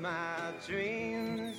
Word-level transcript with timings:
my 0.00 0.52
dreams. 0.66 1.56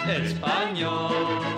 Español 0.25 1.58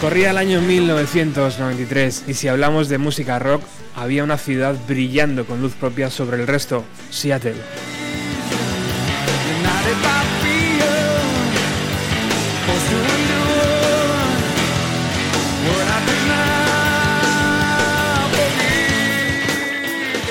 Corría 0.00 0.30
el 0.30 0.38
año 0.38 0.60
1993 0.60 2.24
y 2.28 2.34
si 2.34 2.46
hablamos 2.46 2.88
de 2.88 2.98
música 2.98 3.40
rock, 3.40 3.62
había 3.96 4.22
una 4.22 4.38
ciudad 4.38 4.76
brillando 4.86 5.44
con 5.44 5.60
luz 5.60 5.74
propia 5.74 6.08
sobre 6.08 6.36
el 6.40 6.46
resto, 6.46 6.84
Seattle. 7.10 7.56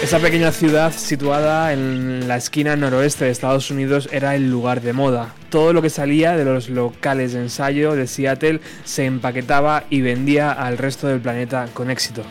Esa 0.07 0.19
pequeña 0.19 0.53
ciudad 0.53 0.93
situada 0.93 1.73
en 1.73 2.29
la 2.29 2.37
esquina 2.37 2.77
noroeste 2.77 3.25
de 3.25 3.31
Estados 3.31 3.69
Unidos 3.71 4.07
era 4.13 4.37
el 4.37 4.49
lugar 4.49 4.79
de 4.79 4.93
moda. 4.93 5.35
Todo 5.49 5.73
lo 5.73 5.81
que 5.81 5.89
salía 5.89 6.37
de 6.37 6.45
los 6.45 6.69
locales 6.69 7.33
de 7.33 7.41
ensayo 7.41 7.93
de 7.93 8.07
Seattle 8.07 8.61
se 8.85 9.03
empaquetaba 9.03 9.83
y 9.89 9.99
vendía 9.99 10.53
al 10.53 10.77
resto 10.77 11.07
del 11.07 11.19
planeta 11.19 11.67
con 11.73 11.91
éxito. 11.91 12.23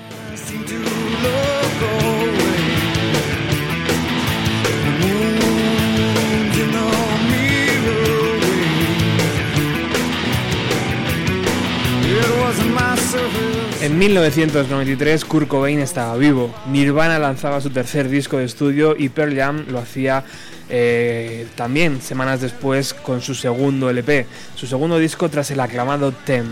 En 13.82 13.98
1993 13.98 15.25
Kurt 15.26 15.48
Cobain 15.48 15.81
estaba 15.81 16.16
vivo, 16.16 16.54
Nirvana 16.66 17.19
lanzaba 17.19 17.60
su 17.60 17.70
tercer 17.70 18.09
disco 18.09 18.38
de 18.38 18.44
estudio 18.44 18.97
y 18.98 19.10
Pearl 19.10 19.37
Jam 19.37 19.66
lo 19.69 19.78
hacía 19.78 20.25
eh, 20.70 21.47
también 21.56 22.00
semanas 22.00 22.41
después 22.41 22.94
con 22.94 23.20
su 23.20 23.34
segundo 23.34 23.91
LP, 23.91 24.26
su 24.54 24.66
segundo 24.66 24.98
disco 24.98 25.28
tras 25.28 25.50
el 25.50 25.60
aclamado 25.60 26.12
Tem. 26.12 26.47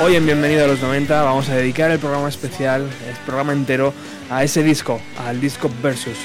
Hoy 0.00 0.14
en 0.14 0.24
Bienvenido 0.24 0.64
a 0.64 0.68
los 0.68 0.80
90 0.80 1.22
vamos 1.22 1.48
a 1.48 1.56
dedicar 1.56 1.90
el 1.90 1.98
programa 1.98 2.28
especial, 2.28 2.82
el 2.82 3.16
programa 3.26 3.52
entero, 3.52 3.92
a 4.30 4.44
ese 4.44 4.62
disco, 4.62 5.00
al 5.18 5.40
disco 5.40 5.68
Versus. 5.82 6.16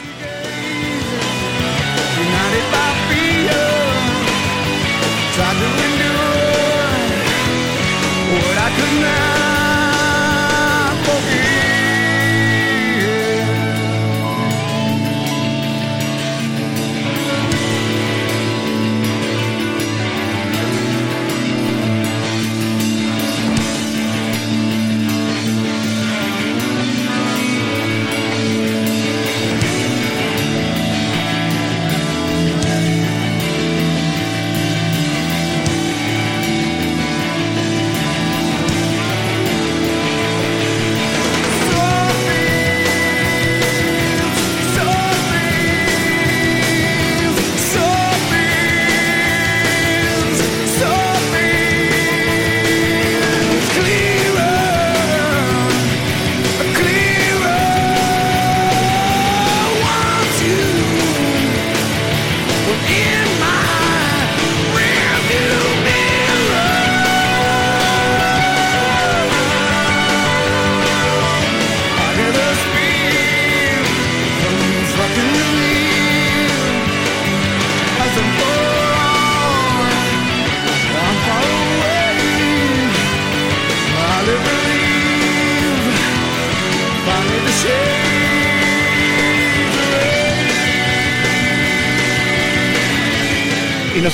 What 8.84 9.06
I 9.06 9.33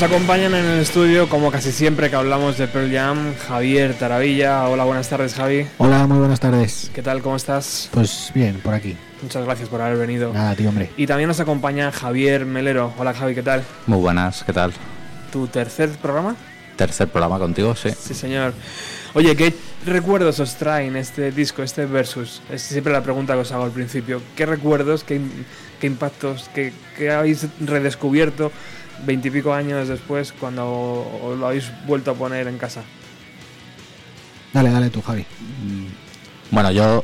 acompañan 0.09 0.55
en 0.55 0.65
el 0.65 0.79
estudio, 0.79 1.29
como 1.29 1.51
casi 1.51 1.71
siempre 1.71 2.09
que 2.09 2.15
hablamos 2.15 2.57
de 2.57 2.67
Pearl 2.67 2.91
Jam, 2.91 3.35
Javier 3.47 3.93
Taravilla. 3.93 4.67
Hola, 4.67 4.83
buenas 4.83 5.07
tardes, 5.07 5.35
Javi. 5.35 5.67
Hola, 5.77 6.07
muy 6.07 6.17
buenas 6.17 6.39
tardes. 6.39 6.89
¿Qué 6.95 7.03
tal? 7.03 7.21
¿Cómo 7.21 7.35
estás? 7.35 7.89
Pues 7.91 8.31
bien, 8.33 8.59
por 8.63 8.73
aquí. 8.73 8.97
Muchas 9.21 9.45
gracias 9.45 9.69
por 9.69 9.81
haber 9.81 9.99
venido. 9.99 10.33
Nada, 10.33 10.55
tío, 10.55 10.69
hombre. 10.69 10.89
Y 10.97 11.05
también 11.05 11.27
nos 11.27 11.39
acompaña 11.39 11.91
Javier 11.91 12.47
Melero. 12.47 12.91
Hola, 12.97 13.13
Javi, 13.13 13.35
¿qué 13.35 13.43
tal? 13.43 13.63
Muy 13.85 13.99
buenas, 13.99 14.43
¿qué 14.43 14.51
tal? 14.51 14.73
¿Tu 15.31 15.45
tercer 15.45 15.91
programa? 16.01 16.35
Tercer 16.75 17.07
programa 17.07 17.37
contigo, 17.37 17.75
sí. 17.75 17.91
Sí, 17.91 18.15
señor. 18.15 18.55
Oye, 19.13 19.35
¿qué 19.35 19.53
recuerdos 19.85 20.39
os 20.39 20.55
traen 20.55 20.95
este 20.95 21.31
disco, 21.31 21.61
este 21.61 21.85
versus? 21.85 22.41
Es 22.51 22.63
siempre 22.63 22.91
la 22.91 23.03
pregunta 23.03 23.35
que 23.35 23.41
os 23.41 23.51
hago 23.51 23.65
al 23.65 23.71
principio. 23.71 24.23
¿Qué 24.35 24.47
recuerdos, 24.47 25.03
qué, 25.03 25.21
qué 25.79 25.85
impactos, 25.85 26.49
qué, 26.55 26.73
qué 26.97 27.11
habéis 27.11 27.45
redescubierto 27.59 28.51
veintipico 29.05 29.53
años 29.53 29.87
después 29.87 30.33
cuando 30.33 30.65
os 31.23 31.37
lo 31.37 31.47
habéis 31.47 31.71
vuelto 31.85 32.11
a 32.11 32.13
poner 32.13 32.47
en 32.47 32.57
casa? 32.57 32.83
Dale, 34.53 34.71
dale 34.71 34.89
tú, 34.89 35.01
Javi. 35.01 35.25
Bueno, 36.51 36.71
yo. 36.71 37.03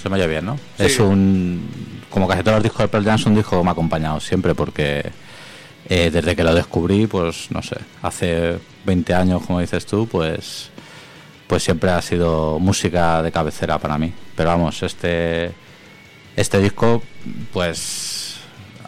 Se 0.00 0.08
me 0.08 0.16
oye 0.16 0.26
bien, 0.26 0.44
¿no? 0.46 0.56
Sí. 0.76 0.84
Es 0.84 0.98
un. 0.98 1.68
Como 2.10 2.26
casi 2.26 2.42
todos 2.42 2.56
los 2.56 2.62
discos 2.62 2.80
de 2.80 2.88
Pearl 2.88 3.04
Jam, 3.04 3.14
es 3.14 3.26
un 3.26 3.34
disco 3.34 3.58
que 3.58 3.62
me 3.62 3.68
ha 3.68 3.72
acompañado 3.72 4.20
siempre 4.20 4.54
porque. 4.54 5.10
eh, 5.88 6.10
desde 6.10 6.34
que 6.36 6.44
lo 6.44 6.54
descubrí, 6.54 7.06
pues 7.06 7.50
no 7.50 7.62
sé, 7.62 7.76
hace 8.02 8.58
20 8.86 9.14
años, 9.14 9.42
como 9.46 9.60
dices 9.60 9.86
tú, 9.86 10.06
pues. 10.06 10.70
Pues 11.46 11.62
siempre 11.62 11.90
ha 11.90 12.00
sido 12.00 12.58
música 12.58 13.22
de 13.22 13.30
cabecera 13.30 13.78
para 13.78 13.98
mí. 13.98 14.12
Pero 14.34 14.48
vamos, 14.48 14.82
este. 14.82 15.52
Este 16.34 16.58
disco, 16.60 17.02
pues. 17.52 18.31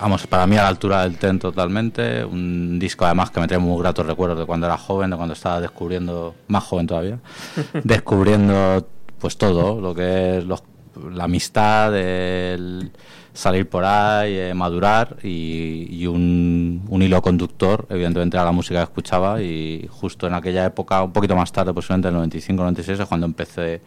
Vamos, 0.00 0.26
para 0.26 0.46
mí 0.46 0.56
a 0.56 0.62
la 0.62 0.69
altura 0.69 1.02
del 1.05 1.17
Ten 1.17 1.38
totalmente. 1.38 2.25
Un 2.25 2.79
disco 2.79 3.05
además 3.06 3.31
que 3.31 3.41
me 3.41 3.46
trae 3.46 3.58
muy 3.58 3.81
gratos 3.81 4.05
recuerdos 4.06 4.38
de 4.38 4.44
cuando 4.44 4.67
era 4.67 4.76
joven, 4.76 5.11
de 5.11 5.17
cuando 5.17 5.35
estaba 5.35 5.61
descubriendo, 5.61 6.35
más 6.49 6.64
joven 6.64 6.87
todavía, 6.87 7.19
descubriendo 7.85 8.87
pues 9.19 9.37
todo, 9.38 9.81
lo 9.81 9.94
que 9.94 10.38
es 10.38 10.44
los- 10.44 10.62
la 11.11 11.25
amistad, 11.25 11.96
el 11.96 12.93
salir 13.32 13.69
por 13.69 13.85
ahí, 13.85 14.35
eh, 14.37 14.55
madurar 14.55 15.17
y, 15.25 15.88
y 15.91 16.06
un, 16.06 16.85
un 16.88 17.02
hilo 17.02 17.20
conductor, 17.20 17.87
evidentemente 17.90 18.37
era 18.37 18.44
la 18.44 18.52
música 18.52 18.79
que 18.79 18.85
escuchaba 18.85 19.43
y 19.43 19.88
justo 19.90 20.26
en 20.29 20.35
aquella 20.35 20.64
época, 20.67 21.02
un 21.02 21.12
poquito 21.12 21.35
más 21.35 21.50
tarde, 21.50 21.73
posiblemente 21.75 22.08
en 22.08 22.17
el 22.17 22.31
95-96, 22.31 23.00
es 23.00 23.06
cuando 23.08 23.26
empecé 23.26 23.81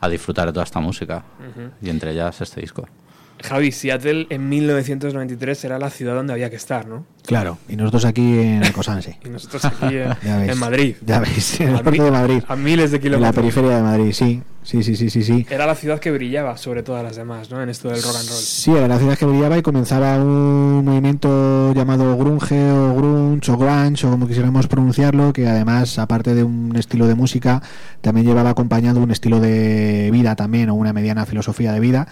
a 0.00 0.08
disfrutar 0.08 0.46
de 0.46 0.52
toda 0.52 0.64
esta 0.64 0.80
música 0.80 1.22
y 1.82 1.90
entre 1.90 2.12
ellas 2.12 2.40
este 2.40 2.60
disco. 2.62 2.86
Javi, 3.42 3.72
Seattle 3.72 4.26
en 4.30 4.48
1993 4.48 5.64
era 5.64 5.78
la 5.78 5.90
ciudad 5.90 6.14
donde 6.14 6.32
había 6.32 6.50
que 6.50 6.56
estar, 6.56 6.86
¿no? 6.86 7.04
Claro, 7.24 7.58
y 7.68 7.76
nosotros 7.76 8.04
aquí 8.06 8.38
en 8.38 8.62
el 8.64 8.72
Cosanse. 8.72 9.18
Y 9.24 9.28
nosotros 9.28 9.64
aquí 9.64 9.96
en, 9.96 10.08
ves. 10.22 10.48
en 10.50 10.58
Madrid. 10.58 10.96
Ya 11.04 11.20
veis, 11.20 11.60
en 11.60 11.68
el 11.68 11.74
norte 11.74 12.02
de 12.02 12.10
Madrid. 12.10 12.42
A 12.48 12.56
miles 12.56 12.90
de 12.90 12.96
En 12.96 13.02
la 13.02 13.08
kilómetros. 13.10 13.34
periferia 13.34 13.76
de 13.76 13.82
Madrid, 13.82 14.12
sí. 14.12 14.42
Sí, 14.62 14.82
sí, 14.82 14.96
sí, 14.96 15.08
sí, 15.08 15.22
sí. 15.22 15.46
Era 15.48 15.64
la 15.64 15.74
ciudad 15.74 15.98
que 15.98 16.10
brillaba 16.10 16.58
sobre 16.58 16.82
todas 16.82 17.02
las 17.02 17.16
demás, 17.16 17.50
¿no? 17.50 17.62
En 17.62 17.70
esto 17.70 17.88
del 17.88 18.02
rock 18.02 18.16
and 18.20 18.28
roll. 18.28 18.38
Sí, 18.38 18.70
era 18.70 18.86
la 18.86 18.98
ciudad 18.98 19.16
que 19.16 19.24
brillaba 19.24 19.56
y 19.56 19.62
comenzaba 19.62 20.16
un 20.18 20.84
movimiento 20.84 21.72
llamado 21.72 22.18
grunge 22.18 22.70
o 22.70 22.94
grunge 22.94 23.50
o 23.50 23.56
grunge 23.56 24.06
o 24.06 24.10
como 24.10 24.26
quisiéramos 24.28 24.66
pronunciarlo, 24.66 25.32
que 25.32 25.46
además, 25.48 25.98
aparte 25.98 26.34
de 26.34 26.44
un 26.44 26.76
estilo 26.76 27.06
de 27.06 27.14
música, 27.14 27.62
también 28.02 28.26
llevaba 28.26 28.50
acompañado 28.50 29.00
un 29.00 29.10
estilo 29.10 29.40
de 29.40 30.10
vida 30.12 30.36
también 30.36 30.68
o 30.68 30.74
una 30.74 30.92
mediana 30.92 31.24
filosofía 31.24 31.72
de 31.72 31.80
vida, 31.80 32.06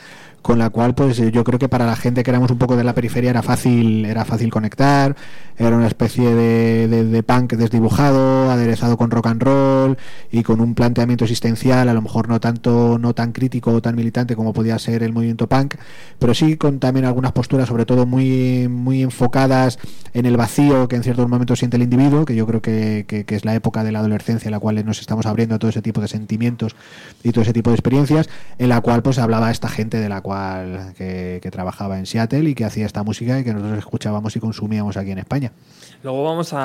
con 0.47 0.61
la 0.61 0.71
cual 0.71 0.95
pues 0.95 1.19
eh, 1.19 1.33
yo 1.33 1.43
creo 1.43 1.59
que 1.59 1.69
para 1.69 1.87
la 1.87 1.97
gente 1.97 2.23
que 2.23 2.31
éramos 2.31 2.53
un 2.53 2.59
poco 2.59 2.77
de 2.77 2.85
la 2.85 2.95
periferia 2.95 3.31
era 3.31 3.43
fácil, 3.43 4.05
era 4.05 4.25
fácil 4.25 4.49
conectar, 4.49 5.17
era 5.59 5.77
una 5.77 5.89
especie 5.89 6.33
de, 6.33 6.87
de- 6.87 7.23
punk 7.25 7.55
desdibujado, 7.55 8.49
aderezado 8.53 8.97
con 8.97 9.11
rock 9.11 9.27
and 9.27 9.43
roll 9.43 9.99
y 10.31 10.45
con 10.45 10.61
un 10.61 10.75
planteamiento 10.77 11.25
existencial, 11.25 11.89
a 11.89 11.95
lo 11.95 12.01
mejor 12.01 12.29
no 12.29 12.39
tanto, 12.39 12.97
no 13.01 13.13
tan 13.13 13.33
crítico 13.33 13.73
o 13.73 13.83
tan 13.83 13.97
militante 13.97 14.37
como 14.37 14.53
podía 14.53 14.79
ser 14.79 15.03
el 15.03 15.13
movimiento 15.13 15.49
punk, 15.49 15.75
pero 16.21 16.33
sí 16.33 16.57
con 16.57 16.79
también 16.79 17.07
algunas 17.07 17.33
posturas, 17.33 17.67
sobre 17.69 17.85
todo 17.85 18.07
muy, 18.07 18.69
muy 18.69 19.03
enfocadas 19.03 19.81
en 20.15 20.27
el 20.27 20.37
vacío 20.37 20.87
que 20.87 20.95
en 20.95 21.03
ciertos 21.03 21.29
momentos 21.29 21.59
siente 21.59 21.77
el 21.77 21.83
individuo, 21.83 22.25
que 22.25 22.37
yo 22.37 22.47
creo 22.47 22.63
que, 22.63 23.05
que- 23.09 23.25
que 23.25 23.35
es 23.35 23.45
la 23.45 23.57
época 23.57 23.83
de 23.83 23.91
la 23.91 23.99
adolescencia 23.99 24.47
en 24.47 24.53
la 24.53 24.61
cual 24.61 24.85
nos 24.87 25.01
estamos 25.01 25.27
abriendo 25.27 25.57
a 25.57 25.59
todo 25.59 25.71
ese 25.71 25.83
tipo 25.83 26.01
de 26.01 26.07
sentimientos 26.07 26.77
y 27.25 27.33
todo 27.33 27.43
ese 27.43 27.53
tipo 27.53 27.71
de 27.71 27.75
experiencias, 27.75 28.29
en 28.59 28.69
la 28.69 28.81
cual 28.81 29.03
pues 29.03 29.19
hablaba 29.19 29.51
esta 29.51 29.69
gente 29.69 29.99
de 29.99 30.09
la 30.09 30.21
cual 30.21 30.36
que, 30.97 31.49
trabajaba 31.53 31.99
en 31.99 32.07
Seattle 32.07 32.51
y 32.51 32.55
que 32.55 32.65
hacía 32.65 32.87
esta 32.87 33.03
música 33.03 33.39
y 33.39 33.45
que 33.45 33.53
nosotros 33.55 33.79
escuchábamos 33.79 34.35
y 34.37 34.41
consumíamos 34.41 34.97
aquí 34.97 35.11
en 35.13 35.19
España. 35.19 35.53
Luego 36.03 36.23
vamos 36.25 36.53
a, 36.53 36.61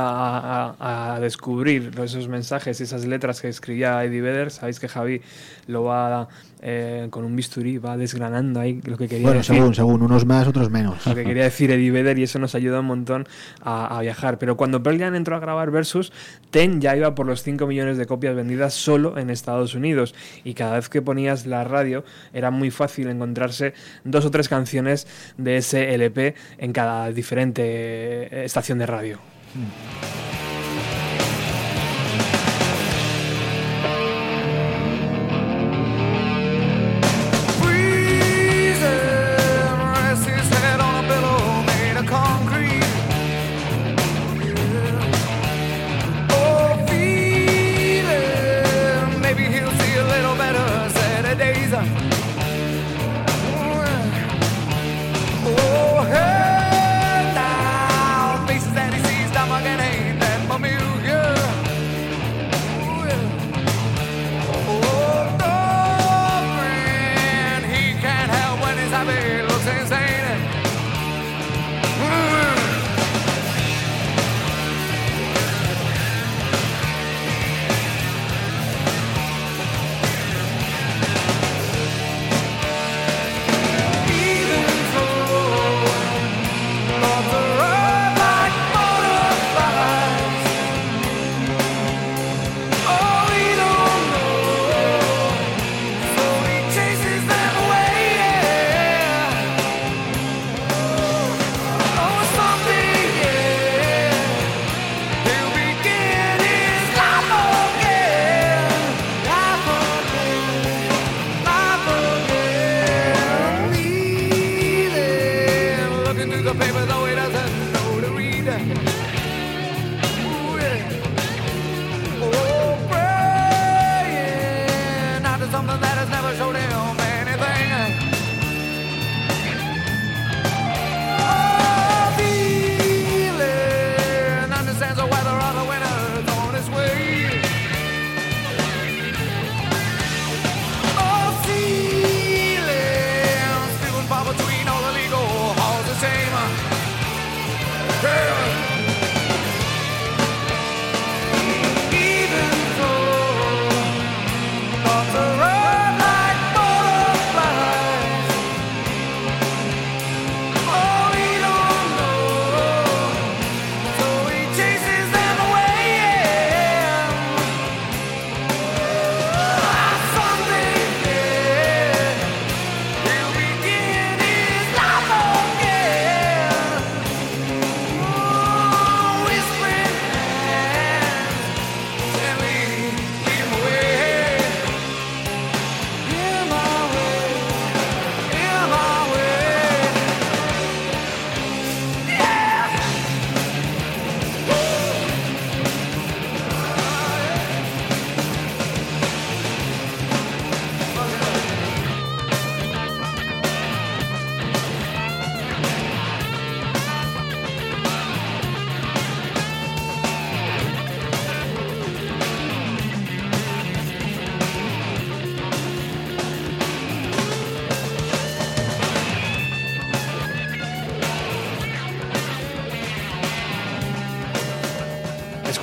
a- 0.79 1.15
a 1.15 1.19
descubrir 1.19 1.91
esos 2.03 2.27
mensajes 2.27 2.79
y 2.79 2.83
esas 2.83 3.05
letras 3.05 3.41
que 3.41 3.47
escribía 3.49 4.03
Eddie 4.03 4.21
Vedder. 4.21 4.51
Sabéis 4.51 4.79
que 4.79 4.87
Javi 4.87 5.21
lo 5.67 5.83
va 5.83 6.27
eh, 6.61 7.07
con 7.09 7.25
un 7.25 7.35
bisturí, 7.35 7.77
va 7.77 7.97
desgranando 7.97 8.59
ahí 8.59 8.81
lo 8.85 8.97
que 8.97 9.07
quería 9.07 9.25
Bueno, 9.25 9.39
decir. 9.39 9.55
según, 9.55 9.73
según, 9.73 10.01
unos 10.03 10.25
más, 10.25 10.47
otros 10.47 10.69
menos. 10.69 11.05
Lo 11.07 11.15
que 11.15 11.23
quería 11.23 11.43
decir 11.43 11.71
Eddie 11.71 11.91
Vedder 11.91 12.19
y 12.19 12.23
eso 12.23 12.37
nos 12.39 12.53
ayuda 12.53 12.81
un 12.81 12.85
montón 12.85 13.27
a, 13.61 13.97
a 13.97 14.01
viajar. 14.01 14.37
Pero 14.37 14.57
cuando 14.57 14.83
Pearl 14.83 14.99
Jam 14.99 15.15
entró 15.15 15.35
a 15.35 15.39
grabar 15.39 15.71
Versus, 15.71 16.11
Ten 16.51 16.79
ya 16.79 16.95
iba 16.95 17.15
por 17.15 17.25
los 17.25 17.43
5 17.43 17.65
millones 17.65 17.97
de 17.97 18.05
copias 18.05 18.35
vendidas 18.35 18.73
solo 18.73 19.17
en 19.17 19.29
Estados 19.29 19.73
Unidos. 19.73 20.13
Y 20.43 20.53
cada 20.53 20.75
vez 20.75 20.89
que 20.89 21.01
ponías 21.01 21.45
la 21.45 21.63
radio 21.63 22.03
era 22.33 22.51
muy 22.51 22.71
fácil 22.71 23.07
encontrarse 23.09 23.73
dos 24.03 24.25
o 24.25 24.31
tres 24.31 24.47
canciones 24.47 25.07
de 25.37 25.57
ese 25.57 25.93
LP 25.93 26.35
en 26.57 26.73
cada 26.73 27.11
diferente 27.11 27.63
eh, 27.63 28.45
estación 28.45 28.77
de 28.77 28.85
radio. 28.85 29.19
rests 29.53 30.40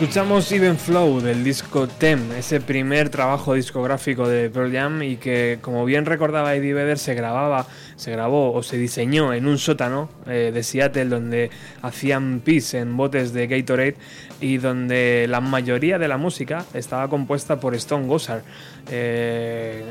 Escuchamos 0.08 0.50
Even 0.52 0.78
Flow 0.78 1.20
del 1.20 1.44
disco 1.44 1.86
Tem, 1.86 2.32
ese 2.32 2.62
primer 2.62 3.10
trabajo 3.10 3.52
discográfico 3.52 4.26
de 4.26 4.48
Pearl 4.48 4.72
Jam 4.72 5.02
y 5.02 5.16
que, 5.16 5.58
como 5.60 5.84
bien 5.84 6.06
recordaba 6.06 6.54
Eddie 6.54 6.72
Vedder, 6.72 6.98
se 6.98 7.12
grababa, 7.14 7.66
se 7.96 8.10
grabó 8.12 8.54
o 8.54 8.62
se 8.62 8.78
diseñó 8.78 9.34
en 9.34 9.46
un 9.46 9.58
sótano 9.58 10.08
eh, 10.26 10.50
de 10.52 10.62
Seattle 10.62 11.04
donde 11.04 11.50
hacían 11.82 12.40
pis 12.42 12.72
en 12.72 12.96
botes 12.96 13.34
de 13.34 13.48
Gatorade 13.48 13.96
y 14.40 14.56
donde 14.56 15.26
la 15.28 15.42
mayoría 15.42 15.98
de 15.98 16.08
la 16.08 16.16
música 16.16 16.64
estaba 16.72 17.08
compuesta 17.08 17.60
por 17.60 17.74
Stone 17.74 18.06
Gossard. 18.06 18.40
Eh, 18.90 19.84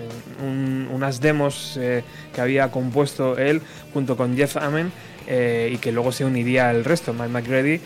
un- 0.43 0.89
unas 0.91 1.21
demos 1.21 1.77
eh, 1.79 2.03
que 2.33 2.41
había 2.41 2.71
compuesto 2.71 3.37
él 3.37 3.61
junto 3.93 4.17
con 4.17 4.35
Jeff 4.35 4.57
Amen 4.57 4.91
eh, 5.27 5.69
y 5.71 5.77
que 5.77 5.91
luego 5.91 6.11
se 6.11 6.25
uniría 6.25 6.71
el 6.71 6.83
resto, 6.85 7.13
Mike 7.13 7.29
McGrady, 7.29 7.81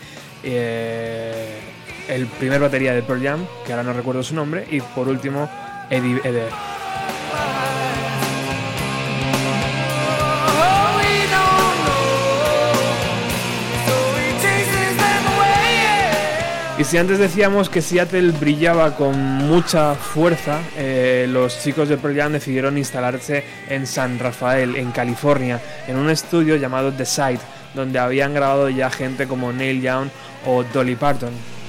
el 2.14 2.26
primer 2.26 2.60
batería 2.60 2.92
de 2.92 3.02
Pearl 3.02 3.22
Jam, 3.22 3.46
que 3.66 3.72
ahora 3.72 3.84
no 3.84 3.92
recuerdo 3.92 4.22
su 4.22 4.34
nombre, 4.34 4.66
y 4.70 4.80
por 4.80 5.08
último 5.08 5.48
Eddie 5.90 6.20
Vedder. 6.20 6.52
Y 16.78 16.84
si 16.84 16.98
antes 16.98 17.18
decíamos 17.18 17.68
que 17.68 17.80
Seattle 17.80 18.32
brillaba 18.32 18.96
con 18.96 19.16
mucha 19.16 19.94
fuerza, 19.94 20.58
eh, 20.76 21.26
los 21.28 21.62
chicos 21.62 21.88
de 21.88 21.96
Pearl 21.96 22.16
Jam 22.16 22.32
decidieron 22.32 22.76
instalarse 22.76 23.44
en 23.68 23.86
San 23.86 24.18
Rafael, 24.18 24.74
en 24.74 24.90
California, 24.90 25.60
en 25.86 25.96
un 25.96 26.10
estudio 26.10 26.56
llamado 26.56 26.92
The 26.92 27.06
Site, 27.06 27.40
donde 27.74 28.00
habían 28.00 28.34
grabado 28.34 28.68
ya 28.68 28.90
gente 28.90 29.28
como 29.28 29.52
Neil 29.52 29.80
Young 29.80 30.08
o 30.44 30.64
Dolly 30.64 30.96
Parton. 30.96 31.61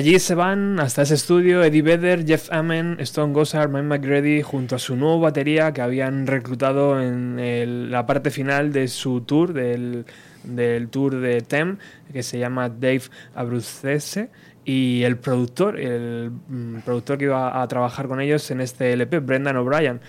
Allí 0.00 0.18
se 0.18 0.34
van 0.34 0.80
hasta 0.80 1.02
ese 1.02 1.14
estudio 1.14 1.62
Eddie 1.62 1.82
Vedder, 1.82 2.24
Jeff 2.26 2.48
Amen, 2.52 2.96
Stone 3.00 3.32
Gossard, 3.32 3.70
Mike 3.70 3.82
McGrady 3.86 4.42
junto 4.42 4.76
a 4.76 4.78
su 4.78 4.96
nuevo 4.96 5.20
batería 5.20 5.72
que 5.72 5.82
habían 5.82 6.26
reclutado 6.26 7.00
en 7.02 7.38
el- 7.38 7.90
la 7.90 8.06
parte 8.06 8.30
final 8.30 8.72
de 8.72 8.88
su 8.88 9.20
tour, 9.22 9.52
del, 9.52 10.04
del 10.44 10.88
tour 10.88 11.16
de 11.20 11.40
Tem, 11.42 11.76
que 12.12 12.22
se 12.22 12.38
llama 12.38 12.68
Dave 12.68 13.02
Abruzzese. 13.34 14.30
Y 14.64 15.02
el 15.04 15.16
productor, 15.16 15.80
el 15.80 16.30
mm, 16.48 16.80
productor 16.84 17.16
que 17.18 17.24
iba 17.24 17.60
a 17.62 17.66
trabajar 17.66 18.06
con 18.08 18.20
ellos 18.20 18.50
en 18.50 18.60
este 18.60 18.92
LP, 18.92 19.18
Brendan 19.20 19.56
O'Brien, 19.56 20.00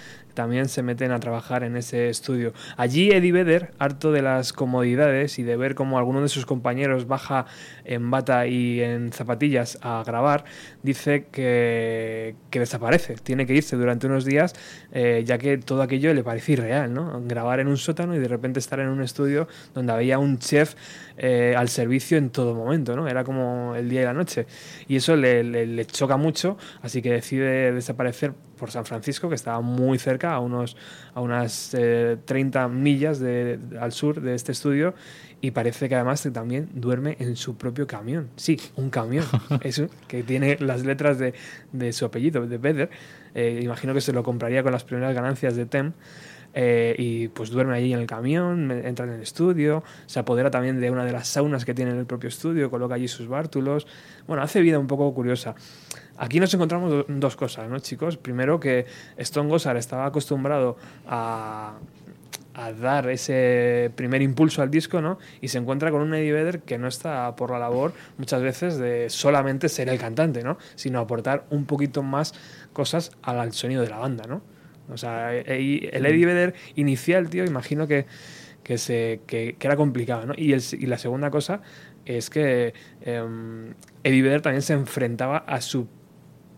también 0.41 0.69
se 0.69 0.81
meten 0.81 1.11
a 1.11 1.19
trabajar 1.19 1.63
en 1.63 1.77
ese 1.77 2.09
estudio. 2.09 2.51
Allí 2.75 3.11
Eddie 3.11 3.31
Vedder, 3.31 3.73
harto 3.77 4.11
de 4.11 4.23
las 4.23 4.53
comodidades 4.53 5.37
y 5.37 5.43
de 5.43 5.55
ver 5.55 5.75
cómo 5.75 5.99
alguno 5.99 6.19
de 6.19 6.29
sus 6.29 6.47
compañeros 6.47 7.05
baja 7.05 7.45
en 7.85 8.09
bata 8.09 8.47
y 8.47 8.81
en 8.81 9.13
zapatillas 9.13 9.77
a 9.83 10.01
grabar, 10.03 10.45
dice 10.81 11.27
que, 11.31 12.33
que 12.49 12.59
desaparece, 12.59 13.17
tiene 13.21 13.45
que 13.45 13.53
irse 13.53 13.75
durante 13.75 14.07
unos 14.07 14.25
días, 14.25 14.55
eh, 14.91 15.21
ya 15.27 15.37
que 15.37 15.59
todo 15.59 15.83
aquello 15.83 16.11
le 16.11 16.23
parece 16.23 16.53
irreal, 16.53 16.91
¿no? 16.91 17.21
Grabar 17.23 17.59
en 17.59 17.67
un 17.67 17.77
sótano 17.77 18.15
y 18.15 18.19
de 18.19 18.27
repente 18.27 18.57
estar 18.57 18.79
en 18.79 18.87
un 18.87 19.03
estudio 19.03 19.47
donde 19.75 19.93
había 19.93 20.17
un 20.17 20.39
chef 20.39 20.73
eh, 21.17 21.53
al 21.57 21.69
servicio 21.69 22.17
en 22.17 22.29
todo 22.29 22.55
momento, 22.55 22.95
¿no? 22.95 23.07
Era 23.07 23.23
como 23.23 23.75
el 23.75 23.89
día 23.89 24.01
y 24.01 24.05
la 24.05 24.13
noche. 24.13 24.45
Y 24.87 24.95
eso 24.97 25.15
le, 25.15 25.43
le- 25.43 25.65
le 25.67 25.85
choca 25.85 26.17
mucho, 26.17 26.57
así 26.81 27.01
que 27.01 27.11
decide 27.11 27.71
desaparecer 27.71 28.33
por 28.57 28.69
San 28.71 28.85
Francisco, 28.85 29.27
que 29.29 29.35
estaba 29.35 29.61
muy 29.61 29.97
cerca, 29.97 30.33
a, 30.33 30.39
unos, 30.39 30.77
a 31.15 31.21
unas 31.21 31.73
eh, 31.73 32.17
30 32.25 32.67
millas 32.67 33.19
de- 33.19 33.59
al 33.79 33.91
sur 33.91 34.21
de 34.21 34.35
este 34.35 34.51
estudio, 34.51 34.93
y 35.41 35.49
parece 35.51 35.89
que 35.89 35.95
además 35.95 36.27
también 36.31 36.69
duerme 36.73 37.17
en 37.19 37.35
su 37.35 37.57
propio 37.57 37.87
camión. 37.87 38.29
Sí, 38.35 38.59
un 38.75 38.91
camión, 38.91 39.25
eso, 39.61 39.87
que 40.07 40.21
tiene 40.21 40.57
las 40.59 40.85
letras 40.85 41.17
de, 41.17 41.33
de 41.71 41.91
su 41.93 42.05
apellido, 42.05 42.45
de 42.45 42.57
Vedder. 42.59 42.89
Eh, 43.33 43.61
imagino 43.63 43.93
que 43.95 44.01
se 44.01 44.13
lo 44.13 44.21
compraría 44.23 44.61
con 44.61 44.71
las 44.71 44.83
primeras 44.83 45.15
ganancias 45.15 45.55
de 45.55 45.65
Tem. 45.65 45.93
Eh, 46.53 46.95
y 46.97 47.29
pues 47.29 47.49
duerme 47.49 47.75
allí 47.77 47.93
en 47.93 47.99
el 47.99 48.07
camión, 48.07 48.71
entra 48.71 49.05
en 49.05 49.13
el 49.13 49.21
estudio, 49.21 49.83
se 50.05 50.19
apodera 50.19 50.51
también 50.51 50.81
de 50.81 50.91
una 50.91 51.05
de 51.05 51.13
las 51.13 51.29
saunas 51.29 51.63
que 51.63 51.73
tiene 51.73 51.91
en 51.91 51.97
el 51.97 52.05
propio 52.05 52.27
estudio, 52.27 52.69
coloca 52.69 52.95
allí 52.95 53.07
sus 53.07 53.27
bártulos. 53.27 53.87
Bueno, 54.27 54.43
hace 54.43 54.59
vida 54.59 54.77
un 54.77 54.87
poco 54.87 55.13
curiosa. 55.13 55.55
Aquí 56.17 56.39
nos 56.39 56.53
encontramos 56.53 56.91
do- 56.91 57.05
dos 57.07 57.35
cosas, 57.35 57.69
¿no, 57.69 57.79
chicos? 57.79 58.17
Primero 58.17 58.59
que 58.59 58.85
Stone 59.17 59.49
Gossard 59.49 59.77
estaba 59.77 60.05
acostumbrado 60.05 60.77
a, 61.07 61.77
a 62.53 62.73
dar 62.73 63.09
ese 63.09 63.89
primer 63.95 64.21
impulso 64.21 64.61
al 64.61 64.69
disco, 64.69 65.01
¿no? 65.01 65.19
Y 65.39 65.47
se 65.47 65.57
encuentra 65.57 65.89
con 65.89 66.01
un 66.01 66.13
Eddie 66.13 66.33
Vedder 66.33 66.59
que 66.59 66.77
no 66.77 66.89
está 66.89 67.33
por 67.37 67.51
la 67.51 67.59
labor 67.59 67.93
muchas 68.17 68.41
veces 68.41 68.77
de 68.77 69.09
solamente 69.09 69.69
ser 69.69 69.87
el 69.87 69.97
cantante, 69.97 70.43
¿no? 70.43 70.57
Sino 70.75 70.99
aportar 70.99 71.45
un 71.49 71.65
poquito 71.65 72.03
más 72.03 72.33
cosas 72.73 73.13
al, 73.23 73.39
al 73.39 73.53
sonido 73.53 73.81
de 73.81 73.89
la 73.89 73.99
banda, 73.99 74.25
¿no? 74.27 74.41
O 74.89 74.97
sea, 74.97 75.35
el 75.35 76.05
Eddie 76.05 76.25
Vedder 76.25 76.53
inicial, 76.75 77.29
tío, 77.29 77.45
imagino 77.45 77.87
que, 77.87 78.05
que, 78.63 78.77
se, 78.77 79.21
que, 79.27 79.55
que 79.57 79.67
era 79.67 79.75
complicado, 79.75 80.25
¿no? 80.25 80.33
Y, 80.35 80.53
el- 80.53 80.63
y 80.79 80.85
la 80.87 80.97
segunda 80.97 81.29
cosa 81.31 81.61
es 82.05 82.29
que 82.29 82.73
em, 83.01 83.73
Eddie 84.03 84.21
Vedder 84.21 84.41
también 84.41 84.61
se 84.63 84.73
enfrentaba 84.73 85.37
a 85.37 85.61
su 85.61 85.87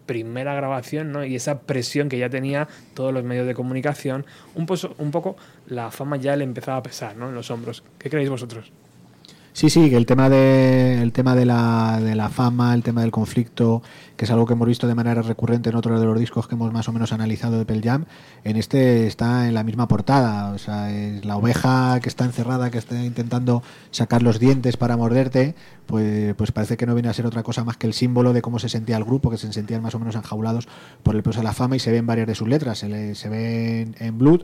primera 0.05 0.53
grabación, 0.53 1.11
¿no? 1.11 1.23
Y 1.25 1.35
esa 1.35 1.61
presión 1.61 2.09
que 2.09 2.17
ya 2.17 2.29
tenía 2.29 2.67
todos 2.93 3.13
los 3.13 3.23
medios 3.23 3.47
de 3.47 3.53
comunicación, 3.53 4.25
un, 4.55 4.65
poso- 4.65 4.95
un 4.97 5.11
poco 5.11 5.37
la 5.67 5.91
fama 5.91 6.17
ya 6.17 6.35
le 6.35 6.43
empezaba 6.43 6.77
a 6.77 6.83
pesar, 6.83 7.15
¿no? 7.15 7.29
En 7.29 7.35
los 7.35 7.51
hombros. 7.51 7.83
¿Qué 7.99 8.09
creéis 8.09 8.29
vosotros? 8.29 8.71
Sí, 9.55 9.69
sí, 9.69 9.91
que 9.91 9.98
el 9.98 10.07
tema 10.07 10.29
de 10.29 11.00
el 11.03 11.12
tema 11.12 11.36
de 11.36 11.45
la, 11.45 12.00
de 12.01 12.15
la 12.15 12.29
fama, 12.29 12.74
el 12.74 12.81
tema 12.81 13.01
del 13.01 13.12
conflicto, 13.12 13.83
que 14.17 14.25
es 14.25 14.31
algo 14.31 14.48
que 14.48 14.53
hemos 14.53 14.67
visto 14.67 14.88
de 14.88 14.95
manera 14.95 15.22
recurrente 15.22 15.69
en 15.69 15.75
otro 15.75 16.00
de 16.00 16.05
los 16.07 16.17
discos 16.19 16.48
que 16.48 16.55
hemos 16.55 16.74
más 16.74 16.89
o 16.89 16.91
menos 16.91 17.13
analizado 17.13 17.60
de 17.60 17.65
Pearl 17.65 17.83
Jam, 17.83 18.05
en 18.43 18.57
este 18.57 19.05
está 19.05 19.48
en 19.48 19.53
la 19.53 19.63
misma 19.63 19.88
portada, 19.88 20.51
o 20.53 20.57
sea, 20.57 20.89
es 20.91 21.24
la 21.24 21.38
oveja 21.38 22.00
que 22.01 22.10
está 22.10 22.25
encerrada, 22.25 22.72
que 22.72 22.79
está 22.79 23.00
intentando 23.05 23.62
sacar 23.91 24.24
los 24.24 24.39
dientes 24.39 24.75
para 24.75 24.98
morderte, 24.98 25.53
pues, 25.86 26.33
pues 26.33 26.51
parece 26.51 26.75
que 26.75 26.88
no 26.88 26.95
viene 26.95 27.10
a 27.10 27.13
ser 27.13 27.27
otra 27.27 27.43
cosa 27.43 27.63
más 27.63 27.77
que 27.77 27.86
el 27.86 27.93
símbolo 27.93 28.33
de 28.33 28.41
cómo 28.41 28.57
se 28.57 28.69
sentía 28.69 28.98
el 28.98 29.03
grupo, 29.03 29.29
que 29.29 29.38
se 29.38 29.53
sentían 29.53 29.83
más 29.83 29.93
o 29.93 30.00
menos 30.00 30.15
enjaulados 30.15 30.67
por 31.03 31.15
el 31.15 31.22
peso 31.22 31.41
de 31.41 31.43
la 31.43 31.53
fama 31.53 31.75
y 31.75 31.79
se 31.79 31.91
ven 31.91 32.07
varias 32.07 32.25
de 32.25 32.33
sus 32.33 32.48
letras, 32.48 32.79
se, 32.79 32.89
le- 32.89 33.13
se 33.13 33.29
ven 33.29 33.95
en 34.00 34.17
Blood, 34.17 34.41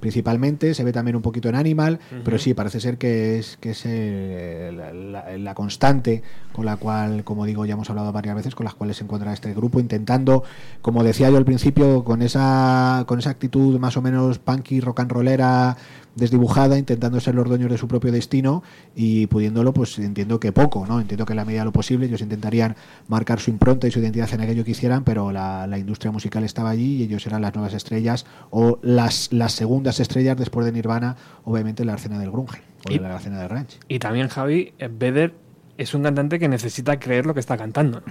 principalmente, 0.00 0.74
se 0.74 0.82
ve 0.82 0.92
también 0.92 1.14
un 1.16 1.22
poquito 1.22 1.48
en 1.48 1.54
Animal, 1.54 1.98
pero 2.24 2.38
sí, 2.38 2.54
parece 2.54 2.80
ser 2.80 2.98
que 2.98 3.38
es, 3.38 3.56
que 3.58 3.70
es 3.70 3.82
eh, 3.84 4.72
la, 4.74 4.92
la- 4.92 5.38
la 5.38 5.54
constante 5.54 6.22
con 6.52 6.64
la 6.66 6.76
cual, 6.76 7.22
como 7.22 7.44
digo, 7.46 7.64
ya 7.66 7.74
hemos 7.74 7.88
hablado 7.90 8.10
varias 8.12 8.34
veces, 8.34 8.54
con 8.54 8.64
las 8.64 8.74
cuales 8.74 8.96
se 8.96 9.04
encuentra 9.04 9.32
este 9.32 9.54
grupo, 9.54 9.78
intentando, 9.78 10.42
como 10.82 11.04
decía 11.04 11.30
yo 11.30 11.36
al 11.36 11.44
principio, 11.44 12.02
con 12.02 12.22
esa, 12.22 13.04
con 13.06 13.18
esa 13.18 13.30
actitud 13.30 13.78
más 13.78 13.96
o 13.96 14.02
menos 14.02 14.38
punky, 14.38 14.80
rock 14.80 15.00
and 15.00 15.12
rollera, 15.12 15.76
desdibujada, 16.16 16.76
intentando 16.78 17.20
ser 17.20 17.34
los 17.34 17.48
dueños 17.48 17.70
de 17.70 17.78
su 17.78 17.86
propio 17.88 18.10
destino 18.12 18.62
y 18.96 19.26
pudiéndolo, 19.28 19.72
pues 19.72 19.98
entiendo 19.98 20.40
que 20.40 20.52
poco, 20.52 20.86
¿no? 20.86 21.00
Entiendo 21.00 21.24
que 21.24 21.32
en 21.32 21.36
la 21.38 21.44
medida 21.44 21.60
de 21.60 21.66
lo 21.66 21.72
posible 21.72 22.06
ellos 22.06 22.20
intentarían 22.20 22.76
marcar 23.08 23.40
su 23.40 23.50
impronta 23.50 23.86
y 23.86 23.90
su 23.90 24.00
identidad 24.00 24.32
en 24.34 24.40
aquello 24.40 24.64
que 24.64 24.72
hicieran, 24.72 25.04
pero 25.04 25.30
la, 25.32 25.66
la 25.66 25.78
industria 25.78 26.10
musical 26.12 26.44
estaba 26.44 26.70
allí 26.70 26.96
y 26.96 27.02
ellos 27.04 27.26
eran 27.26 27.42
las 27.42 27.54
nuevas 27.54 27.74
estrellas 27.74 28.26
o 28.50 28.78
las, 28.82 29.32
las 29.32 29.52
segundas 29.52 30.00
estrellas 30.00 30.36
después 30.36 30.66
de 30.66 30.72
Nirvana, 30.72 31.16
obviamente 31.44 31.82
en 31.82 31.88
la 31.88 31.94
escena 31.94 32.18
del 32.18 32.30
grunge 32.30 32.60
o 32.88 32.92
Y- 32.92 32.98
de 32.98 33.08
la 33.08 33.16
escena 33.16 33.38
del 33.40 33.48
ranch. 33.48 33.78
Y 33.88 33.98
también 33.98 34.28
Javi, 34.28 34.72
eh, 34.78 34.88
Vedder 34.92 35.34
es 35.78 35.94
un 35.94 36.02
cantante 36.02 36.38
que 36.38 36.48
necesita 36.48 36.98
creer 36.98 37.24
lo 37.24 37.34
que 37.34 37.40
está 37.40 37.56
cantando. 37.56 38.02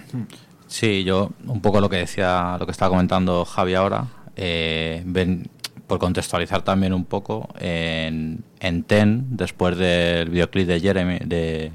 Sí, 0.68 1.04
yo 1.04 1.32
un 1.48 1.62
poco 1.62 1.82
lo 1.82 1.90
que 1.90 1.98
decía, 1.98 2.56
lo 2.60 2.66
que 2.66 2.72
estaba 2.72 2.90
comentando 2.90 3.44
Javi 3.46 3.74
ahora, 3.76 4.06
eh, 4.36 5.04
ven- 5.06 5.48
por 5.90 5.98
contextualizar 6.00 6.62
también 6.62 6.94
un 6.94 7.04
poco, 7.04 7.50
en, 7.60 8.44
en 8.60 8.84
Ten, 8.84 9.26
después 9.36 9.76
del 9.76 10.30
videoclip 10.30 10.68
de 10.68 10.80
Jeremy, 10.80 11.18
de, 11.26 11.72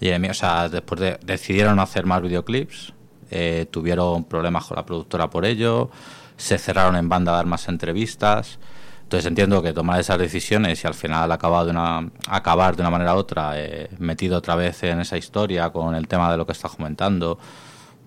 Jeremy, 0.00 0.30
o 0.30 0.34
sea, 0.34 0.70
después 0.70 1.00
de, 1.02 1.18
decidieron 1.22 1.78
hacer 1.80 2.06
más 2.06 2.22
videoclips, 2.22 2.94
eh, 3.30 3.66
tuvieron 3.70 4.24
problemas 4.24 4.64
con 4.64 4.76
la 4.76 4.86
productora 4.86 5.28
por 5.28 5.44
ello, 5.44 5.90
se 6.38 6.56
cerraron 6.56 6.96
en 6.96 7.10
banda 7.10 7.32
a 7.32 7.36
dar 7.36 7.46
más 7.46 7.68
entrevistas, 7.68 8.58
Entonces 9.02 9.26
entiendo 9.26 9.62
que 9.62 9.74
tomar 9.74 10.00
esas 10.00 10.18
decisiones 10.18 10.82
y 10.82 10.86
al 10.86 10.94
final 10.94 11.30
acabar 11.30 11.66
de 11.66 11.72
una, 11.72 12.10
acabar 12.26 12.74
de 12.74 12.82
una 12.82 12.90
manera 12.90 13.14
u 13.14 13.18
otra 13.18 13.52
eh, 13.60 13.90
metido 13.98 14.38
otra 14.38 14.56
vez 14.56 14.82
en 14.82 15.00
esa 15.00 15.18
historia 15.18 15.70
con 15.70 15.94
el 15.94 16.08
tema 16.08 16.30
de 16.32 16.38
lo 16.38 16.46
que 16.46 16.52
estás 16.52 16.72
comentando, 16.74 17.38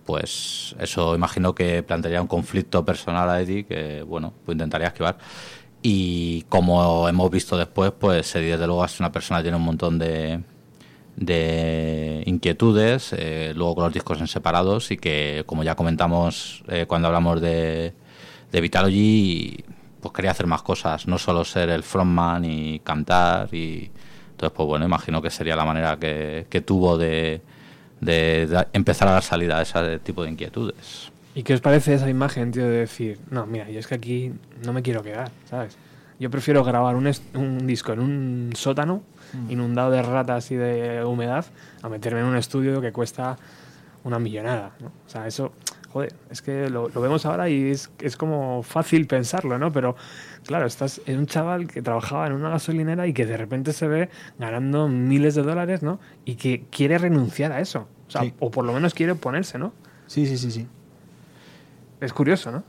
pues 0.07 0.73
eso 0.79 1.15
imagino 1.15 1.53
que 1.53 1.83
plantearía 1.83 2.21
un 2.21 2.27
conflicto 2.27 2.85
personal 2.85 3.29
a 3.29 3.41
Eddie 3.41 3.65
que, 3.65 4.01
bueno, 4.03 4.33
pues 4.45 4.55
intentaría 4.55 4.87
esquivar. 4.87 5.17
Y 5.83 6.43
como 6.43 7.07
hemos 7.09 7.29
visto 7.29 7.57
después, 7.57 7.91
pues 7.91 8.33
Eddie 8.35 8.51
desde 8.53 8.67
luego 8.67 8.85
es 8.85 8.99
una 9.01 9.11
persona 9.11 9.39
que 9.39 9.43
tiene 9.43 9.57
un 9.57 9.63
montón 9.63 9.99
de, 9.99 10.41
de 11.17 12.23
inquietudes, 12.25 13.13
eh, 13.17 13.51
luego 13.55 13.75
con 13.75 13.83
los 13.85 13.93
discos 13.93 14.21
en 14.21 14.27
separados 14.27 14.91
y 14.91 14.97
que, 14.97 15.43
como 15.45 15.63
ya 15.63 15.75
comentamos 15.75 16.63
eh, 16.69 16.85
cuando 16.87 17.09
hablamos 17.09 17.41
de, 17.41 17.93
de 18.51 18.61
Vitalogy, 18.61 19.65
pues 19.99 20.13
quería 20.13 20.31
hacer 20.31 20.47
más 20.47 20.61
cosas, 20.61 21.05
no 21.07 21.17
solo 21.17 21.43
ser 21.43 21.69
el 21.69 21.83
frontman 21.83 22.45
y 22.45 22.79
cantar 22.79 23.53
y 23.53 23.91
entonces 24.31 24.55
pues 24.55 24.67
bueno, 24.67 24.85
imagino 24.85 25.21
que 25.21 25.31
sería 25.31 25.55
la 25.57 25.65
manera 25.65 25.97
que, 25.97 26.47
que 26.49 26.61
tuvo 26.61 26.97
de, 26.97 27.41
de, 28.01 28.47
de 28.47 28.67
empezar 28.73 29.07
a 29.07 29.11
dar 29.11 29.23
salida 29.23 29.59
a 29.59 29.61
ese 29.61 29.99
tipo 29.99 30.23
de 30.23 30.31
inquietudes. 30.31 31.11
¿Y 31.35 31.43
qué 31.43 31.53
os 31.53 31.61
parece 31.61 31.93
esa 31.93 32.09
imagen, 32.09 32.51
tío, 32.51 32.63
de 32.63 32.79
decir, 32.79 33.19
no, 33.29 33.45
mira, 33.45 33.69
yo 33.69 33.79
es 33.79 33.85
que 33.85 33.95
aquí 33.95 34.33
no 34.65 34.73
me 34.73 34.81
quiero 34.81 35.03
quedar, 35.03 35.31
¿sabes? 35.49 35.77
Yo 36.19 36.31
prefiero 36.31 36.63
grabar 36.63 36.95
un, 36.95 37.11
un 37.35 37.67
disco 37.67 37.93
en 37.93 37.99
un 37.99 38.53
sótano 38.55 39.03
inundado 39.49 39.91
de 39.91 40.01
ratas 40.01 40.49
y 40.49 40.55
de 40.55 41.03
humedad 41.03 41.45
a 41.83 41.89
meterme 41.89 42.21
en 42.21 42.25
un 42.25 42.37
estudio 42.37 42.81
que 42.81 42.91
cuesta 42.91 43.37
una 44.03 44.17
millonada, 44.17 44.71
¿no? 44.79 44.87
O 44.87 45.09
sea, 45.09 45.27
eso, 45.27 45.53
joder, 45.91 46.13
es 46.31 46.41
que 46.41 46.71
lo, 46.71 46.89
lo 46.89 47.01
vemos 47.01 47.25
ahora 47.27 47.49
y 47.49 47.69
es, 47.69 47.91
es 47.99 48.17
como 48.17 48.63
fácil 48.63 49.05
pensarlo, 49.05 49.59
¿no? 49.59 49.71
Pero 49.71 49.95
claro, 50.47 50.65
estás 50.65 51.01
en 51.05 51.19
un 51.19 51.27
chaval 51.27 51.67
que 51.67 51.81
trabajaba 51.81 52.25
en 52.27 52.33
una 52.33 52.49
gasolinera 52.49 53.05
y 53.07 53.13
que 53.13 53.25
de 53.25 53.37
repente 53.37 53.73
se 53.73 53.87
ve 53.87 54.09
ganando 54.39 54.87
miles 54.87 55.35
de 55.35 55.43
dólares, 55.43 55.83
¿no? 55.83 55.99
Y 56.25 56.35
que 56.35 56.65
quiere 56.71 56.97
renunciar 56.97 57.51
a 57.51 57.59
eso. 57.59 57.87
O 58.07 58.11
sea, 58.11 58.21
Sí. 58.23 58.33
o 58.39 58.49
por 58.49 58.65
lo 58.65 58.73
menos 58.73 58.93
quiere 58.93 59.11
oponerse, 59.11 59.57
¿no? 59.59 59.73
Sí, 60.07 60.25
sí, 60.25 60.37
sí, 60.37 60.49
sí. 60.51 60.67
Es 61.99 62.13
curioso, 62.13 62.51
¿no? 62.51 62.63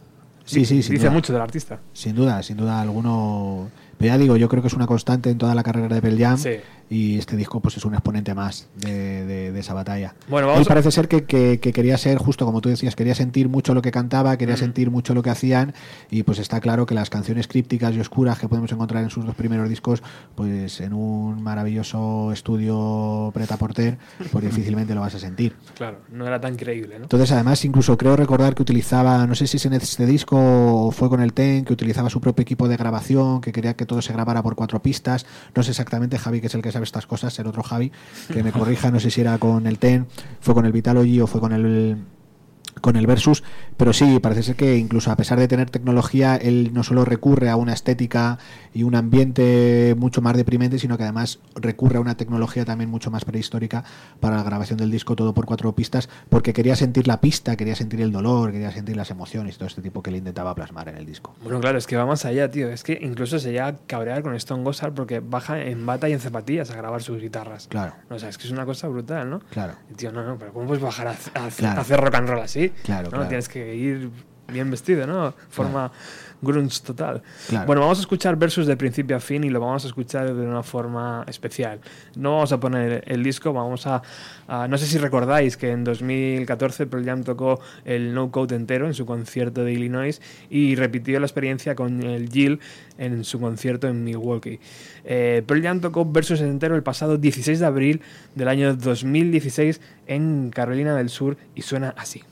Sí, 0.44 0.64
sí, 0.64 0.82
sin 0.82 0.94
Dice 0.94 1.04
duda. 1.06 1.10
mucho 1.14 1.32
del 1.32 1.42
artista. 1.42 1.80
Sin 1.92 2.14
duda, 2.16 2.42
sin 2.42 2.56
duda 2.56 2.80
alguno. 2.80 3.68
Pero 3.98 4.14
ya 4.14 4.18
digo, 4.18 4.36
yo 4.36 4.48
creo 4.48 4.62
que 4.62 4.68
es 4.68 4.74
una 4.74 4.86
constante 4.86 5.30
en 5.30 5.36
toda 5.38 5.54
la 5.54 5.62
carrera 5.62 5.94
de 5.94 6.00
Pearl 6.00 6.18
Jam 6.18 6.38
Sí. 6.38 6.54
Y 6.90 7.18
este 7.18 7.36
disco 7.36 7.60
pues 7.60 7.76
es 7.76 7.84
un 7.84 7.94
exponente 7.94 8.34
más 8.34 8.68
de, 8.76 9.24
de- 9.26 9.52
de 9.52 9.60
esa 9.60 9.74
batalla. 9.74 10.14
Bueno, 10.28 10.48
Él 10.48 10.52
vamos 10.54 10.66
a- 10.66 10.70
parece 10.70 10.90
ser 10.90 11.08
que, 11.08 11.24
que- 11.24 11.58
que 11.60 11.72
quería 11.72 11.96
ser, 11.98 12.18
justo 12.18 12.44
como 12.46 12.60
tú 12.60 12.68
decías, 12.68 12.96
quería 12.96 13.14
sentir 13.14 13.48
mucho 13.48 13.74
lo 13.74 13.82
que 13.82 13.90
cantaba, 13.90 14.36
quería 14.36 14.54
Mm. 14.54 14.58
sentir 14.58 14.90
mucho 14.90 15.14
lo 15.14 15.22
que 15.22 15.30
hacían 15.30 15.74
y 16.10 16.22
pues 16.22 16.38
está 16.38 16.60
claro 16.60 16.86
que 16.86 16.94
las 16.94 17.10
canciones 17.10 17.46
crípticas 17.48 17.94
y 17.94 18.00
oscuras 18.00 18.38
que 18.38 18.48
podemos 18.48 18.70
encontrar 18.72 19.02
en 19.02 19.10
sus 19.10 19.24
dos 19.26 19.34
primeros 19.34 19.68
discos, 19.68 20.02
pues 20.34 20.80
en 20.80 20.92
un 20.92 21.42
maravilloso 21.42 22.32
estudio 22.32 23.30
Preta 23.34 23.56
Porter, 23.56 23.98
pues 24.32 24.44
difícilmente 24.44 24.94
lo 24.94 25.00
vas 25.00 25.14
a 25.14 25.18
sentir. 25.18 25.54
Claro, 25.76 25.98
no 26.12 26.26
era 26.26 26.40
tan 26.40 26.56
creíble, 26.56 26.96
¿no? 26.98 27.04
Entonces, 27.04 27.30
además, 27.32 27.64
incluso 27.64 27.96
creo 27.96 28.16
recordar 28.16 28.54
que 28.54 28.62
utilizaba, 28.62 29.26
no 29.26 29.34
sé 29.34 29.46
si 29.46 29.56
es 29.58 29.66
en 29.66 29.74
este 29.74 30.06
disco 30.06 30.36
o 30.38 30.90
fue 30.90 31.08
con 31.08 31.20
el 31.20 31.32
TEN, 31.32 31.64
que 31.64 31.72
utilizaba 31.72 32.10
su 32.10 32.20
propio 32.20 32.42
equipo 32.42 32.68
de 32.68 32.76
grabación, 32.76 33.40
que 33.40 33.52
quería 33.52 33.74
que 33.74 33.86
todo 33.86 34.02
se 34.02 34.12
grabara 34.12 34.42
por 34.42 34.54
cuatro 34.54 34.80
pistas. 34.82 35.26
No 35.54 35.62
sé 35.62 35.70
exactamente, 35.70 36.18
Javi, 36.18 36.40
que 36.40 36.46
es 36.48 36.54
el 36.54 36.62
que 36.62 36.72
estas 36.84 37.06
cosas, 37.06 37.38
el 37.38 37.46
otro 37.46 37.62
Javi, 37.62 37.92
que 38.32 38.42
me 38.42 38.52
corrija, 38.52 38.90
no 38.90 39.00
sé 39.00 39.10
si 39.10 39.20
era 39.20 39.38
con 39.38 39.66
el 39.66 39.78
TEN, 39.78 40.06
fue 40.40 40.54
con 40.54 40.66
el 40.66 40.72
Vitalogy 40.72 41.20
o 41.20 41.26
fue 41.26 41.40
con 41.40 41.52
el 41.52 41.96
con 42.80 42.96
el 42.96 43.06
Versus, 43.06 43.42
pero 43.76 43.92
sí, 43.92 44.18
parece 44.20 44.42
ser 44.42 44.56
que 44.56 44.76
incluso 44.76 45.10
a 45.10 45.16
pesar 45.16 45.38
de 45.38 45.48
tener 45.48 45.70
tecnología, 45.70 46.36
él 46.36 46.70
no 46.72 46.82
solo 46.82 47.04
recurre 47.04 47.48
a 47.50 47.56
una 47.56 47.72
estética 47.72 48.38
y 48.74 48.82
un 48.82 48.94
ambiente 48.94 49.94
mucho 49.98 50.22
más 50.22 50.36
deprimente, 50.36 50.78
sino 50.78 50.96
que 50.96 51.02
además 51.04 51.38
recurre 51.54 51.98
a 51.98 52.00
una 52.00 52.16
tecnología 52.16 52.64
también 52.64 52.90
mucho 52.90 53.10
más 53.10 53.24
prehistórica 53.24 53.84
para 54.20 54.36
la 54.36 54.42
grabación 54.42 54.78
del 54.78 54.90
disco, 54.90 55.16
todo 55.16 55.34
por 55.34 55.46
cuatro 55.46 55.72
pistas, 55.74 56.08
porque 56.28 56.52
quería 56.52 56.76
sentir 56.76 57.06
la 57.06 57.20
pista, 57.20 57.56
quería 57.56 57.74
sentir 57.76 58.00
el 58.00 58.12
dolor, 58.12 58.52
quería 58.52 58.70
sentir 58.70 58.96
las 58.96 59.10
emociones 59.10 59.54
y 59.54 59.58
todo 59.58 59.66
este 59.68 59.82
tipo 59.82 60.02
que 60.02 60.10
le 60.10 60.18
intentaba 60.18 60.54
plasmar 60.54 60.88
en 60.88 60.96
el 60.96 61.06
disco. 61.06 61.34
Bueno, 61.42 61.60
claro, 61.60 61.78
es 61.78 61.86
que 61.86 61.96
va 61.96 62.06
más 62.06 62.24
allá, 62.24 62.50
tío. 62.50 62.68
Es 62.70 62.82
que 62.84 62.98
incluso 63.00 63.38
se 63.38 63.50
llega 63.52 63.66
a 63.68 63.76
cabrear 63.86 64.22
con 64.22 64.34
Stone 64.34 64.62
Gossard 64.64 64.92
porque 64.92 65.20
baja 65.20 65.60
en 65.60 65.84
bata 65.86 66.08
y 66.08 66.12
en 66.12 66.20
zapatillas 66.20 66.70
a 66.70 66.76
grabar 66.76 67.02
sus 67.02 67.20
guitarras. 67.20 67.66
Claro. 67.68 67.94
O 68.10 68.18
sea, 68.18 68.28
es 68.28 68.38
que 68.38 68.44
es 68.46 68.50
una 68.52 68.64
cosa 68.64 68.88
brutal, 68.88 69.28
¿no? 69.30 69.40
Claro. 69.50 69.74
Tío, 69.96 70.12
no, 70.12 70.24
no, 70.24 70.36
pero 70.38 70.52
¿cómo 70.52 70.66
puedes 70.66 70.82
bajar 70.82 71.08
a, 71.08 71.10
a- 71.12 71.48
Claro. 71.58 71.78
a 71.78 71.82
hacer 71.82 72.00
rock 72.00 72.14
and 72.14 72.28
roll 72.28 72.40
así? 72.40 72.67
Claro, 72.84 73.04
¿no? 73.04 73.10
claro. 73.10 73.28
Tienes 73.28 73.48
que 73.48 73.74
ir 73.74 74.10
bien 74.50 74.70
vestido, 74.70 75.06
¿no? 75.06 75.34
Forma 75.50 75.92
grunge 76.40 76.80
total. 76.82 77.20
Claro. 77.48 77.66
Bueno, 77.66 77.82
vamos 77.82 77.98
a 77.98 78.00
escuchar 78.00 78.36
versus 78.36 78.66
de 78.66 78.76
principio 78.78 79.16
a 79.16 79.20
fin 79.20 79.42
y 79.44 79.50
lo 79.50 79.60
vamos 79.60 79.84
a 79.84 79.88
escuchar 79.88 80.32
de 80.32 80.46
una 80.46 80.62
forma 80.62 81.24
especial. 81.28 81.80
No 82.16 82.34
vamos 82.36 82.52
a 82.52 82.60
poner 82.60 83.02
el 83.08 83.22
disco, 83.24 83.52
vamos 83.52 83.86
a... 83.86 84.00
a- 84.46 84.66
no 84.68 84.78
sé 84.78 84.86
si 84.86 84.96
recordáis 84.96 85.56
que 85.58 85.70
en 85.72 85.84
2014 85.84 86.86
Pearl 86.86 87.04
Jam 87.04 87.24
tocó 87.24 87.60
el 87.84 88.14
No 88.14 88.30
Code 88.30 88.54
entero 88.56 88.86
en 88.86 88.94
su 88.94 89.04
concierto 89.04 89.64
de 89.64 89.72
Illinois 89.72 90.22
y 90.48 90.76
repitió 90.76 91.18
la 91.20 91.26
experiencia 91.26 91.74
con 91.74 92.02
el 92.02 92.30
Jill 92.30 92.60
en 92.98 93.24
su 93.24 93.40
concierto 93.40 93.86
en 93.88 94.02
Milwaukee. 94.04 94.60
Eh, 95.04 95.42
Pearl 95.46 95.62
Jam 95.62 95.80
tocó 95.80 96.06
versus 96.10 96.40
entero 96.40 96.74
el 96.76 96.82
pasado 96.84 97.18
16 97.18 97.58
de 97.60 97.66
abril 97.66 98.00
del 98.34 98.48
año 98.48 98.74
2016 98.76 99.80
en 100.06 100.50
Carolina 100.50 100.94
del 100.96 101.10
Sur 101.10 101.36
y 101.54 101.62
suena 101.62 101.92
así. 101.98 102.22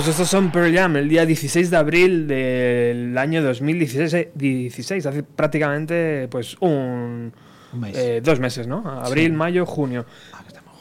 Pues 0.00 0.08
estos 0.12 0.30
son 0.30 0.50
Pearl 0.50 0.74
Jam, 0.74 0.96
el 0.96 1.10
día 1.10 1.26
16 1.26 1.68
de 1.70 1.76
abril 1.76 2.26
del 2.26 3.18
año 3.18 3.42
2016, 3.42 4.14
eh, 4.14 4.30
16, 4.34 5.04
hace 5.04 5.22
prácticamente 5.22 6.26
pues 6.30 6.56
un... 6.60 7.30
Un 7.74 7.80
mes. 7.80 7.94
eh, 7.98 8.22
dos 8.24 8.40
meses, 8.40 8.66
¿no? 8.66 8.78
Abril, 8.78 9.26
Sí. 9.26 9.36
mayo, 9.36 9.66
junio. 9.66 10.06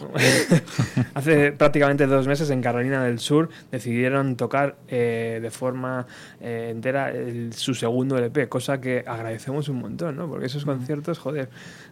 Hace 1.14 1.52
prácticamente 1.52 2.06
dos 2.08 2.28
meses 2.28 2.50
en 2.50 2.62
Carolina 2.62 3.04
del 3.04 3.20
Sur 3.20 3.50
decidieron 3.72 4.36
tocar 4.36 4.78
eh, 4.88 5.40
de 5.42 5.52
forma 5.52 6.08
eh, 6.42 6.70
entera 6.72 7.12
el- 7.12 7.54
su 7.54 7.74
segundo 7.74 8.18
LP, 8.18 8.48
cosa 8.50 8.80
que 8.80 9.04
agradecemos 9.06 9.70
un 9.70 9.78
montón, 9.82 10.16
¿no? 10.16 10.28
Porque 10.30 10.46
esos 10.46 10.66
conciertos, 10.66 11.20
joder, 11.20 11.50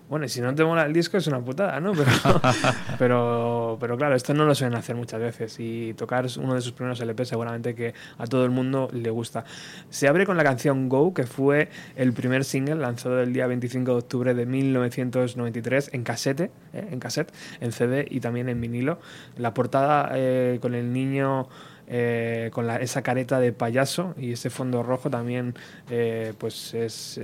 bueno, 0.10 0.26
y 0.26 0.30
si 0.30 0.39
no 0.41 0.54
te 0.56 0.63
mola 0.63 0.86
el 0.86 0.93
disco 0.93 1.17
es 1.17 1.28
una 1.28 1.39
putada, 1.41 1.80
¿no? 1.80 1.91
Pero, 1.93 2.12
pero, 3.00 3.78
pero 3.80 3.98
claro, 3.98 4.15
esto 4.15 4.34
no 4.34 4.46
lo 4.46 4.56
suelen 4.56 4.78
hacer 4.78 4.96
muchas 4.96 5.20
veces 5.20 5.56
y 5.60 5.93
tocar 5.96 6.26
uno 6.38 6.56
de 6.56 6.62
sus 6.62 6.72
primeros 6.74 7.00
LP 7.02 7.26
seguramente 7.26 7.76
que 7.76 7.93
a 8.17 8.26
todo 8.28 8.46
el 8.46 8.52
mundo 8.52 8.89
le 8.93 9.10
gusta. 9.10 9.43
Se 9.89 10.08
abre 10.08 10.26
con 10.26 10.38
la 10.38 10.43
canción 10.43 10.89
Go, 10.89 11.13
que 11.13 11.24
fue 11.24 11.70
el 11.96 12.13
primer 12.13 12.43
single 12.46 12.76
lanzado 12.76 13.22
el 13.22 13.34
día 13.34 13.48
25 13.48 13.91
de 13.91 13.98
octubre 13.98 14.34
de 14.34 14.46
1993 14.46 15.89
en 15.93 16.04
casete, 16.04 16.52
¿eh? 16.74 16.88
en 16.91 17.00
cassette, 17.00 17.32
en 17.60 17.72
CD 17.72 17.97
y 18.10 18.20
también 18.20 18.50
en 18.50 18.60
vinilo. 18.62 19.00
La 19.38 19.54
portada 19.54 20.12
eh, 20.14 20.60
con 20.62 20.76
el 20.76 20.92
niño 20.92 21.48
eh, 21.90 22.50
con 22.52 22.70
esa 22.70 23.02
careta 23.02 23.40
de 23.40 23.54
payaso 23.54 24.14
y 24.18 24.34
ese 24.34 24.50
fondo 24.50 24.84
rojo 24.84 25.10
también 25.10 25.56
eh, 25.90 26.34
pues 26.38 26.74
es 26.74 27.18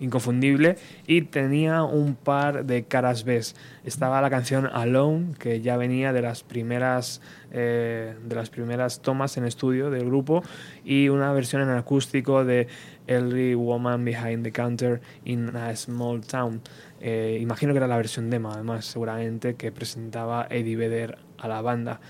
inconfundible 0.00 0.78
y 1.06 1.22
tenía 1.22 1.84
un 1.84 2.16
par 2.16 2.64
de 2.64 2.82
caras 2.82 3.22
B. 3.22 3.40
Estaba 3.84 4.20
la 4.20 4.30
canción 4.30 4.66
Alone 4.66 5.34
que 5.38 5.60
ya 5.60 5.76
venía 5.76 6.12
de 6.12 6.22
las 6.22 6.42
primeras 6.42 7.20
de 7.52 8.34
las 8.34 8.50
primeras 8.50 9.00
tomas 9.00 9.36
en 9.36 9.44
estudio 9.44 9.88
del 9.88 10.06
grupo 10.06 10.42
y 10.84 11.08
una 11.08 11.32
versión 11.32 11.62
en 11.62 11.70
acústico 11.70 12.44
de 12.44 12.66
Every 13.06 13.54
Woman 13.54 14.04
Behind 14.04 14.42
the 14.42 14.50
Counter 14.50 15.00
in 15.24 15.54
a 15.54 15.76
Small 15.76 16.20
Town. 16.20 16.60
Eh, 17.06 17.36
imagino 17.38 17.74
que 17.74 17.76
era 17.76 17.86
la 17.86 17.98
versión 17.98 18.30
demo, 18.30 18.50
además, 18.50 18.86
seguramente, 18.86 19.56
que 19.56 19.70
presentaba 19.70 20.46
Eddie 20.48 20.74
Vedder 20.74 21.18
a 21.36 21.48
la 21.48 21.60
banda. 21.60 22.00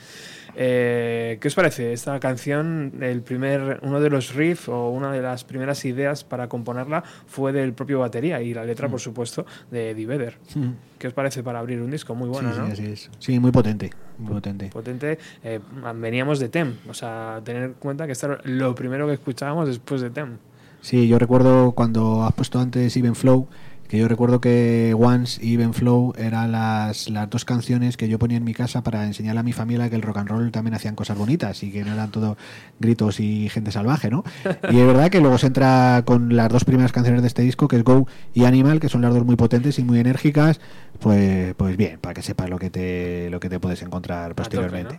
Eh, 0.55 1.37
¿Qué 1.41 1.49
os 1.49 1.55
parece 1.57 1.93
esta 1.93 2.21
canción? 2.21 2.93
El 3.01 3.23
primer, 3.23 3.81
uno 3.83 4.01
de 4.01 4.09
los 4.09 4.35
riffs 4.35 4.69
o 4.69 4.91
una 4.91 5.11
de 5.11 5.21
las 5.21 5.43
primeras 5.43 5.85
ideas 5.85 6.23
para 6.23 6.49
componerla 6.49 7.03
fue 7.27 7.53
del 7.53 7.73
propio 7.73 7.99
batería 7.99 8.41
y 8.41 8.55
la 8.55 8.65
letra, 8.65 8.89
por 8.89 9.01
supuesto, 9.01 9.45
de 9.69 9.91
Eddie 9.91 10.07
Vedder. 10.07 10.39
Mm. 10.55 10.71
¿Qué 10.97 11.09
os 11.09 11.13
parece 11.13 11.43
para 11.43 11.59
abrir 11.59 11.83
un 11.83 11.91
disco? 11.91 12.15
Muy 12.15 12.29
bueno, 12.29 12.53
sí, 12.53 12.61
¿no? 12.61 12.67
sí, 12.67 12.73
así 12.73 12.87
es. 12.87 13.11
Sí, 13.19 13.41
muy 13.41 13.51
potente. 13.51 13.91
Muy 14.19 14.35
potente. 14.35 14.69
potente. 14.69 15.19
Eh, 15.43 15.59
veníamos 15.97 16.39
de 16.39 16.51
Tem, 16.51 16.73
o 16.89 16.95
sea, 16.95 17.41
tener 17.45 17.65
en 17.65 17.73
cuenta 17.75 18.07
que 18.07 18.13
esto 18.13 18.27
era 18.27 18.41
lo 18.45 18.77
primero 18.77 19.09
que 19.09 19.15
escuchábamos 19.15 19.67
después 19.67 20.03
de 20.03 20.11
Tem. 20.11 20.39
Sí, 20.85 21.09
yo 21.09 21.19
recuerdo 21.19 21.73
cuando 21.73 22.25
has 22.25 22.35
puesto 22.35 22.61
antes 22.61 22.95
Even 22.99 23.15
Flow, 23.15 23.49
que 23.95 24.01
yo 24.01 24.09
recuerdo 24.09 24.41
que 24.41 24.93
Once 24.99 25.39
y 25.41 25.55
Even 25.55 25.73
Flow 25.73 26.15
eran 26.19 26.51
las, 26.51 27.09
las 27.09 27.31
dos 27.31 27.45
canciones 27.45 27.97
que 27.97 28.09
yo 28.09 28.19
ponía 28.19 28.39
en 28.39 28.43
mi 28.43 28.53
casa 28.53 28.83
para 28.83 29.05
enseñarle 29.07 29.39
a 29.39 29.43
mi 29.45 29.53
familia 29.53 29.89
que 29.89 29.95
el 29.95 30.03
rock 30.03 30.17
and 30.17 30.29
roll 30.31 30.51
también 30.51 30.75
hacían 30.75 30.97
cosas 30.97 31.17
bonitas 31.17 31.63
y 31.63 31.71
que 31.71 31.85
no 31.85 31.93
eran 31.93 32.11
todo 32.11 32.37
gritos 32.81 33.21
y 33.21 33.49
gente 33.51 33.71
salvaje, 33.71 34.11
¿no? 34.11 34.25
Y 34.73 34.81
es 34.81 34.87
verdad 34.87 35.11
que 35.11 35.21
luego 35.21 35.39
se 35.39 35.47
entra 35.47 36.03
con 36.05 36.35
las 36.35 36.49
dos 36.49 36.65
primeras 36.65 36.91
canciones 36.91 37.23
de 37.23 37.29
este 37.29 37.43
disco, 37.43 37.69
que 37.69 37.77
es 37.77 37.85
Go 37.85 38.09
y 38.33 38.47
Animal, 38.47 38.81
que 38.81 38.89
son 38.89 39.01
las 39.01 39.15
dos 39.15 39.25
muy 39.25 39.37
potentes 39.37 39.79
y 39.79 39.85
muy 39.85 40.01
enérgicas, 40.01 40.61
pues, 40.99 41.55
pues 41.55 41.77
bien, 41.77 42.01
para 42.01 42.15
que 42.15 42.23
sepas 42.23 42.51
lo 42.51 42.59
que 42.59 42.71
te, 42.71 43.31
lo 43.31 43.39
que 43.39 43.49
te 43.49 43.61
puedes 43.61 43.81
encontrar 43.83 44.35
posteriormente. 44.35 44.99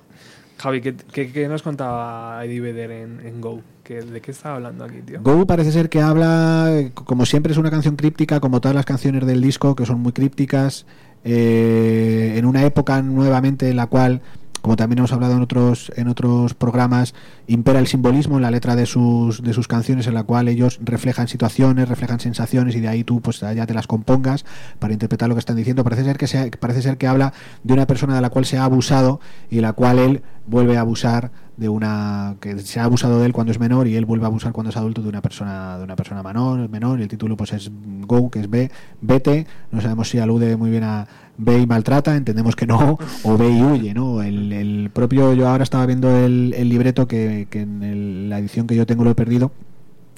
Javi, 0.57 0.79
¿qué, 0.79 0.95
qué, 0.95 1.33
qué 1.33 1.49
nos 1.49 1.63
contaba 1.63 2.45
Eddie 2.45 2.61
Vedder 2.61 2.91
en, 2.91 3.19
en 3.25 3.41
Go? 3.41 3.61
¿Qué- 3.85 4.01
¿De 4.01 4.19
qué 4.19 4.31
estaba 4.31 4.55
hablando 4.55 4.83
aquí, 4.83 5.01
tío? 5.05 5.19
Go 5.21 5.45
parece 5.45 5.71
ser 5.71 5.89
que 5.89 6.01
habla, 6.01 6.89
como 6.95 7.25
siempre 7.25 7.51
es 7.51 7.57
una 7.59 7.69
canción 7.69 7.95
críptica, 7.95 8.39
como 8.39 8.59
todas 8.59 8.73
las 8.75 8.83
canciones 8.85 9.25
del 9.27 9.41
disco, 9.41 9.75
que 9.75 9.85
son 9.85 9.99
muy 9.99 10.11
crípticas, 10.11 10.87
eh, 11.23 12.33
en 12.37 12.45
una 12.45 12.63
época 12.65 13.01
nuevamente 13.01 13.69
en 13.69 13.75
la 13.75 13.85
cual, 13.87 14.21
como 14.65 14.77
también 14.77 14.97
hemos 14.97 15.13
hablado 15.13 15.35
en 15.35 15.43
otros, 15.43 15.91
en 15.95 16.07
otros 16.07 16.55
programas, 16.55 17.13
impera 17.45 17.77
el 17.77 17.85
simbolismo 17.85 18.37
en 18.37 18.41
la 18.41 18.49
letra 18.49 18.75
de 18.75 18.87
sus, 18.87 19.43
de 19.43 19.53
sus 19.53 19.67
canciones, 19.67 20.07
en 20.07 20.15
la 20.15 20.23
cual 20.23 20.47
ellos 20.47 20.79
reflejan 20.81 21.27
situaciones, 21.27 21.87
reflejan 21.87 22.19
sensaciones 22.19 22.75
y 22.75 22.79
de 22.79 22.87
ahí 22.87 23.03
tú 23.03 23.21
pues 23.21 23.41
ya 23.41 23.67
te 23.67 23.75
las 23.75 23.85
compongas 23.85 24.43
para 24.79 24.93
interpretar 24.93 25.29
lo 25.29 25.35
que 25.35 25.39
están 25.39 25.55
diciendo. 25.55 25.83
Parece 25.83 26.03
ser 26.03 26.17
que, 26.17 26.57
parece 26.57 26.81
ser 26.81 26.97
que 26.97 27.05
habla 27.05 27.31
de 27.61 27.73
una 27.73 27.85
persona 27.85 28.15
de 28.15 28.21
la 28.21 28.31
cual 28.31 28.45
se 28.45 28.57
ha 28.57 28.63
abusado 28.63 29.19
y 29.51 29.61
la 29.61 29.73
cual 29.73 29.99
él 29.99 30.23
vuelve 30.47 30.77
a 30.77 30.79
abusar 30.79 31.29
de 31.57 31.69
una 31.69 32.35
que 32.41 32.57
se 32.59 32.79
ha 32.79 32.85
abusado 32.85 33.19
de 33.19 33.27
él 33.27 33.33
cuando 33.33 33.51
es 33.51 33.59
menor 33.59 33.87
y 33.87 33.95
él 33.95 34.05
vuelve 34.05 34.25
a 34.25 34.27
abusar 34.27 34.51
cuando 34.51 34.71
es 34.71 34.77
adulto 34.77 35.01
de 35.01 35.09
una 35.09 35.21
persona 35.21 35.77
de 35.77 35.83
una 35.85 35.95
persona 35.95 36.21
menor 36.21 36.67
menor 36.69 36.99
y 36.99 37.03
el 37.03 37.07
título 37.07 37.37
pues 37.37 37.53
es 37.53 37.71
Go 38.01 38.29
que 38.29 38.41
es 38.41 38.49
B 38.49 38.69
vete 38.99 39.47
no 39.71 39.79
sabemos 39.79 40.09
si 40.09 40.19
alude 40.19 40.57
muy 40.57 40.69
bien 40.69 40.83
a 40.83 41.07
ve 41.37 41.59
y 41.59 41.67
maltrata 41.67 42.15
entendemos 42.15 42.55
que 42.55 42.65
no 42.67 42.97
o 43.23 43.37
ve 43.37 43.49
y 43.49 43.61
huye 43.61 43.93
no 43.93 44.21
el, 44.23 44.51
el 44.53 44.89
propio 44.93 45.33
yo 45.33 45.47
ahora 45.49 45.63
estaba 45.63 45.85
viendo 45.85 46.15
el, 46.15 46.53
el 46.57 46.69
libreto 46.69 47.07
que, 47.07 47.47
que 47.49 47.61
en 47.61 47.83
el- 47.83 48.29
la 48.29 48.39
edición 48.39 48.67
que 48.67 48.75
yo 48.75 48.85
tengo 48.85 49.03
lo 49.03 49.11
he 49.11 49.15
perdido 49.15 49.51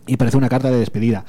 y 0.06 0.18
parece 0.18 0.38
una 0.38 0.50
carta 0.50 0.70
de 0.70 0.78
despedida 0.80 1.26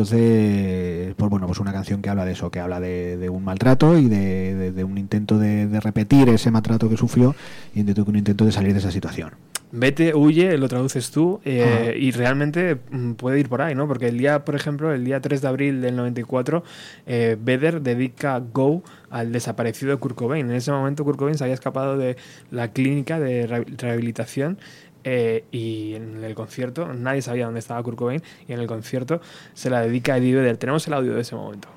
entonces, 0.00 1.14
pues 1.16 1.30
bueno, 1.30 1.46
pues 1.46 1.58
una 1.60 1.72
canción 1.72 2.02
que 2.02 2.08
habla 2.10 2.24
de 2.24 2.32
eso, 2.32 2.50
que 2.50 2.60
habla 2.60 2.80
de, 2.80 3.16
de 3.16 3.28
un 3.28 3.44
maltrato 3.44 3.96
y 3.98 4.06
de, 4.08 4.54
de- 4.54 4.72
de 4.72 4.84
un 4.84 4.98
intento 4.98 5.38
de, 5.38 5.66
de 5.68 5.80
repetir 5.80 6.28
ese 6.28 6.50
maltrato 6.50 6.88
que 6.90 6.96
sufrió 6.96 7.34
y 7.74 7.82
de 7.82 8.00
un 8.02 8.16
intento 8.16 8.44
de 8.44 8.52
salir 8.52 8.72
de 8.72 8.80
esa 8.80 8.90
situación. 8.90 9.30
Vete, 9.72 10.14
huye, 10.14 10.56
lo 10.58 10.68
traduces 10.68 11.10
tú 11.10 11.40
eh, 11.44 11.96
y 11.98 12.10
realmente 12.12 12.78
mm, 12.90 13.12
puede 13.12 13.40
ir 13.40 13.48
por 13.48 13.62
ahí, 13.62 13.74
¿no? 13.74 13.88
Porque 13.88 14.08
el 14.08 14.16
día, 14.18 14.44
por 14.44 14.54
ejemplo, 14.54 14.92
el 14.92 15.04
día 15.04 15.20
3 15.20 15.40
de 15.42 15.48
abril 15.48 15.80
del 15.80 15.96
94, 15.96 16.62
eh, 17.06 17.36
Vedder 17.40 17.80
dedica 17.82 18.40
Go 18.52 18.82
al 19.10 19.32
desaparecido 19.32 19.98
Kurt 20.00 20.16
Cobain. 20.16 20.48
En 20.50 20.56
ese 20.56 20.72
momento 20.72 21.04
Kurt 21.04 21.18
Cobain 21.18 21.36
se 21.36 21.44
había 21.44 21.54
escapado 21.54 21.96
de 21.96 22.16
la 22.50 22.72
clínica 22.72 23.18
de 23.20 23.46
re- 23.46 23.64
rehabilitación 23.76 24.58
eh, 25.04 25.44
y 25.52 25.94
en 25.94 26.24
el 26.24 26.34
concierto, 26.34 26.92
nadie 26.92 27.22
sabía 27.22 27.44
dónde 27.44 27.60
estaba 27.60 27.82
Kurt 27.82 27.96
Cobain 27.96 28.22
y 28.48 28.52
en 28.52 28.60
el 28.60 28.66
concierto 28.66 29.20
se 29.54 29.70
la 29.70 29.80
dedica 29.80 30.14
a 30.14 30.18
Eddie 30.18 30.34
Vedder. 30.34 30.56
Tenemos 30.56 30.86
el 30.88 30.94
audio 30.94 31.14
de 31.14 31.20
ese 31.20 31.36
momento. 31.36 31.68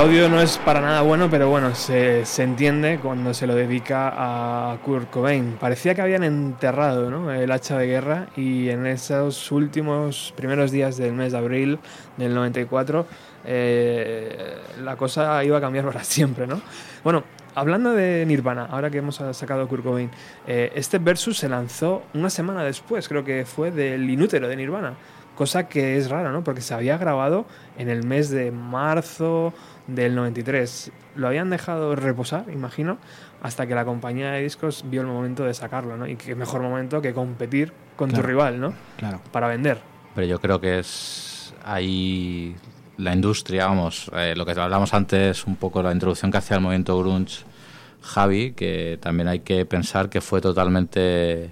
Audio 0.00 0.30
no 0.30 0.40
es 0.40 0.56
para 0.56 0.80
nada 0.80 1.02
bueno, 1.02 1.28
pero 1.28 1.50
bueno, 1.50 1.74
se, 1.74 2.24
se 2.24 2.42
entiende 2.42 2.98
cuando 3.02 3.34
se 3.34 3.46
lo 3.46 3.54
dedica 3.54 4.10
a 4.16 4.78
Kurt 4.78 5.10
Cobain. 5.10 5.58
Parecía 5.60 5.94
que 5.94 6.00
habían 6.00 6.24
enterrado 6.24 7.10
¿no? 7.10 7.30
el 7.30 7.52
hacha 7.52 7.76
de 7.76 7.86
guerra 7.86 8.28
y 8.34 8.70
en 8.70 8.86
esos 8.86 9.52
últimos 9.52 10.32
primeros 10.38 10.70
días 10.70 10.96
del 10.96 11.12
mes 11.12 11.32
de 11.32 11.38
abril 11.38 11.78
del 12.16 12.34
94 12.34 13.06
eh, 13.44 14.56
la 14.82 14.96
cosa 14.96 15.44
iba 15.44 15.58
a 15.58 15.60
cambiar 15.60 15.84
para 15.92 16.02
siempre. 16.02 16.46
¿no? 16.46 16.62
Bueno, 17.04 17.22
hablando 17.54 17.92
de 17.92 18.24
Nirvana, 18.26 18.68
ahora 18.70 18.88
que 18.88 18.98
hemos 18.98 19.20
sacado 19.32 19.68
Kurt 19.68 19.84
Cobain, 19.84 20.10
eh, 20.46 20.72
este 20.74 20.96
versus 20.98 21.36
se 21.36 21.48
lanzó 21.50 22.04
una 22.14 22.30
semana 22.30 22.64
después, 22.64 23.06
creo 23.06 23.22
que 23.22 23.44
fue 23.44 23.70
del 23.70 24.08
inútero 24.08 24.48
de 24.48 24.56
Nirvana. 24.56 24.94
Cosa 25.36 25.68
que 25.68 25.96
es 25.96 26.10
rara, 26.10 26.32
¿no? 26.32 26.44
Porque 26.44 26.60
se 26.60 26.74
había 26.74 26.98
grabado 26.98 27.46
en 27.78 27.88
el 27.88 28.04
mes 28.04 28.28
de 28.28 28.50
marzo 28.50 29.54
del 29.94 30.14
93. 30.14 30.92
Lo 31.16 31.26
habían 31.28 31.50
dejado 31.50 31.94
reposar, 31.96 32.44
imagino, 32.52 32.98
hasta 33.42 33.66
que 33.66 33.74
la 33.74 33.84
compañía 33.84 34.30
de 34.32 34.42
discos 34.42 34.84
vio 34.88 35.00
el 35.02 35.06
momento 35.06 35.44
de 35.44 35.54
sacarlo, 35.54 35.96
¿no? 35.96 36.06
Y 36.06 36.16
qué 36.16 36.34
mejor 36.34 36.62
momento 36.62 37.00
que 37.02 37.12
competir 37.12 37.72
con 37.96 38.08
Claro. 38.10 38.22
tu 38.22 38.28
rival, 38.28 38.60
¿no? 38.60 38.74
Claro. 38.96 39.20
Para 39.32 39.48
vender. 39.48 39.78
Pero 40.14 40.26
yo 40.26 40.40
creo 40.40 40.60
que 40.60 40.78
es 40.80 41.54
ahí 41.64 42.54
la 42.96 43.14
industria, 43.14 43.66
vamos, 43.66 44.10
eh, 44.14 44.34
lo 44.36 44.44
que 44.44 44.52
hablamos 44.52 44.92
antes, 44.94 45.46
un 45.46 45.56
poco 45.56 45.82
la 45.82 45.92
introducción 45.92 46.30
que 46.30 46.38
hacía 46.38 46.56
el 46.56 46.62
movimiento 46.62 46.98
grunge 46.98 47.44
Javi, 48.02 48.52
que 48.52 48.98
también 49.00 49.28
hay 49.28 49.40
que 49.40 49.64
pensar 49.66 50.08
que 50.10 50.20
fue 50.20 50.40
totalmente, 50.40 51.50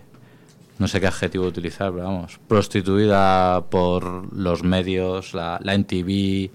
no 0.78 0.88
sé 0.88 1.00
qué 1.00 1.06
adjetivo 1.06 1.46
utilizar, 1.46 1.90
pero 1.92 2.04
vamos, 2.04 2.38
prostituida 2.48 3.62
por 3.70 4.34
los 4.34 4.62
medios, 4.62 5.34
la, 5.34 5.58
la 5.62 5.74
NTV, 5.74 6.50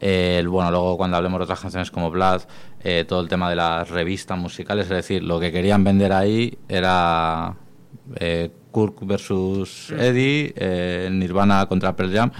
eh, 0.00 0.38
el, 0.40 0.48
bueno, 0.48 0.70
luego 0.70 0.96
cuando 0.96 1.16
hablemos 1.16 1.38
de 1.38 1.44
otras 1.44 1.60
canciones 1.60 1.90
como 1.90 2.10
Blood, 2.10 2.42
eh, 2.82 3.04
todo 3.06 3.20
el 3.20 3.28
tema 3.28 3.50
de 3.50 3.56
las 3.56 3.88
revistas 3.90 4.38
musicales, 4.38 4.84
es 4.84 4.90
decir, 4.90 5.22
lo 5.22 5.38
que 5.38 5.52
querían 5.52 5.84
vender 5.84 6.12
ahí 6.12 6.56
era 6.68 7.54
eh, 8.16 8.50
Kurt 8.70 8.96
versus 9.02 9.90
Eddie, 9.90 10.52
eh, 10.56 11.08
Nirvana 11.12 11.66
contra 11.66 11.94
Pearl 11.94 12.12
Jam, 12.12 12.30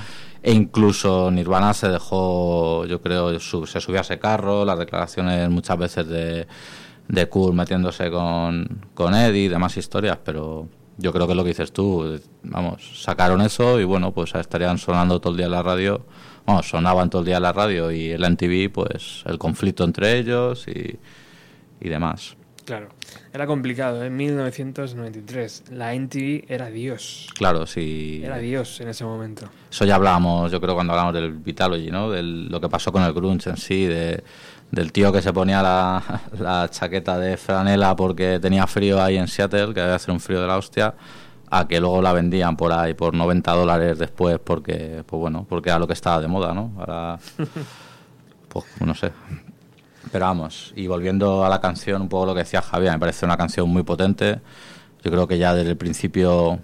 e 0.43 0.53
incluso 0.53 1.31
Nirvana 1.31 1.75
se 1.75 1.89
dejó, 1.89 2.87
yo 2.87 3.03
creo, 3.03 3.39
su- 3.41 3.67
se 3.67 3.81
subió 3.81 3.99
a 3.99 4.03
ese 4.03 4.19
carro, 4.19 4.65
las 4.65 4.79
declaraciones 4.79 5.51
muchas 5.51 5.77
veces 5.77 6.07
de, 6.09 6.47
de 7.09 7.29
Kurt 7.29 7.53
metiéndose 7.55 8.11
con, 8.11 8.87
con 8.95 9.15
Eddie 9.15 9.45
y 9.45 9.49
demás 9.49 9.77
historias, 9.77 10.19
pero 10.25 10.67
yo 10.97 11.13
creo 11.13 11.27
que 11.27 11.33
es 11.33 11.37
lo 11.37 11.43
que 11.43 11.49
dices 11.51 11.73
tú, 11.73 12.19
vamos, 12.43 13.03
sacaron 13.03 13.41
eso 13.43 13.79
y 13.81 13.85
bueno, 13.85 14.13
pues 14.13 14.35
estarían 14.35 14.79
sonando 14.79 15.21
todo 15.21 15.33
el 15.33 15.37
día 15.37 15.47
en 15.47 15.53
la 15.53 15.63
radio, 15.63 16.07
vamos, 16.51 16.69
sonaban 16.69 17.11
todo 17.11 17.23
el 17.23 17.27
día 17.27 17.37
en 17.37 17.43
la 17.43 17.53
radio 17.53 17.91
y 17.91 18.13
en 18.13 18.21
la 18.21 18.31
MTV, 18.31 18.71
pues 18.73 19.23
el 19.27 19.39
conflicto 19.39 19.85
entre 19.85 20.19
ellos 20.19 20.67
y, 20.67 20.99
y 21.81 21.89
demás. 21.89 22.37
Claro. 22.65 22.89
Era 23.33 23.47
complicado, 23.47 24.03
¿eh? 24.03 24.07
en 24.07 24.17
1993. 24.17 25.65
La 25.73 25.95
NTV 25.95 26.45
era 26.49 26.71
Dios. 26.71 27.29
Claro, 27.35 27.67
sí. 27.67 28.21
Era 28.25 28.39
Dios 28.39 28.81
en 28.81 28.89
ese 28.89 29.05
momento. 29.05 29.49
Eso 29.71 29.85
ya 29.85 29.97
hablábamos, 29.97 30.53
yo 30.53 30.61
creo, 30.61 30.75
cuando 30.75 30.93
hablamos 30.93 31.15
del 31.15 31.33
Vitalogy, 31.33 31.91
¿no? 31.91 32.11
De 32.11 32.23
lo 32.23 32.61
que 32.61 32.69
pasó 32.69 32.93
con 32.93 33.03
el 33.03 33.13
grunge 33.13 33.51
en 33.51 33.57
sí, 33.57 33.87
de, 33.87 34.23
del 34.71 34.93
tío 34.93 35.13
que 35.13 35.23
se 35.23 35.33
ponía 35.33 35.63
la, 35.63 36.23
la 36.39 36.69
chaqueta 36.71 37.19
de 37.19 37.37
franela 37.37 37.97
porque 37.97 38.39
tenía 38.41 38.67
frío 38.67 39.03
ahí 39.03 39.17
en 39.17 39.27
Seattle, 39.27 39.75
que 39.75 39.81
había 39.81 39.95
hacer 39.95 40.13
un 40.13 40.21
frío 40.21 40.41
de 40.41 40.47
la 40.47 40.57
hostia, 40.57 40.95
a 41.51 41.67
que 41.67 41.81
luego 41.81 42.01
la 42.01 42.13
vendían 42.13 42.57
por 42.57 42.73
ahí 42.73 42.95
por 42.95 43.13
90 43.13 43.53
dólares 43.53 43.99
después 43.99 44.39
porque, 44.39 45.03
pues 45.05 45.21
bueno, 45.21 45.45
porque 45.49 45.71
era 45.71 45.79
lo 45.79 45.87
que 45.87 45.93
estaba 45.95 46.21
de 46.21 46.29
moda, 46.29 46.55
¿no? 46.55 46.73
Ahora, 46.79 47.19
pues 48.49 48.65
no 48.81 48.95
sé. 48.95 49.13
Pero 50.13 50.25
vamos, 50.27 50.73
y 50.77 50.87
volviendo 50.87 51.45
a 51.45 51.49
la 51.49 51.61
canción, 51.61 52.03
un 52.03 52.09
poco 52.09 52.27
lo 52.27 52.35
que 52.35 52.41
decía 52.41 52.63
Javier, 52.63 52.93
me 52.93 52.99
parece 52.99 53.27
una 53.27 53.37
canción 53.37 53.69
muy 53.69 53.83
potente. 53.83 54.41
Yo 55.03 55.11
creo 55.11 55.27
que 55.27 55.39
ya 55.39 55.55
desde 55.55 55.71
el 55.71 55.77
principio 55.77 56.61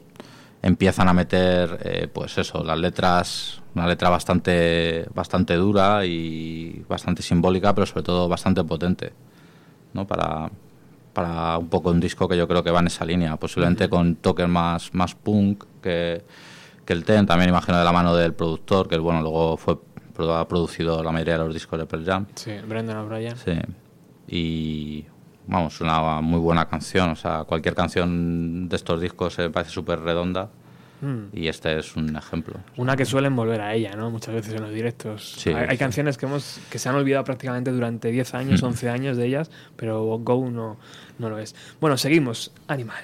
empiezan 0.63 1.09
a 1.09 1.13
meter, 1.13 1.79
eh, 1.83 2.09
pues 2.13 2.39
eso, 2.39 2.65
las 2.65 2.79
letras, 2.79 3.61
una 3.75 3.87
letra 3.87 4.09
bastante, 4.09 5.07
bastante 5.15 5.55
dura 5.55 6.05
y 6.07 6.85
bastante 6.89 7.23
simbólica, 7.23 7.75
pero 7.75 7.87
sobre 7.87 8.03
todo 8.05 8.29
bastante 8.29 8.65
potente, 8.65 9.13
¿no? 9.93 10.07
Para, 10.07 10.51
para 11.17 11.57
un 11.57 11.69
poco 11.71 11.89
un 11.91 11.99
disco 11.99 12.29
que 12.29 12.37
yo 12.37 12.47
creo 12.47 12.63
que 12.63 12.71
va 12.71 12.81
en 12.81 12.89
esa 12.89 13.07
línea, 13.07 13.39
posiblemente 13.39 13.89
con 13.89 14.17
toques 14.17 14.47
más, 14.47 14.93
más 14.93 15.15
punk 15.15 15.65
que, 15.83 16.23
que 16.85 16.93
el 16.93 17.05
Ten, 17.05 17.25
también 17.25 17.49
imagino 17.49 17.79
de 17.79 17.85
la 17.85 17.93
mano 17.93 18.15
del 18.15 18.35
productor, 18.35 18.87
que 18.87 18.99
bueno, 18.99 19.23
luego 19.23 19.57
fue 19.57 19.79
ha 20.19 20.47
producido 20.47 21.03
la 21.03 21.13
mayoría 21.13 21.39
de 21.39 21.45
los 21.45 21.55
discos 21.55 21.79
de 21.79 21.87
Pearl 21.87 22.05
Jam. 22.05 22.27
Sí, 22.35 22.53
Brendan 22.67 22.99
O'Brien. 22.99 23.35
Sí. 23.37 23.53
Y 24.29 25.07
vamos, 25.47 25.81
una 25.81 26.21
muy 26.21 26.39
buena 26.39 26.67
canción. 26.67 27.11
O 27.11 27.17
sea, 27.17 27.45
cualquier 27.45 27.75
canción 27.75 28.69
de 28.69 28.77
estos 28.77 29.01
discos 29.01 29.39
me 29.39 29.51
parece 29.51 29.73
súper 29.73 30.01
redonda. 30.01 30.51
Mm. 31.01 31.25
Y 31.33 31.49
este 31.49 31.79
es 31.79 31.97
un 31.97 32.17
ejemplo. 32.17 32.61
Una 32.77 32.97
que 32.97 33.05
suelen 33.05 33.37
volver 33.37 33.61
a 33.61 33.75
ella, 33.75 33.95
¿no? 33.97 34.11
Muchas 34.11 34.35
veces 34.35 34.55
en 34.55 34.63
los 34.63 34.73
directos. 34.73 35.35
Sí, 35.39 35.51
hay, 35.51 35.65
hay 35.65 35.71
sí. 35.71 35.79
canciones 35.79 36.17
que 36.17 36.27
hemos 36.27 36.59
que 36.71 36.79
se 36.79 36.89
han 36.89 36.95
olvidado 36.95 37.25
prácticamente 37.25 37.71
durante 37.71 38.11
10 38.11 38.35
años, 38.35 38.63
11 38.63 38.89
años 38.89 39.17
de 39.17 39.27
ellas, 39.27 39.51
pero 39.77 40.05
Go 40.19 40.51
no, 40.51 40.79
no 41.19 41.31
lo 41.31 41.39
es. 41.39 41.55
Bueno, 41.81 41.97
seguimos. 41.97 42.53
Animal. 42.69 43.03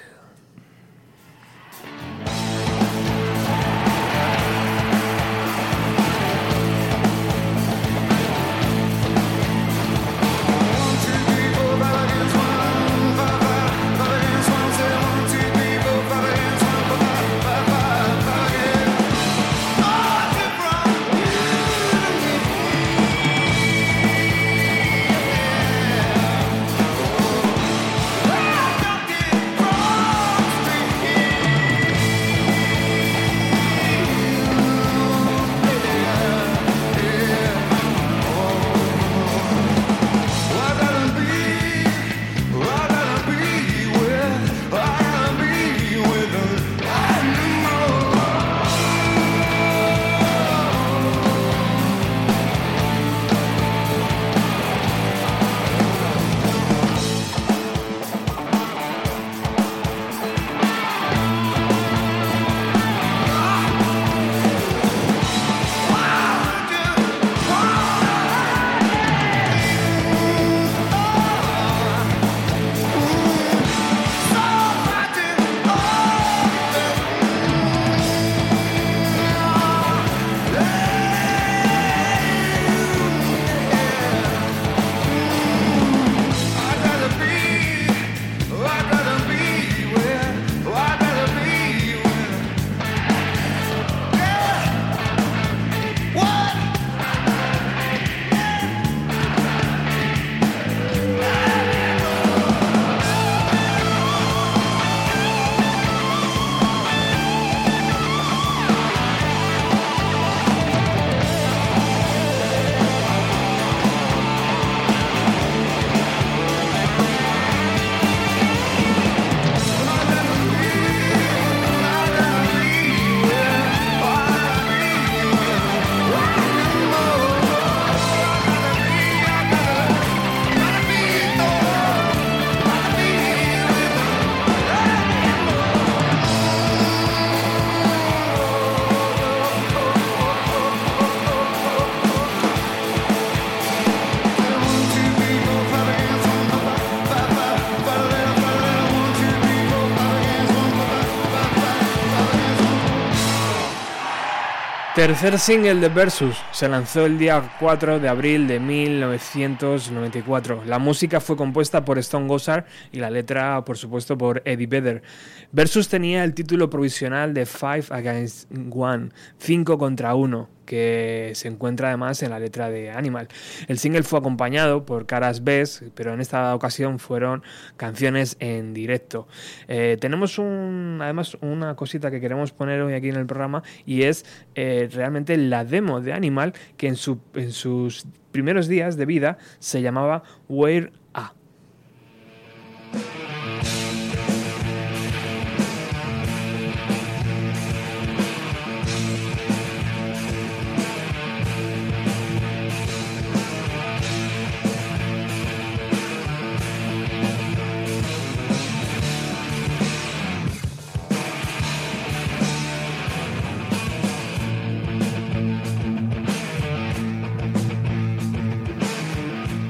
Tercer 155.02 155.36
single 155.36 155.80
de 155.80 155.88
Versus 155.88 156.36
se 156.52 156.68
lanzó 156.68 157.06
el 157.06 157.18
día 157.18 157.56
4 157.58 157.98
de 157.98 158.08
abril 158.08 158.46
de 158.46 158.60
1994. 158.60 160.62
La 160.64 160.78
música 160.78 161.20
fue 161.20 161.36
compuesta 161.36 161.84
por 161.84 161.98
Stone 161.98 162.28
Gossard 162.28 162.66
y 162.92 163.00
la 163.00 163.10
letra, 163.10 163.64
por 163.64 163.76
supuesto, 163.76 164.16
por 164.16 164.42
Eddie 164.44 164.68
Vedder. 164.68 165.02
Versus 165.50 165.88
tenía 165.88 166.22
el 166.22 166.34
título 166.34 166.70
provisional 166.70 167.34
de 167.34 167.46
Five 167.46 167.86
Against 167.90 168.48
One, 168.70 169.08
5 169.38 169.76
contra 169.76 170.14
1, 170.14 170.48
que 170.64 171.32
se 171.34 171.48
encuentra 171.48 171.88
además 171.88 172.22
en 172.22 172.30
la 172.30 172.38
letra 172.38 172.70
de 172.70 172.90
Animal. 172.90 173.28
El 173.68 173.78
single 173.78 174.02
fue 174.02 174.18
acompañado 174.18 174.84
por 174.84 175.06
caras 175.06 175.44
B, 175.44 175.64
pero 175.94 176.14
en 176.14 176.20
esta 176.20 176.54
ocasión 176.54 176.98
fueron 176.98 177.42
canciones 177.76 178.36
en 178.40 178.74
directo. 178.74 179.28
Eh, 179.68 179.96
tenemos 180.00 180.38
además 180.38 181.36
una 181.40 181.76
cosita 181.76 182.10
que 182.10 182.20
queremos 182.20 182.52
poner 182.52 182.80
hoy 182.82 182.94
aquí 182.94 183.08
en 183.08 183.16
el 183.16 183.26
programa 183.26 183.62
y 183.86 184.02
es 184.02 184.24
eh, 184.54 184.88
realmente 184.92 185.36
la 185.36 185.64
demo 185.64 186.00
de 186.00 186.12
Animal 186.12 186.54
que 186.76 186.88
en, 186.88 186.96
en 187.34 187.52
sus 187.52 188.06
primeros 188.32 188.66
días 188.66 188.96
de 188.96 189.06
vida 189.06 189.38
se 189.58 189.82
llamaba 189.82 190.22
Where 190.48 190.90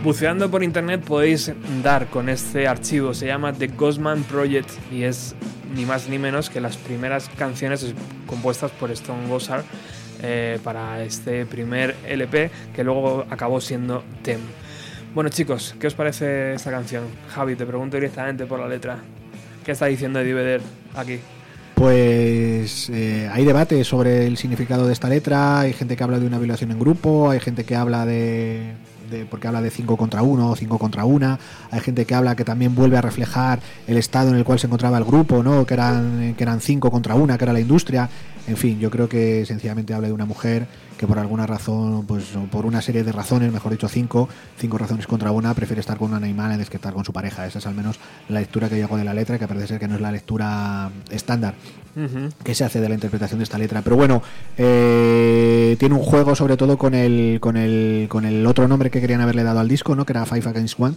Buceando 0.02 0.50
por 0.50 0.64
internet 0.64 1.00
podéis 1.04 1.52
dar 1.80 2.08
con 2.08 2.28
este 2.28 2.66
archivo, 2.66 3.14
se 3.14 3.26
llama 3.26 3.52
The 3.52 3.68
Ghostman 3.68 4.24
Project 4.24 4.68
y 4.90 5.04
es 5.04 5.36
ni 5.76 5.86
más 5.86 6.08
ni 6.08 6.18
menos 6.18 6.50
que 6.50 6.60
las 6.60 6.76
primeras 6.76 7.30
canciones 7.38 7.94
compuestas 8.26 8.72
por 8.72 8.90
Stone 8.90 9.28
Gossard 9.28 9.62
eh, 10.20 10.58
para 10.64 11.04
este 11.04 11.46
primer 11.46 11.94
LP 12.04 12.50
que 12.74 12.82
luego 12.82 13.24
acabó 13.30 13.60
siendo 13.60 14.02
Tem. 14.22 14.40
Bueno 15.14 15.30
chicos, 15.30 15.76
¿qué 15.78 15.86
os 15.86 15.94
parece 15.94 16.54
esta 16.54 16.72
canción? 16.72 17.04
Javi, 17.32 17.54
te 17.54 17.64
pregunto 17.64 17.96
directamente 17.96 18.44
por 18.44 18.58
la 18.58 18.66
letra. 18.66 18.98
¿Qué 19.64 19.70
está 19.70 19.86
diciendo 19.86 20.18
Eddie 20.18 20.60
aquí? 20.96 21.20
Pues 21.76 22.90
eh, 22.90 23.30
hay 23.32 23.44
debate 23.44 23.84
sobre 23.84 24.26
el 24.26 24.36
significado 24.36 24.84
de 24.84 24.94
esta 24.94 25.08
letra, 25.08 25.60
hay 25.60 25.72
gente 25.72 25.96
que 25.96 26.02
habla 26.02 26.18
de 26.18 26.26
una 26.26 26.40
violación 26.40 26.72
en 26.72 26.80
grupo, 26.80 27.30
hay 27.30 27.38
gente 27.38 27.62
que 27.64 27.76
habla 27.76 28.04
de, 28.04 28.72
porque 29.30 29.46
habla 29.46 29.60
de 29.60 29.70
5 29.70 29.96
contra 29.96 30.22
1 30.22 30.50
o 30.50 30.56
5 30.56 30.78
contra 30.78 31.04
1, 31.04 31.38
hay 31.70 31.80
gente 31.80 32.04
que 32.04 32.14
habla 32.14 32.36
que 32.36 32.44
también 32.44 32.74
vuelve 32.74 32.96
a 32.96 33.00
reflejar 33.00 33.60
el 33.86 33.96
estado 33.96 34.30
en 34.30 34.36
el 34.36 34.44
cual 34.44 34.58
se 34.58 34.66
encontraba 34.66 34.98
el 34.98 35.04
grupo, 35.04 35.42
¿no? 35.42 35.64
que 35.66 35.74
eran 35.74 36.34
que 36.36 36.42
eran 36.42 36.60
5 36.60 36.90
contra 36.90 37.14
1, 37.14 37.38
que 37.38 37.44
era 37.44 37.52
la 37.52 37.60
industria, 37.60 38.08
en 38.46 38.56
fin, 38.56 38.80
yo 38.80 38.90
creo 38.90 39.08
que 39.08 39.46
sencillamente 39.46 39.94
habla 39.94 40.08
de 40.08 40.14
una 40.14 40.26
mujer 40.26 40.66
que 41.02 41.06
por 41.08 41.18
alguna 41.18 41.48
razón, 41.48 42.06
pues 42.06 42.36
o 42.36 42.42
por 42.44 42.64
una 42.64 42.80
serie 42.80 43.02
de 43.02 43.10
razones, 43.10 43.52
mejor 43.52 43.72
dicho 43.72 43.88
cinco, 43.88 44.28
cinco 44.56 44.78
razones 44.78 45.08
contra 45.08 45.32
una, 45.32 45.52
prefiere 45.52 45.80
estar 45.80 45.98
con 45.98 46.10
un 46.10 46.14
animal 46.14 46.52
antes 46.52 46.70
que 46.70 46.76
estar 46.76 46.94
con 46.94 47.04
su 47.04 47.12
pareja. 47.12 47.44
Esa 47.44 47.58
es 47.58 47.66
al 47.66 47.74
menos 47.74 47.98
la 48.28 48.38
lectura 48.38 48.68
que 48.68 48.78
yo 48.78 48.84
hago 48.84 48.96
de 48.96 49.02
la 49.02 49.12
letra, 49.12 49.36
que 49.36 49.48
parece 49.48 49.66
ser 49.66 49.80
que 49.80 49.88
no 49.88 49.96
es 49.96 50.00
la 50.00 50.12
lectura 50.12 50.92
estándar 51.10 51.54
que 52.44 52.54
se 52.54 52.62
hace 52.62 52.80
de 52.80 52.88
la 52.88 52.94
interpretación 52.94 53.40
de 53.40 53.42
esta 53.42 53.58
letra. 53.58 53.82
Pero 53.82 53.96
bueno, 53.96 54.22
eh, 54.56 55.74
tiene 55.80 55.96
un 55.96 56.02
juego 56.02 56.36
sobre 56.36 56.56
todo 56.56 56.78
con 56.78 56.94
el, 56.94 57.38
con 57.40 57.56
el 57.56 58.06
con 58.08 58.24
el 58.24 58.46
otro 58.46 58.68
nombre 58.68 58.88
que 58.88 59.00
querían 59.00 59.22
haberle 59.22 59.42
dado 59.42 59.58
al 59.58 59.66
disco, 59.66 59.96
¿no? 59.96 60.06
Que 60.06 60.12
era 60.12 60.24
Five 60.24 60.50
Against 60.50 60.78
One. 60.78 60.94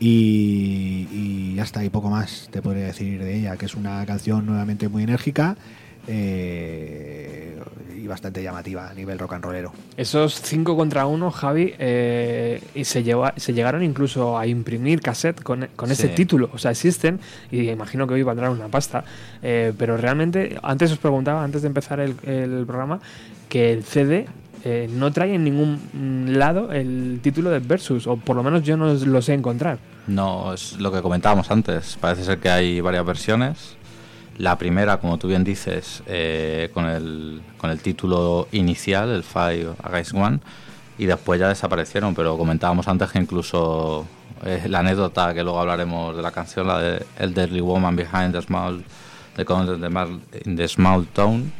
Y, 0.00 1.08
y 1.12 1.54
ya 1.56 1.62
está, 1.62 1.84
y 1.84 1.90
poco 1.90 2.08
más 2.08 2.48
te 2.50 2.62
podría 2.62 2.86
decir 2.86 3.22
de 3.22 3.36
ella, 3.36 3.58
que 3.58 3.66
es 3.66 3.74
una 3.74 4.06
canción 4.06 4.46
nuevamente 4.46 4.88
muy 4.88 5.02
enérgica 5.02 5.58
eh, 6.08 7.58
y 8.02 8.06
bastante 8.06 8.42
llamativa 8.42 8.88
a 8.88 8.94
nivel 8.94 9.18
rock 9.18 9.32
and 9.34 9.44
rollero. 9.44 9.72
Esos 9.96 10.40
5 10.42 10.76
contra 10.76 11.06
1, 11.06 11.30
Javi, 11.30 11.74
eh, 11.78 12.62
y 12.74 12.84
se, 12.84 13.02
lleva- 13.02 13.34
se 13.36 13.52
llegaron 13.52 13.82
incluso 13.82 14.38
a 14.38 14.46
imprimir 14.46 15.00
cassette 15.00 15.42
con, 15.42 15.68
con 15.74 15.90
ese 15.90 16.08
título. 16.14 16.50
O 16.52 16.58
sea, 16.58 16.70
existen 16.70 17.18
y 17.50 17.68
imagino 17.70 18.06
que 18.06 18.14
hoy 18.14 18.22
valdrán 18.22 18.52
una 18.52 18.68
pasta. 18.68 19.04
Eh, 19.42 19.72
pero 19.76 19.96
realmente, 19.96 20.56
antes 20.62 20.92
os 20.92 20.98
preguntaba, 20.98 21.42
antes 21.42 21.62
de 21.62 21.68
empezar 21.68 21.98
el, 22.00 22.14
el 22.24 22.64
programa, 22.66 23.00
que 23.48 23.72
el 23.72 23.82
CD 23.82 24.26
eh, 24.64 24.88
no 24.92 25.12
trae 25.12 25.34
en 25.34 25.44
ningún 25.44 26.38
lado 26.38 26.72
el 26.72 27.20
título 27.22 27.50
de 27.50 27.60
Versus, 27.60 28.06
o 28.06 28.16
por 28.16 28.36
lo 28.36 28.42
menos 28.42 28.62
yo 28.62 28.76
no 28.76 28.92
lo 28.94 29.22
sé 29.22 29.34
encontrar. 29.34 29.78
No, 30.06 30.52
es 30.54 30.78
lo 30.78 30.92
que 30.92 31.02
comentábamos 31.02 31.50
antes. 31.50 31.96
Parece 32.00 32.22
ser 32.24 32.38
que 32.38 32.50
hay 32.50 32.80
varias 32.80 33.04
versiones. 33.04 33.76
La 34.38 34.58
primera, 34.58 34.98
como 34.98 35.18
tú 35.18 35.28
bien 35.28 35.44
dices, 35.44 36.02
eh, 36.06 36.70
con, 36.74 36.84
el, 36.86 37.40
con 37.56 37.70
el 37.70 37.80
título 37.80 38.48
inicial, 38.52 39.10
el 39.10 39.22
Five 39.22 39.74
Against 39.82 40.14
One, 40.14 40.40
y 40.98 41.06
después 41.06 41.40
ya 41.40 41.48
desaparecieron. 41.48 42.14
Pero 42.14 42.36
comentábamos 42.36 42.86
antes 42.88 43.10
que 43.10 43.18
incluso 43.18 44.06
eh, 44.44 44.66
la 44.68 44.80
anécdota, 44.80 45.32
que 45.32 45.42
luego 45.42 45.60
hablaremos 45.60 46.14
de 46.14 46.22
la 46.22 46.30
canción, 46.32 46.66
la 46.66 46.78
de 46.78 47.06
Elderly 47.18 47.60
Woman 47.60 47.96
Behind 47.96 48.32
the 48.32 48.42
Small, 48.42 48.84
the 49.36 50.40
in 50.44 50.56
the 50.56 50.68
Small 50.68 51.06
Town, 51.08 51.52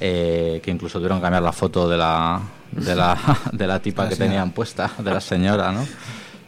eh, 0.00 0.60
que 0.62 0.70
incluso 0.70 0.98
tuvieron 0.98 1.18
que 1.18 1.22
cambiar 1.22 1.42
la 1.42 1.52
foto 1.52 1.88
de 1.88 1.96
la, 1.96 2.40
de 2.70 2.94
la, 2.94 3.18
de 3.52 3.66
la 3.66 3.80
tipa 3.80 4.04
La 4.04 4.08
que 4.10 4.14
señora. 4.16 4.30
tenían 4.30 4.50
puesta, 4.52 4.90
de 4.98 5.10
la 5.10 5.20
señora, 5.20 5.72
¿no? 5.72 5.84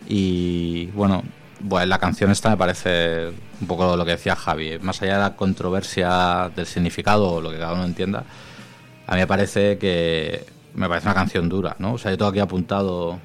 Y 0.08 0.86
bueno, 0.86 1.22
pues 1.68 1.86
la 1.88 1.98
canción 1.98 2.30
esta 2.30 2.50
me 2.50 2.56
parece 2.56 3.28
un 3.60 3.66
poco 3.66 3.96
lo 3.96 4.04
que 4.04 4.12
decía 4.12 4.36
Javi, 4.36 4.78
más 4.80 5.00
allá 5.02 5.14
de 5.14 5.20
la 5.20 5.36
controversia 5.36 6.50
del 6.54 6.66
significado 6.66 7.28
o 7.34 7.40
lo 7.40 7.50
que 7.50 7.58
cada 7.58 7.72
uno 7.74 7.84
entienda, 7.84 8.24
a 9.06 9.12
mí 9.14 9.20
me 9.20 9.26
parece 9.26 9.78
que 9.78 10.44
me 10.74 10.88
parece 10.88 11.06
una 11.08 11.14
canción 11.14 11.48
dura, 11.48 11.74
¿no? 11.78 11.94
O 11.94 11.98
sea, 11.98 12.10
yo 12.10 12.18
tengo 12.18 12.30
aquí 12.30 12.38
apuntado, 12.40 13.18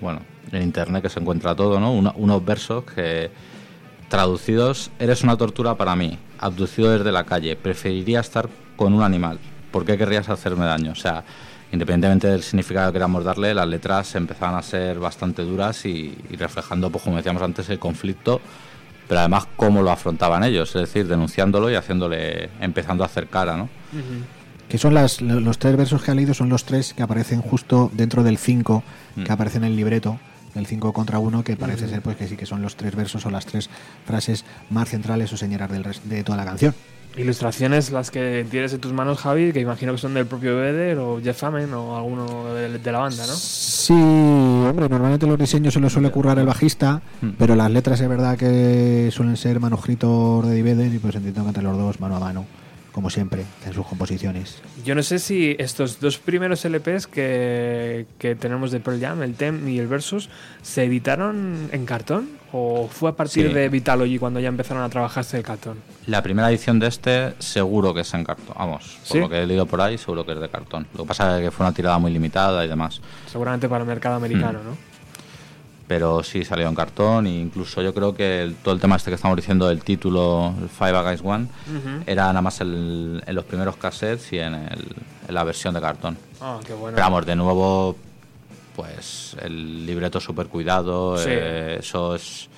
bueno, 0.00 0.20
en 0.52 0.62
internet 0.62 1.02
que 1.02 1.08
se 1.08 1.20
encuentra 1.20 1.54
todo, 1.54 1.80
¿no? 1.80 1.92
Una- 1.92 2.12
unos 2.16 2.44
versos 2.44 2.84
que 2.84 3.30
traducidos, 4.08 4.90
eres 4.98 5.22
una 5.22 5.36
tortura 5.36 5.76
para 5.76 5.94
mí, 5.96 6.18
abducido 6.38 6.90
desde 6.90 7.12
la 7.12 7.24
calle, 7.24 7.56
preferiría 7.56 8.20
estar 8.20 8.48
con 8.76 8.92
un 8.92 9.02
animal, 9.02 9.38
¿por 9.70 9.84
qué 9.84 9.96
querrías 9.96 10.28
hacerme 10.28 10.64
daño? 10.66 10.92
O 10.92 10.96
sea, 10.96 11.24
independientemente 11.72 12.26
del 12.28 12.42
significado 12.42 12.90
que 12.90 12.94
queramos 12.94 13.24
darle, 13.24 13.54
las 13.54 13.66
letras 13.68 14.14
empezaban 14.14 14.56
a 14.56 14.62
ser 14.62 14.98
bastante 14.98 15.42
duras 15.42 15.84
y, 15.86 16.16
y 16.30 16.36
reflejando, 16.36 16.90
pues 16.90 17.04
como 17.04 17.16
decíamos 17.16 17.42
antes, 17.42 17.68
el 17.70 17.78
conflicto, 17.78 18.40
pero 19.08 19.20
además 19.20 19.46
cómo 19.56 19.82
lo 19.82 19.90
afrontaban 19.90 20.44
ellos, 20.44 20.68
es 20.76 20.82
decir, 20.82 21.06
denunciándolo 21.08 21.70
y 21.70 21.74
haciéndole, 21.74 22.50
empezando 22.60 23.02
a 23.04 23.06
hacer 23.06 23.26
cara, 23.28 23.56
¿no? 23.56 23.68
Que 24.68 24.78
son 24.78 24.94
las, 24.94 25.20
lo- 25.20 25.40
los 25.40 25.58
tres 25.58 25.76
versos 25.76 26.02
que 26.02 26.12
ha 26.12 26.14
leído, 26.14 26.32
son 26.34 26.48
los 26.48 26.64
tres 26.64 26.94
que 26.94 27.02
aparecen 27.02 27.42
justo 27.42 27.90
dentro 27.92 28.22
del 28.22 28.38
5 28.38 28.82
Mm. 29.16 29.24
que 29.24 29.32
aparecen 29.32 29.64
en 29.64 29.70
el 29.72 29.76
libreto, 29.76 30.20
el 30.54 30.66
5 30.66 30.92
contra 30.92 31.18
1, 31.18 31.42
que 31.42 31.56
parece 31.56 31.88
ser 31.88 32.00
pues 32.02 32.16
que 32.16 32.28
sí 32.28 32.36
que 32.36 32.46
son 32.46 32.62
los 32.62 32.76
tres 32.76 32.94
versos 32.94 33.26
o 33.26 33.30
las 33.30 33.44
tres 33.46 33.68
frases 34.06 34.44
más 34.70 34.88
centrales 34.88 35.32
o 35.32 35.36
del 35.72 35.82
res- 35.82 36.02
de 36.08 36.22
toda 36.22 36.38
la 36.38 36.44
canción. 36.44 36.72
Ilustraciones 37.16 37.90
las 37.90 38.10
que 38.10 38.46
tienes 38.50 38.72
en 38.72 38.80
tus 38.80 38.92
manos, 38.92 39.18
Javi, 39.18 39.52
que 39.52 39.60
imagino 39.60 39.92
que 39.92 39.98
son 39.98 40.14
del 40.14 40.26
propio 40.26 40.56
Vedder 40.56 40.98
o 40.98 41.20
Jeff 41.20 41.42
Amen 41.44 41.72
o 41.74 41.96
alguno 41.96 42.54
de, 42.54 42.78
de 42.78 42.92
la 42.92 42.98
banda, 43.00 43.26
¿no? 43.26 43.32
Sí, 43.34 43.92
hombre, 43.92 44.88
normalmente 44.88 45.26
los 45.26 45.38
diseños 45.38 45.74
se 45.74 45.80
los 45.80 45.92
suele 45.92 46.10
currar 46.10 46.38
el 46.38 46.46
bajista, 46.46 47.02
Mm. 47.20 47.30
pero 47.38 47.56
las 47.56 47.70
letras 47.70 48.00
es 48.00 48.08
verdad 48.08 48.38
que 48.38 49.10
suelen 49.12 49.36
ser 49.36 49.58
manuscritos 49.60 50.46
de 50.46 50.54
Diveden 50.54 50.94
y 50.94 50.98
pues 50.98 51.14
entiendo 51.16 51.42
que 51.42 51.48
entre 51.48 51.62
los 51.64 51.76
dos, 51.76 51.98
mano 52.00 52.16
a 52.16 52.20
mano, 52.20 52.46
como 52.92 53.10
siempre, 53.10 53.44
en 53.66 53.72
sus 53.72 53.86
composiciones. 53.86 54.62
Yo 54.84 54.94
no 54.94 55.02
sé 55.02 55.18
si 55.18 55.54
estos 55.58 56.00
dos 56.00 56.18
primeros 56.18 56.64
LPs 56.64 57.06
que, 57.08 58.06
que 58.18 58.34
tenemos 58.36 58.70
de 58.70 58.80
Pearl 58.80 59.00
Jam, 59.00 59.22
el 59.22 59.34
Tem 59.34 59.68
y 59.68 59.78
el 59.78 59.86
Versus, 59.88 60.28
se 60.62 60.84
editaron 60.84 61.68
en 61.72 61.84
cartón 61.86 62.28
o 62.52 62.88
fue 62.88 63.10
a 63.10 63.12
partir 63.12 63.48
Sí. 63.48 63.52
de 63.54 63.68
Vitalogy 63.68 64.18
cuando 64.18 64.40
ya 64.40 64.48
empezaron 64.48 64.82
a 64.82 64.88
trabajarse 64.88 65.36
el 65.38 65.42
cartón. 65.44 65.78
La 66.06 66.22
primera 66.22 66.50
edición 66.50 66.78
de 66.78 66.88
este 66.88 67.34
seguro 67.38 67.94
que 67.94 68.00
es 68.00 68.14
en 68.14 68.24
cartón, 68.24 68.54
vamos, 68.58 68.98
por 69.06 69.06
¿Sí? 69.06 69.18
lo 69.20 69.28
que 69.28 69.42
he 69.42 69.46
leído 69.46 69.66
por 69.66 69.80
ahí, 69.80 69.96
seguro 69.98 70.24
que 70.26 70.32
es 70.32 70.40
de 70.40 70.48
cartón. 70.48 70.86
Lo 70.94 71.04
que 71.04 71.08
pasa 71.08 71.38
es 71.38 71.44
que 71.44 71.50
fue 71.50 71.64
una 71.66 71.74
tirada 71.74 71.98
muy 71.98 72.10
limitada 72.12 72.64
y 72.64 72.68
demás. 72.68 73.00
Seguramente 73.30 73.68
para 73.68 73.82
el 73.82 73.88
mercado 73.88 74.16
americano, 74.16 74.60
Mm. 74.60 74.66
¿no? 74.66 74.90
pero 75.86 76.22
sí 76.22 76.44
salió 76.44 76.68
en 76.68 76.74
cartón 76.76 77.26
e 77.26 77.30
incluso 77.40 77.82
yo 77.82 77.92
creo 77.92 78.14
que 78.14 78.42
el- 78.42 78.54
todo 78.54 78.72
el 78.74 78.80
tema 78.80 78.94
este 78.94 79.10
que 79.10 79.16
estamos 79.16 79.36
diciendo 79.36 79.66
del 79.66 79.82
título 79.82 80.54
el 80.62 80.68
Five 80.68 80.96
Against 80.96 81.24
One 81.24 81.48
era 82.06 82.26
nada 82.28 82.40
más 82.42 82.60
el- 82.60 83.20
en 83.26 83.34
los 83.34 83.44
primeros 83.44 83.74
cassettes 83.76 84.32
y 84.32 84.38
en, 84.38 84.54
el- 84.54 84.94
en 85.26 85.34
la 85.34 85.42
versión 85.42 85.74
de 85.74 85.80
cartón 85.80 86.16
Ah, 86.40 86.60
qué 86.64 86.74
bueno. 86.74 86.94
pero 86.94 87.06
vamos 87.06 87.26
de 87.26 87.34
nuevo 87.34 87.96
pues 88.74 89.36
el 89.42 89.84
libreto 89.86 90.20
súper 90.20 90.46
cuidado 90.48 91.16
Sí. 91.16 91.28
eh, 91.30 91.76
eso 91.80 92.14
es 92.14 92.48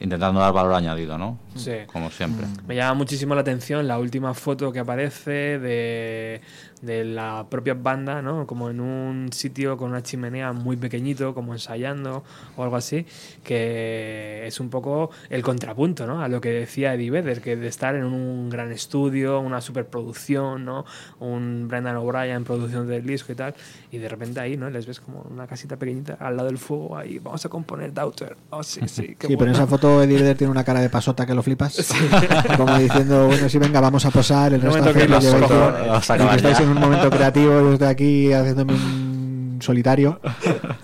intentando 0.00 0.40
dar 0.40 0.52
valor 0.52 0.74
añadido 0.74 1.16
¿no? 1.18 1.38
Sí. 1.54 1.72
como 1.86 2.10
siempre. 2.10 2.46
Me 2.66 2.74
llama 2.74 2.94
muchísimo 2.94 3.34
la 3.34 3.42
atención 3.42 3.86
la 3.86 3.98
última 3.98 4.34
foto 4.34 4.72
que 4.72 4.80
aparece 4.80 5.58
de, 5.58 6.40
de 6.84 7.04
la 7.04 7.46
propia 7.48 7.74
banda, 7.74 8.22
¿no? 8.22 8.46
Como 8.46 8.70
en 8.70 8.80
un 8.80 9.32
sitio 9.32 9.76
con 9.76 9.90
una 9.90 10.02
chimenea 10.02 10.52
muy 10.52 10.76
pequeñito, 10.76 11.34
como 11.34 11.52
ensayando 11.52 12.24
o 12.56 12.62
algo 12.62 12.76
así, 12.76 13.06
que 13.42 14.46
es 14.46 14.60
un 14.60 14.70
poco 14.70 15.10
el 15.30 15.42
contrapunto, 15.42 16.06
¿no? 16.06 16.22
A 16.22 16.28
lo 16.28 16.40
que 16.40 16.50
decía 16.50 16.94
Eddie 16.94 17.10
Vedder, 17.10 17.40
que 17.40 17.56
de 17.56 17.68
estar 17.68 17.94
en 17.94 18.04
un 18.04 18.50
gran 18.50 18.70
estudio, 18.72 19.40
una 19.40 19.60
superproducción, 19.60 20.64
¿no? 20.64 20.84
Un 21.20 21.68
Brendan 21.68 21.96
O'Brien 21.96 22.36
en 22.36 22.44
producción 22.44 22.86
del 22.86 23.06
disco 23.06 23.32
y 23.32 23.36
tal, 23.36 23.54
y 23.90 23.98
de 23.98 24.08
repente 24.08 24.40
ahí, 24.40 24.56
¿no? 24.56 24.68
Les 24.70 24.86
ves 24.86 25.00
como 25.00 25.22
una 25.30 25.46
casita 25.46 25.76
pequeñita 25.78 26.14
al 26.20 26.36
lado 26.36 26.48
del 26.48 26.58
fuego, 26.58 26.96
ahí 26.96 27.18
vamos 27.18 27.44
a 27.44 27.48
componer 27.48 27.92
Daughter. 27.92 28.36
Oh, 28.50 28.62
sí, 28.62 28.80
sí, 28.86 29.16
qué 29.18 29.28
Sí, 29.28 29.36
pero 29.36 29.50
en 29.50 29.56
esa 29.56 29.66
foto 29.66 30.02
Eddie 30.02 30.18
Vedder 30.18 30.36
tiene 30.36 30.50
una 30.50 30.64
cara 30.64 30.80
de 30.80 30.90
pasota 30.90 31.26
que 31.26 31.34
lo 31.34 31.42
flipas. 31.44 31.94
Como 32.56 32.76
diciendo, 32.78 33.26
bueno, 33.26 33.48
sí, 33.48 33.58
venga, 33.58 33.80
vamos 33.80 34.04
a 34.04 34.10
posar, 34.10 34.54
el 34.54 34.60
resto 34.60 34.84
los 34.84 34.96
lleváis 34.96 35.24
Y 35.24 35.46
que 35.46 36.12
acabar 36.12 36.36
estáis 36.36 36.60
en 36.60 36.68
un 36.70 36.80
momento 36.80 37.10
creativo, 37.10 37.52
yo 37.52 37.72
estoy 37.74 37.88
aquí 37.88 38.32
haciéndome 38.32 38.72
un 38.72 39.58
solitario, 39.60 40.20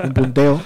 un 0.04 0.12
punteo. 0.12 0.60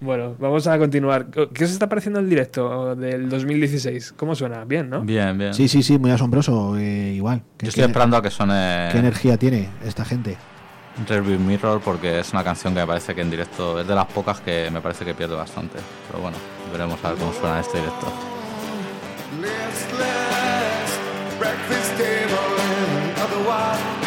Bueno, 0.00 0.34
vamos 0.40 0.66
a 0.66 0.76
continuar. 0.78 1.26
¿Qué 1.26 1.64
os 1.64 1.70
está 1.70 1.88
pareciendo 1.88 2.18
el 2.18 2.28
directo 2.28 2.96
del 2.96 3.28
2016? 3.28 4.14
¿Cómo 4.16 4.34
suena? 4.34 4.64
Bien, 4.64 4.90
¿no? 4.90 5.02
Bien, 5.02 5.38
bien. 5.38 5.54
Sí, 5.54 5.68
sí, 5.68 5.82
sí, 5.84 5.96
muy 5.96 6.10
asombroso, 6.10 6.76
eh, 6.76 7.12
igual. 7.14 7.38
Yo 7.38 7.44
¿Qué, 7.58 7.68
estoy 7.68 7.84
esperando 7.84 8.16
a 8.16 8.22
que 8.22 8.30
suene 8.30 8.88
¿Qué 8.90 8.98
energía 8.98 9.36
tiene 9.36 9.68
esta 9.84 10.04
gente? 10.04 10.36
Rearview 11.08 11.38
Mirror 11.38 11.80
porque 11.80 12.18
es 12.18 12.32
una 12.32 12.42
canción 12.42 12.74
que 12.74 12.80
me 12.80 12.86
parece 12.86 13.14
que 13.14 13.22
en 13.22 13.30
directo 13.30 13.80
es 13.80 13.86
de 13.86 13.94
las 13.94 14.06
pocas 14.06 14.40
que 14.40 14.68
me 14.72 14.80
parece 14.80 15.04
que 15.04 15.14
pierde 15.14 15.36
bastante. 15.36 15.78
Pero 16.08 16.20
bueno, 16.20 16.36
veremos 16.72 17.02
a 17.04 17.10
ver 17.10 17.18
cómo 17.18 17.32
suena 17.32 17.54
en 17.54 17.60
este 17.60 17.78
directo. 17.78 18.31
Listless 19.42 20.98
breakfast 21.36 21.90
table 21.96 22.54
in 22.54 22.88
an 23.02 23.14
otherwise 23.18 24.01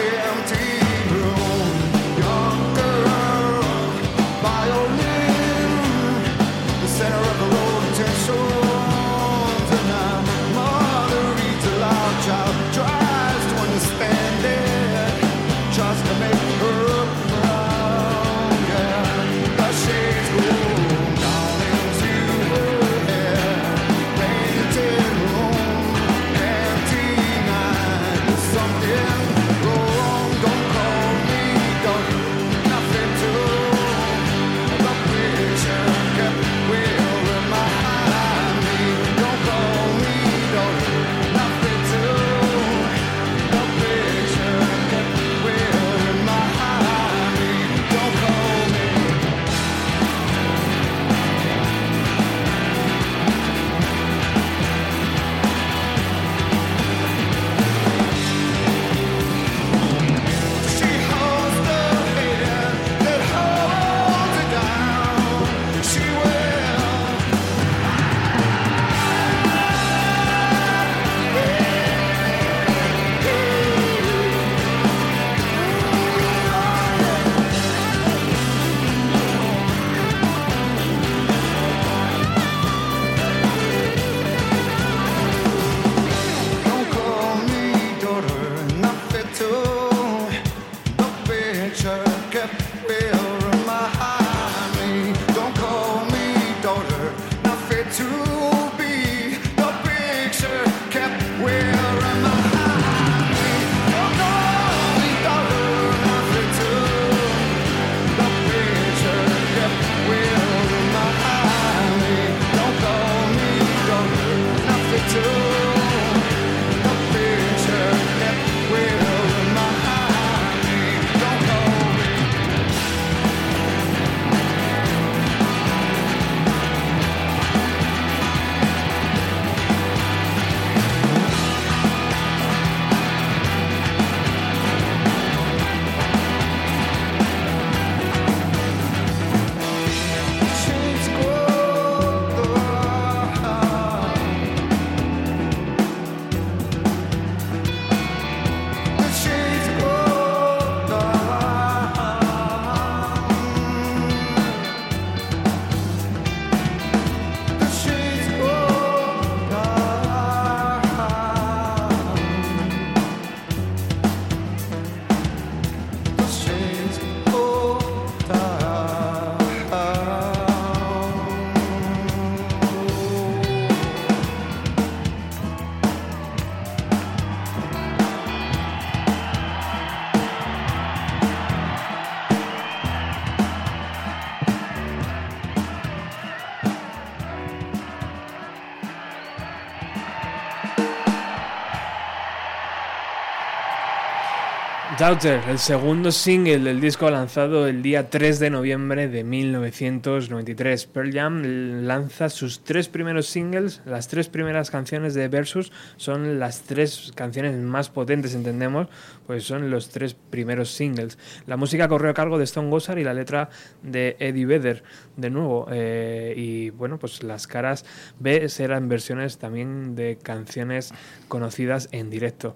Daughter, 195.05 195.39
el 195.47 195.59
segundo 195.59 196.11
single 196.11 196.57
del 196.57 196.81
disco 196.81 197.11
lanzado 197.11 197.67
el 197.67 197.83
día 197.83 198.09
3 198.09 198.39
de 198.39 198.49
noviembre 198.49 199.07
de 199.07 199.23
1993. 199.23 200.87
Pearl 200.87 201.13
Jam 201.13 201.43
lanza 201.85 202.29
sus 202.29 202.63
tres 202.63 202.89
primeros 202.89 203.27
singles, 203.27 203.83
las 203.85 204.07
tres 204.07 204.29
primeras 204.29 204.71
canciones 204.71 205.13
de 205.13 205.27
Versus 205.27 205.71
son 205.97 206.39
las 206.39 206.63
tres 206.63 207.11
canciones 207.13 207.55
más 207.55 207.89
potentes, 207.89 208.33
entendemos, 208.33 208.87
pues 209.27 209.43
son 209.43 209.69
los 209.69 209.89
tres 209.89 210.15
primeros 210.15 210.71
singles. 210.71 211.19
La 211.45 211.55
música 211.55 211.87
corrió 211.87 212.09
a 212.09 212.15
cargo 212.15 212.39
de 212.39 212.45
Stone 212.45 212.71
Gossard 212.71 212.97
y 212.97 213.03
la 213.03 213.13
letra 213.13 213.49
de 213.83 214.17
Eddie 214.17 214.47
Vedder, 214.47 214.83
de 215.17 215.29
nuevo. 215.29 215.67
eh, 215.69 216.33
y 216.35 216.71
bueno, 216.71 216.97
pues 216.97 217.21
las 217.21 217.45
caras 217.45 217.85
B 218.17 218.47
eran 218.57 218.89
versiones 218.89 219.37
también 219.37 219.93
de 219.93 220.17
canciones 220.17 220.95
conocidas 221.27 221.89
en 221.91 222.09
directo. 222.09 222.55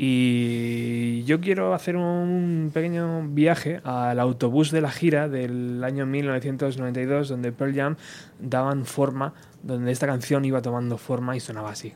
Y 0.00 1.24
yo 1.24 1.40
quiero 1.40 1.74
hacer 1.74 1.96
un 1.96 2.70
pequeño 2.72 3.26
viaje 3.30 3.80
al 3.82 4.20
autobús 4.20 4.70
de 4.70 4.80
la 4.80 4.92
gira 4.92 5.28
del 5.28 5.82
año 5.82 6.06
1992, 6.06 7.28
donde 7.28 7.50
Pearl 7.50 7.74
Jam 7.74 7.96
daban 8.38 8.86
forma, 8.86 9.34
donde 9.64 9.90
esta 9.90 10.06
canción 10.06 10.44
iba 10.44 10.62
tomando 10.62 10.98
forma 10.98 11.34
y 11.34 11.40
sonaba 11.40 11.70
así. 11.70 11.94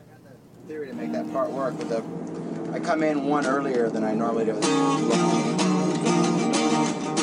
I 0.69 0.79
I. 4.03 4.15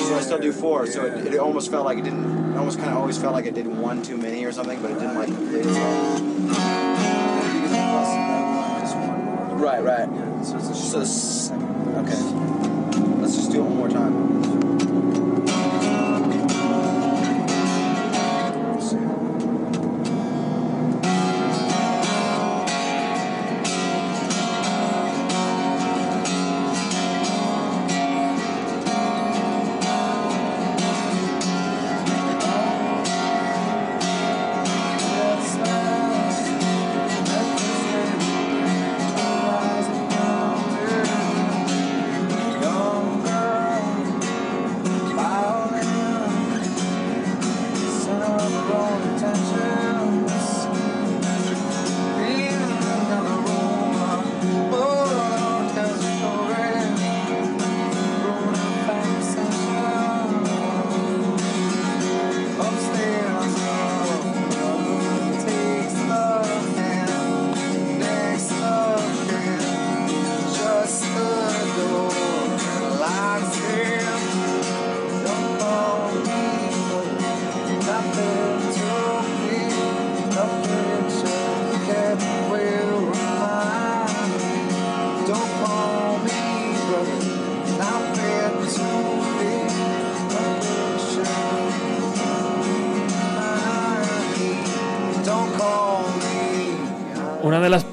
So 0.08 0.16
I 0.16 0.20
still 0.22 0.38
do 0.38 0.50
four, 0.50 0.86
so 0.86 1.04
it, 1.04 1.26
it 1.26 1.38
almost 1.38 1.70
felt 1.70 1.84
like 1.84 1.98
it 1.98 2.04
didn't, 2.04 2.54
it 2.54 2.56
almost 2.56 2.78
kind 2.78 2.90
of 2.90 2.96
always 2.96 3.18
felt 3.18 3.34
like 3.34 3.46
it 3.46 3.54
did 3.54 3.66
one 3.66 4.00
too 4.02 4.16
many 4.16 4.46
or 4.46 4.52
something, 4.52 4.80
but 4.80 4.90
it 4.92 4.98
didn't 4.98 5.14
like 5.14 5.28
complete 5.28 5.66
itself. 5.66 6.20
Right, 9.60 9.84
right. 9.84 10.08
So, 10.42 10.54
just- 10.54 10.90
so 10.90 11.00
it's- 11.00 11.52
okay. 11.98 13.20
Let's 13.20 13.36
just 13.36 13.52
do 13.52 13.58
it 13.58 13.64
one 13.64 13.76
more 13.76 13.88
time. 13.90 14.59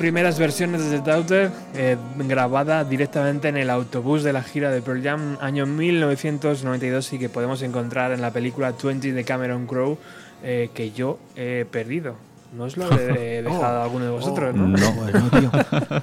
Primeras 0.07 0.39
versiones 0.39 0.89
de 0.89 1.01
Daughter 1.01 1.51
eh, 1.75 1.97
grabada 2.19 2.85
directamente 2.85 3.49
en 3.49 3.57
el 3.57 3.69
autobús 3.69 4.23
de 4.23 4.31
la 4.31 4.41
gira 4.41 4.71
de 4.71 4.81
Pearl 4.81 5.03
Jam 5.03 5.37
año 5.41 5.65
1992 5.65 7.11
y 7.11 7.19
que 7.19 7.27
podemos 7.27 7.61
encontrar 7.61 8.13
en 8.13 8.21
la 8.21 8.31
película 8.31 8.73
20 8.81 9.11
de 9.11 9.23
Cameron 9.25 9.67
Crowe 9.67 9.97
eh, 10.43 10.69
que 10.73 10.91
yo 10.91 11.19
he 11.35 11.65
perdido. 11.69 12.15
No 12.55 12.63
os 12.63 12.77
lo 12.77 12.89
he 12.89 13.41
dejado 13.43 13.81
a 13.81 13.83
alguno 13.83 14.05
de 14.05 14.11
vosotros, 14.11 14.55
¿no? 14.55 14.69
No. 14.69 14.93
Bueno, 14.93 15.29
tío. 15.29 15.51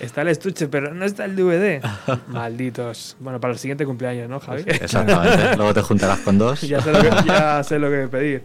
Está 0.00 0.22
el 0.22 0.28
estuche, 0.28 0.68
pero 0.68 0.92
no 0.92 1.04
está 1.04 1.24
el 1.24 1.34
DVD. 1.36 1.82
Malditos. 2.28 3.16
Bueno, 3.18 3.40
para 3.40 3.54
el 3.54 3.58
siguiente 3.58 3.86
cumpleaños, 3.86 4.28
¿no, 4.28 4.40
Javi? 4.40 4.62
Exactamente. 4.66 5.56
Luego 5.56 5.72
te 5.72 5.80
juntarás 5.82 6.18
con 6.20 6.36
dos. 6.38 6.60
ya, 6.62 6.80
sé 6.82 6.92
lo 6.92 7.00
que, 7.00 7.10
ya 7.26 7.62
sé 7.64 7.78
lo 7.78 7.88
que 7.90 8.06
pedir. 8.08 8.42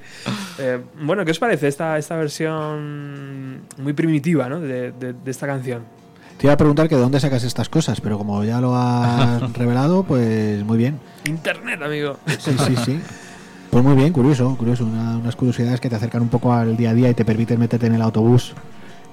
Eh, 0.60 0.80
bueno, 1.02 1.26
¿qué 1.26 1.32
os 1.32 1.40
parece 1.40 1.68
esta, 1.68 1.98
esta 1.98 2.16
versión 2.16 3.62
muy 3.78 3.94
primitiva 3.94 4.48
¿no? 4.50 4.60
de, 4.62 4.92
de- 4.94 5.14
de 5.14 5.32
esta 5.32 5.48
canción? 5.48 5.84
Te 6.38 6.48
iba 6.48 6.54
a 6.54 6.58
preguntar 6.58 6.88
que 6.90 6.96
de 6.96 7.02
dónde 7.02 7.20
sacas 7.20 7.44
estas 7.44 7.70
cosas, 7.70 8.02
pero 8.02 8.18
como 8.18 8.44
ya 8.44 8.60
lo 8.62 8.76
has 8.76 9.54
revelado, 9.54 10.04
pues 10.04 10.64
muy 10.64 10.78
bien. 10.78 11.00
Internet, 11.26 11.82
amigo. 11.84 12.18
Sí, 12.40 12.56
sí, 12.66 12.76
sí. 12.84 13.00
Pues 13.70 13.84
muy 13.84 13.96
bien, 13.96 14.12
curioso, 14.12 14.56
curioso. 14.58 14.86
Una- 14.86 15.18
unas 15.18 15.36
curiosidades 15.36 15.80
que 15.80 15.90
te 15.90 15.96
acercan 15.98 16.22
un 16.24 16.30
poco 16.30 16.52
al 16.54 16.76
día 16.78 16.90
a 16.90 16.94
día 16.94 17.10
y 17.10 17.14
te 17.14 17.26
permiten 17.26 17.60
meterte 17.60 17.86
en 17.88 17.94
el 17.96 18.02
autobús 18.02 18.54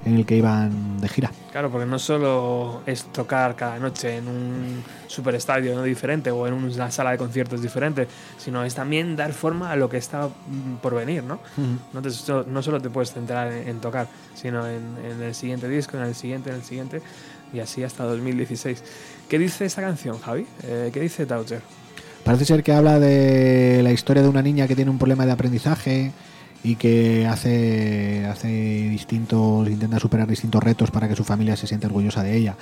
en 0.09 0.17
el 0.17 0.27
que 0.27 0.37
iban 0.37 1.01
de 1.01 1.09
gira. 1.09 1.31
Claro, 1.53 1.71
porque 1.71 1.87
no 1.87 1.99
solo 1.99 2.83
es 2.87 3.05
tocar 3.05 3.55
cada 3.57 3.79
noche 3.79 4.17
en 4.17 4.29
un 4.29 4.83
superestadio 5.07 5.75
¿no? 5.75 5.83
diferente 5.83 6.31
o 6.31 6.47
en 6.47 6.55
una 6.55 6.91
sala 6.91 7.13
de 7.13 7.19
conciertos 7.19 7.63
diferente, 7.63 8.07
sino 8.39 8.65
es 8.65 8.75
también 8.75 9.17
dar 9.17 9.33
forma 9.33 9.71
a 9.71 9.77
lo 9.77 9.89
que 9.89 9.97
está 9.97 10.27
mm, 10.29 10.77
por 10.83 10.95
venir, 10.95 11.23
¿no? 11.25 11.39
no, 11.93 12.03
te- 12.03 12.11
no 12.51 12.63
solo 12.63 12.81
te 12.81 12.91
puedes 12.91 13.13
centrar 13.13 13.53
en, 13.53 13.69
en 13.69 13.81
tocar, 13.81 14.09
sino 14.35 14.67
en, 14.67 14.83
en 15.05 15.23
el 15.23 15.35
siguiente 15.35 15.69
disco, 15.69 15.97
en 15.97 16.05
el 16.05 16.15
siguiente, 16.15 16.51
en 16.51 16.57
el 16.57 16.63
siguiente, 16.63 17.03
y 17.53 17.61
así 17.61 17.83
hasta 17.83 18.05
2016. 18.05 18.83
¿Qué 19.29 19.39
dice 19.39 19.65
esta 19.65 19.81
canción, 19.83 20.19
Javi? 20.21 20.47
Eh, 20.65 20.91
¿Qué 20.93 21.01
dice 21.01 21.25
Daughter? 21.27 21.61
Parece 22.25 22.45
ser 22.45 22.63
que 22.63 22.73
habla 22.73 22.99
de 23.01 23.81
la 23.83 23.91
historia 23.91 24.23
de 24.23 24.29
una 24.29 24.43
niña 24.43 24.67
que 24.69 24.77
tiene 24.77 24.91
un 24.91 24.99
problema 24.99 25.25
de 25.25 25.33
aprendizaje 25.33 26.13
y 26.63 26.77
que 26.77 27.27
hace, 27.27 28.27
hace 28.27 28.49
distintos, 28.49 29.69
intenta 29.69 29.99
superar 29.99 30.27
distintos 30.27 30.63
retos 30.63 30.91
para 30.91 31.09
que 31.09 31.17
su 31.17 31.25
familia 31.25 31.57
se 31.57 31.67
sienta 31.67 31.87
orgullosa 31.87 32.23
de 32.23 32.37
ella. 32.37 32.57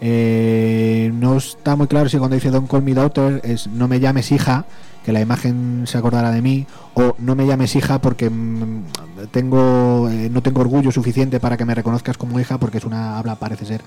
Eh, 0.00 1.10
no 1.12 1.36
está 1.36 1.76
muy 1.76 1.86
claro 1.86 2.08
si 2.08 2.16
cuando 2.16 2.34
dice 2.34 2.50
Don't 2.50 2.70
call 2.70 2.82
me 2.82 2.94
daughter 2.94 3.42
es 3.44 3.66
no 3.66 3.86
me 3.86 4.00
llames 4.00 4.32
hija, 4.32 4.64
que 5.04 5.12
la 5.12 5.20
imagen 5.20 5.84
se 5.86 5.98
acordará 5.98 6.30
de 6.30 6.40
mí, 6.40 6.66
o 6.94 7.14
no 7.18 7.34
me 7.34 7.46
llames 7.46 7.76
hija 7.76 8.00
porque 8.00 8.30
mm, 8.30 8.84
tengo 9.30 10.08
eh, 10.08 10.30
no 10.30 10.42
tengo 10.42 10.62
orgullo 10.62 10.90
suficiente 10.90 11.38
para 11.38 11.56
que 11.56 11.66
me 11.66 11.74
reconozcas 11.74 12.16
como 12.16 12.40
hija, 12.40 12.58
porque 12.58 12.78
es 12.78 12.84
una 12.84 13.18
habla 13.18 13.34
parece 13.34 13.66
ser 13.66 13.82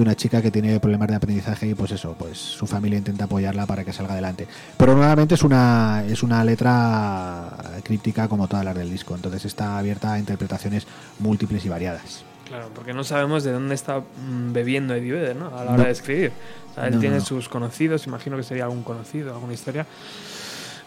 de 0.00 0.02
una 0.02 0.16
chica 0.16 0.40
que 0.42 0.50
tiene 0.50 0.80
problemas 0.80 1.08
de 1.08 1.14
aprendizaje 1.16 1.68
y 1.68 1.74
pues 1.74 1.90
eso, 1.92 2.14
pues 2.18 2.38
su 2.38 2.66
familia 2.66 2.98
intenta 2.98 3.24
apoyarla 3.24 3.66
para 3.66 3.84
que 3.84 3.92
salga 3.92 4.14
adelante. 4.14 4.46
Pero 4.76 4.94
nuevamente 4.94 5.34
es 5.34 5.42
una 5.42 6.02
es 6.08 6.22
una 6.22 6.42
letra 6.44 7.48
críptica 7.84 8.28
como 8.28 8.48
todas 8.48 8.64
las 8.64 8.74
del 8.74 8.90
disco, 8.90 9.14
entonces 9.14 9.44
está 9.44 9.78
abierta 9.78 10.14
a 10.14 10.18
interpretaciones 10.18 10.86
múltiples 11.18 11.64
y 11.64 11.68
variadas. 11.68 12.24
Claro, 12.48 12.68
porque 12.74 12.92
no 12.92 13.04
sabemos 13.04 13.44
de 13.44 13.52
dónde 13.52 13.74
está 13.76 14.00
mm, 14.00 14.52
bebiendo 14.52 14.94
Eddie 14.94 15.12
Vedder, 15.12 15.36
¿no? 15.36 15.46
A 15.56 15.64
la 15.64 15.70
hora 15.72 15.76
No. 15.76 15.84
de 15.84 15.90
escribir. 15.90 16.32
O 16.70 16.74
sea, 16.74 16.86
él 16.88 16.94
No, 16.94 17.00
tiene 17.00 17.16
no. 17.18 17.24
sus 17.24 17.48
conocidos, 17.48 18.06
imagino 18.06 18.36
que 18.36 18.42
sería 18.42 18.64
algún 18.64 18.82
conocido, 18.82 19.32
alguna 19.34 19.52
historia. 19.52 19.86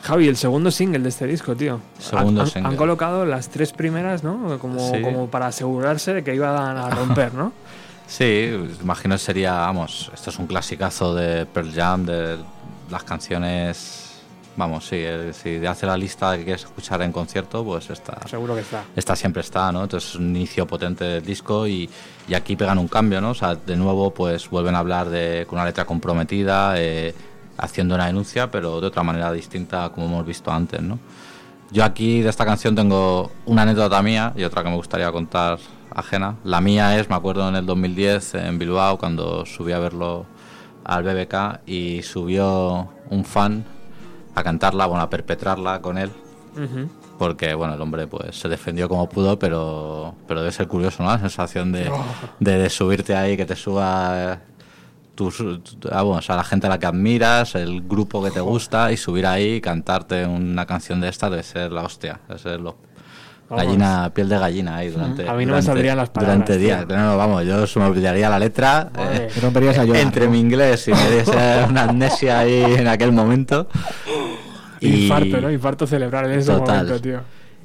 Javi, 0.02 0.28
el 0.28 0.36
segundo 0.36 0.70
single 0.72 1.00
de 1.00 1.08
este 1.10 1.26
disco, 1.26 1.56
tío. 1.56 1.80
Segundo 2.00 2.42
han, 2.42 2.48
han- 2.48 2.52
single. 2.54 2.70
han 2.72 2.76
colocado 2.76 3.26
las 3.26 3.48
tres 3.48 3.72
primeras, 3.72 4.24
¿no? 4.24 4.60
Como, 4.60 4.92
Sí. 4.94 5.02
como 5.02 5.28
para 5.30 5.48
asegurarse 5.48 6.14
de 6.14 6.24
que 6.24 6.36
iban 6.36 6.78
a 6.78 6.90
romper, 6.90 7.34
¿no? 7.34 7.54
Sí, 8.08 8.52
imagino 8.82 9.16
que 9.16 9.20
sería, 9.20 9.54
vamos, 9.54 10.12
esto 10.14 10.30
es 10.30 10.38
un 10.40 10.48
clasicazo 10.48 11.16
de 11.16 11.46
Pearl 11.46 11.74
Jam, 11.74 12.06
de 12.06 12.38
las 12.90 13.04
canciones. 13.04 14.00
Vamos, 14.56 14.86
sí, 14.86 14.98
eh, 15.00 15.32
si 15.34 15.66
hace 15.66 15.88
la 15.88 15.98
lista 15.98 16.38
que 16.38 16.44
quieres 16.44 16.64
escuchar 16.64 17.02
en 17.02 17.12
concierto, 17.12 17.64
pues 17.64 17.90
esta, 17.90 18.20
Seguro 18.28 18.54
que 18.54 18.62
está. 18.62 18.84
esta 18.96 19.16
siempre 19.16 19.42
está, 19.42 19.72
¿no? 19.72 19.82
Entonces 19.82 20.12
es 20.12 20.16
un 20.16 20.36
inicio 20.36 20.68
potente 20.68 21.04
del 21.06 21.26
disco 21.26 21.66
y, 21.68 21.90
y 22.28 22.34
aquí 22.36 22.56
pegan 22.56 22.78
un 22.78 22.88
cambio, 22.88 23.20
¿no? 23.20 23.32
O 23.32 23.34
sea, 23.34 23.56
de 23.56 23.76
nuevo, 23.76 24.14
pues 24.14 24.48
vuelven 24.52 24.76
a 24.76 24.80
hablar 24.80 25.10
de, 25.10 25.46
con 25.50 25.58
una 25.58 25.66
letra 25.66 25.86
comprometida, 25.86 26.76
eh, 26.78 27.16
haciendo 27.58 27.96
una 27.96 28.06
denuncia, 28.06 28.52
pero 28.52 28.80
de 28.80 28.86
otra 28.88 29.02
manera 29.02 29.32
distinta, 29.32 29.90
como 29.90 30.06
hemos 30.06 30.26
visto 30.26 30.52
antes, 30.52 30.82
¿no? 30.84 31.00
Yo 31.72 31.84
aquí 31.84 32.22
de 32.22 32.30
esta 32.30 32.46
canción 32.46 32.76
tengo 32.76 33.32
una 33.48 33.64
anécdota 33.64 34.04
mía 34.04 34.34
y 34.36 34.44
otra 34.44 34.62
que 34.62 34.70
me 34.70 34.76
gustaría 34.76 35.12
contar 35.12 35.58
ajena. 35.96 36.38
La 36.44 36.62
mía 36.62 36.98
es, 37.00 37.10
me 37.10 37.16
acuerdo 37.16 37.48
en 37.50 37.56
el 37.56 37.66
2010 37.66 38.36
en 38.36 38.60
Bilbao 38.60 38.98
cuando 38.98 39.46
subí 39.46 39.72
a 39.74 39.80
verlo 39.80 40.26
al 40.84 41.04
BBK 41.04 41.62
y 41.66 42.02
subió 42.04 42.90
un 43.10 43.24
fan 43.26 43.64
a 44.36 44.44
cantarla, 44.44 44.86
bueno, 44.88 45.04
a 45.04 45.10
perpetrarla 45.10 45.82
con 45.82 45.98
él 45.98 46.12
porque 47.18 47.54
bueno 47.54 47.74
el 47.76 47.82
hombre 47.82 48.06
pues 48.08 48.36
se 48.38 48.48
defendió 48.50 48.88
como 48.90 49.08
pudo 49.10 49.40
pero 49.40 50.14
pero 50.28 50.42
debe 50.42 50.52
ser 50.52 50.68
curioso 50.68 51.02
no 51.04 51.10
la 51.10 51.20
sensación 51.20 51.72
de, 51.72 51.88
Oh. 51.90 52.04
de, 52.40 52.58
de 52.60 52.70
subirte 52.70 53.16
ahí 53.16 53.38
que 53.38 53.46
te 53.46 53.56
suba 53.56 54.40
tus 55.16 55.38
tu- 55.38 55.90
ah, 55.92 56.02
bueno, 56.02 56.20
o 56.20 56.22
sea, 56.22 56.36
la 56.36 56.44
gente 56.44 56.68
a 56.68 56.70
la 56.72 56.80
que 56.80 56.86
admiras 56.88 57.56
el 57.56 57.82
grupo 57.88 58.24
que 58.24 58.32
te 58.32 58.42
gusta 58.42 58.92
y 58.92 58.98
subir 58.98 59.26
ahí 59.28 59.56
y 59.56 59.62
cantarte 59.62 60.26
una 60.26 60.66
canción 60.66 61.00
de 61.02 61.10
esta 61.10 61.30
debe 61.30 61.44
ser 61.44 61.72
la 61.72 61.84
hostia 61.84 62.20
debe 62.28 62.40
ser 62.40 62.60
lo 62.60 62.76
Vamos. 63.56 63.66
Gallina, 63.66 64.12
piel 64.14 64.30
de 64.30 64.38
gallina 64.40 64.76
ahí 64.78 64.90
durante. 64.90 65.28
A 65.28 65.34
mí 65.34 65.46
no 65.46 65.56
me 65.56 65.62
saldrían 65.62 65.98
las 65.98 66.10
palabras, 66.10 66.38
Durante 66.48 66.58
tío. 66.58 66.66
días. 66.68 66.88
No, 66.88 67.12
no, 67.12 67.18
vamos, 67.18 67.46
yo 67.46 67.66
se 67.68 67.80
me 67.80 67.86
olvidaría 67.86 68.30
la 68.30 68.40
letra. 68.40 68.90
Eh, 68.98 69.30
romperías 69.42 69.78
a 69.78 69.86
llorar, 69.86 70.02
entre 70.02 70.26
¿no? 70.26 70.32
mi 70.32 70.40
inglés 70.40 70.88
y 70.88 70.92
me 70.92 71.10
diese 71.12 71.64
una 71.70 71.84
amnesia 71.84 72.40
ahí 72.40 72.64
en 72.78 72.88
aquel 72.88 73.12
momento. 73.12 73.68
Y- 74.80 75.04
Infarto, 75.04 75.40
¿no? 75.40 75.50
Infarto 75.50 75.88
cerebral 75.88 76.26
en 76.26 76.40
ese 76.40 76.52
Total. 76.52 76.84
momento, 76.86 77.02
tío. 77.02 77.22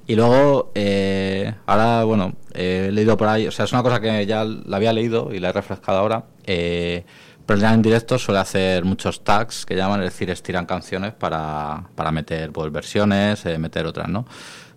Y 0.07 0.14
luego, 0.14 0.70
eh, 0.74 1.53
ahora, 1.66 2.05
bueno, 2.05 2.32
eh, 2.55 2.86
he 2.89 2.93
leído 2.93 3.16
por 3.16 3.26
ahí, 3.28 3.47
o 3.49 3.51
sea, 3.51 3.64
es 3.64 3.72
una 3.72 3.82
cosa 3.82 4.01
que 4.01 4.24
ya 4.24 4.45
la 4.45 4.76
había 4.76 4.93
leído 4.93 5.30
y 5.34 5.41
la 5.41 5.49
he 5.49 5.53
refrescado 5.53 5.99
ahora. 5.99 6.24
Eh, 6.47 7.05
Jam 7.49 7.74
en 7.74 7.82
directo 7.82 8.18
suele 8.18 8.41
hacer 8.41 8.84
muchos 8.84 9.24
tags 9.24 9.64
que 9.66 9.74
llaman, 9.74 10.01
es 10.03 10.12
decir, 10.12 10.30
estiran 10.30 10.64
canciones 10.66 11.12
para, 11.14 11.82
para 11.95 12.12
meter 12.12 12.53
pues, 12.53 12.70
versiones, 12.70 13.45
eh, 13.47 13.59
meter 13.59 13.84
otras, 13.86 14.09
¿no? 14.09 14.26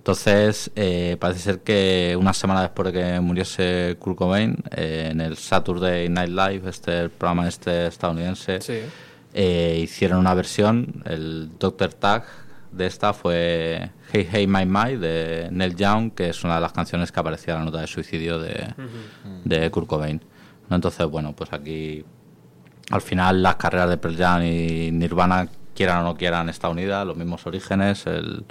Entonces, 0.02 0.72
eh, 0.76 1.16
parece 1.20 1.42
ser 1.42 1.60
que 1.60 2.18
una 2.20 2.34
semana 2.34 2.64
después 2.64 2.92
de 2.92 3.00
que 3.00 3.20
muriese 3.20 3.98
Kurt 4.00 4.18
Cobain, 4.18 4.58
eh, 4.72 5.10
en 5.12 5.22
el 5.22 5.38
Saturday 5.38 6.10
Night 6.10 6.30
Live, 6.32 6.68
este 6.68 7.02
el 7.02 7.12
programa 7.12 7.48
este 7.48 7.86
estadounidense, 7.86 8.60
Sí. 8.62 8.80
eh, 9.36 9.80
hicieron 9.84 10.18
una 10.18 10.34
versión, 10.34 11.04
el 11.06 11.52
Doctor 11.60 11.94
Tag 11.94 12.24
de 12.72 12.88
esta 12.88 13.14
fue 13.14 13.92
Hey 14.12 14.28
Hey 14.32 14.48
My 14.48 14.66
My 14.66 14.96
de 14.98 15.50
Neil 15.52 15.76
Young, 15.76 16.14
que 16.16 16.30
es 16.30 16.44
una 16.44 16.56
de 16.56 16.62
las 16.62 16.74
canciones 16.74 17.12
que 17.12 17.20
aparecía 17.20 17.54
en 17.54 17.60
la 17.60 17.66
nota 17.66 17.82
de 17.82 17.86
suicidio 17.88 18.40
de, 18.40 18.74
de 19.46 19.70
Kurt 19.70 19.86
Cobain. 19.86 20.20
¿no? 20.68 20.78
Entonces, 20.78 21.06
bueno, 21.06 21.36
pues 21.36 21.54
aquí 21.54 22.04
al 22.90 23.02
final 23.02 23.44
las 23.44 23.58
carreras 23.58 23.88
de 23.88 23.98
Pearl 23.98 24.18
Jam 24.18 24.42
y 24.44 24.90
Nirvana, 24.92 25.48
quieran 25.76 26.00
o 26.00 26.04
no 26.06 26.16
quieran, 26.18 26.50
están 26.50 26.72
unidas, 26.72 27.06
los 27.06 27.16
mismos 27.16 27.46
orígenes, 27.46 28.08
el, 28.08 28.46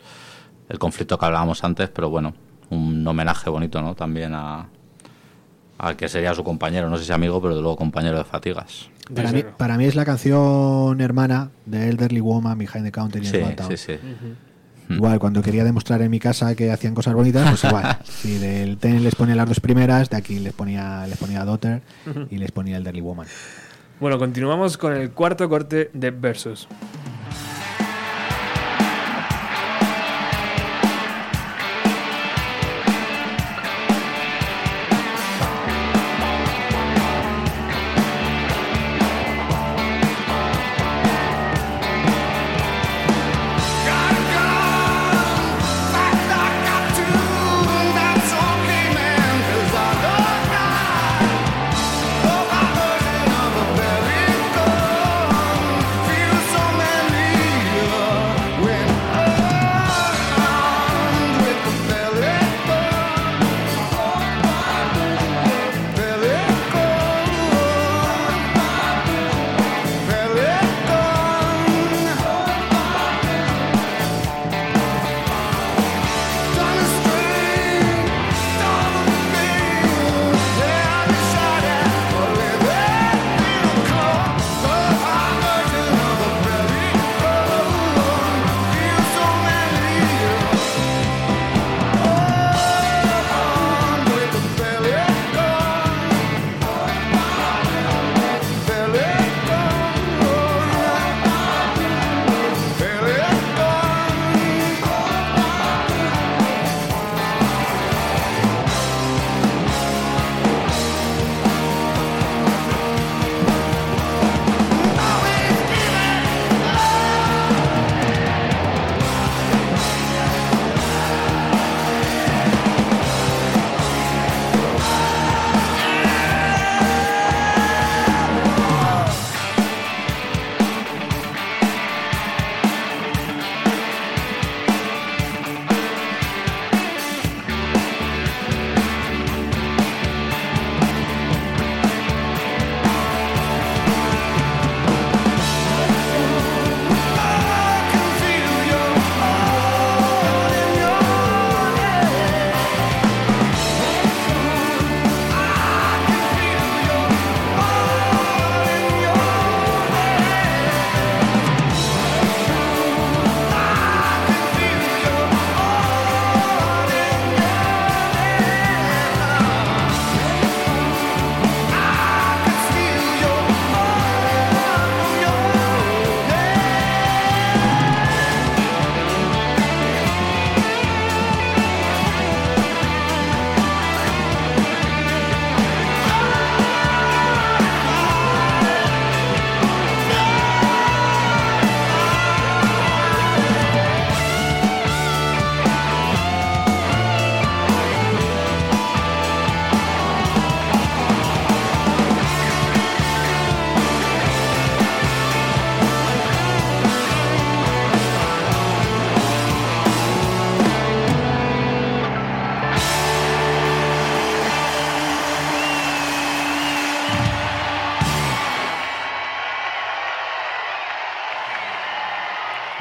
el 0.71 0.79
conflicto 0.79 1.19
que 1.19 1.27
hablábamos 1.27 1.63
antes, 1.65 1.91
pero 1.91 2.09
bueno, 2.09 2.33
un 2.71 3.07
homenaje 3.07 3.51
bonito, 3.51 3.83
¿no? 3.83 3.95
También 3.95 4.33
a 4.35 4.69
al 5.81 5.97
que 5.97 6.09
sería 6.09 6.35
su 6.35 6.45
compañero, 6.45 6.91
no 6.91 6.99
sé 6.99 7.05
si 7.07 7.13
amigo, 7.13 7.41
pero 7.41 7.57
de 7.57 7.63
luego 7.63 7.77
compañero 7.77 8.19
de 8.19 8.25
fatigas. 8.25 8.91
Para 9.15 9.33
mí, 9.33 9.45
para 9.57 9.79
mí 9.79 9.87
es 9.87 9.95
la 9.95 10.05
canción 10.05 11.01
hermana 11.01 11.51
de 11.65 11.89
Elderly 11.89 12.21
Woman, 12.21 12.59
Behind 12.59 12.85
the 12.85 12.93
Counter 12.93 13.23
y 13.23 13.27
Sí, 13.27 13.43
sí, 13.69 13.77
sí. 13.77 13.93
Igual, 14.91 15.19
cuando 15.19 15.41
quería 15.41 15.65
demostrar 15.65 16.03
en 16.03 16.11
mi 16.11 16.19
casa 16.19 16.55
que 16.55 16.71
hacían 16.71 16.95
cosas 16.95 17.15
bonitas, 17.15 17.49
pues 17.49 17.65
igual. 17.65 17.99
si 18.05 18.39
del 18.39 18.77
Ten 18.77 19.03
les 19.03 19.15
ponía 19.15 19.35
las 19.35 19.49
dos 19.49 19.61
primeras, 19.61 20.11
de 20.11 20.19
aquí 20.19 20.39
les 20.39 20.53
ponía, 20.53 21.07
les 21.07 21.17
ponía 21.17 21.45
Daughter 21.45 21.81
y 22.29 22.37
les 22.37 22.53
ponía 22.53 22.77
Elderly 22.77 23.01
Woman. 23.01 23.27
Bueno, 24.01 24.19
continuamos 24.19 24.77
con 24.77 24.93
el 24.93 25.13
cuarto 25.13 25.49
corte 25.49 25.91
de 25.95 26.11
Versus. 26.11 26.69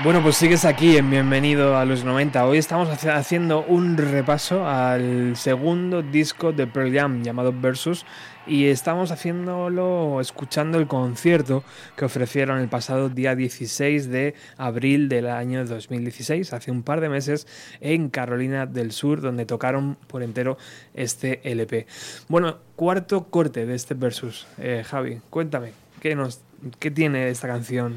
Bueno, 0.10 0.24
pues 0.24 0.38
sigues 0.38 0.66
aquí 0.66 0.98
en 0.98 1.12
Bienvenido 1.12 1.78
a 1.78 1.86
los 1.86 2.04
90. 2.04 2.44
Hoy 2.48 2.58
estamos 2.58 2.90
haci- 2.90 3.14
haciendo 3.16 3.62
un 3.62 3.96
repaso 3.96 4.68
al 4.68 5.36
segundo 5.38 6.02
disco 6.02 6.52
de 6.52 6.66
Pearl 6.66 6.92
Jam 6.92 7.22
llamado 7.22 7.54
Versus 7.54 8.08
y 8.48 8.66
estamos 8.70 9.12
haciéndolo 9.12 10.20
escuchando 10.20 10.80
el 10.80 10.88
concierto 10.88 11.64
que 11.96 12.06
ofrecieron 12.06 12.60
el 12.60 12.70
pasado 12.70 13.10
día 13.10 13.36
16 13.36 14.10
de 14.10 14.34
abril 14.58 15.10
del 15.10 15.28
año 15.28 15.64
2016, 15.64 16.54
hace 16.54 16.72
un 16.72 16.82
par 16.82 17.02
de 17.02 17.10
meses, 17.10 17.46
en 17.80 18.10
Carolina 18.10 18.66
del 18.66 18.92
Sur, 18.94 19.22
donde 19.22 19.46
tocaron 19.46 19.96
por 20.08 20.24
entero 20.24 20.58
este 20.96 21.40
LP. 21.52 21.86
Bueno, 22.30 22.58
cuarto 22.76 23.26
corte 23.26 23.68
de 23.68 23.76
este 23.76 23.94
Versus. 23.94 24.48
Eh, 24.58 24.84
Javi, 24.84 25.22
cuéntame, 25.30 25.74
¿qué, 26.02 26.16
nos, 26.16 26.42
¿qué 26.80 26.92
tiene 26.92 27.30
esta 27.30 27.48
canción? 27.48 27.94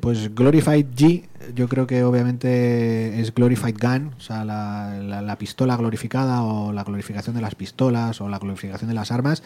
Pues 0.00 0.34
Glorified 0.34 0.86
G, 0.94 1.24
yo 1.54 1.68
creo 1.68 1.86
que 1.86 2.04
obviamente 2.04 3.20
es 3.20 3.34
Glorified 3.34 3.76
Gun, 3.80 4.12
o 4.16 4.20
sea, 4.20 4.44
la, 4.44 4.98
la- 5.02 5.22
la 5.22 5.38
pistola 5.38 5.76
glorificada 5.76 6.42
o 6.42 6.72
la 6.72 6.84
glorificación 6.84 7.34
de 7.34 7.40
las 7.42 7.54
pistolas 7.54 8.20
o 8.20 8.28
la 8.28 8.38
glorificación 8.38 8.88
de 8.88 8.94
las 8.94 9.10
armas. 9.12 9.42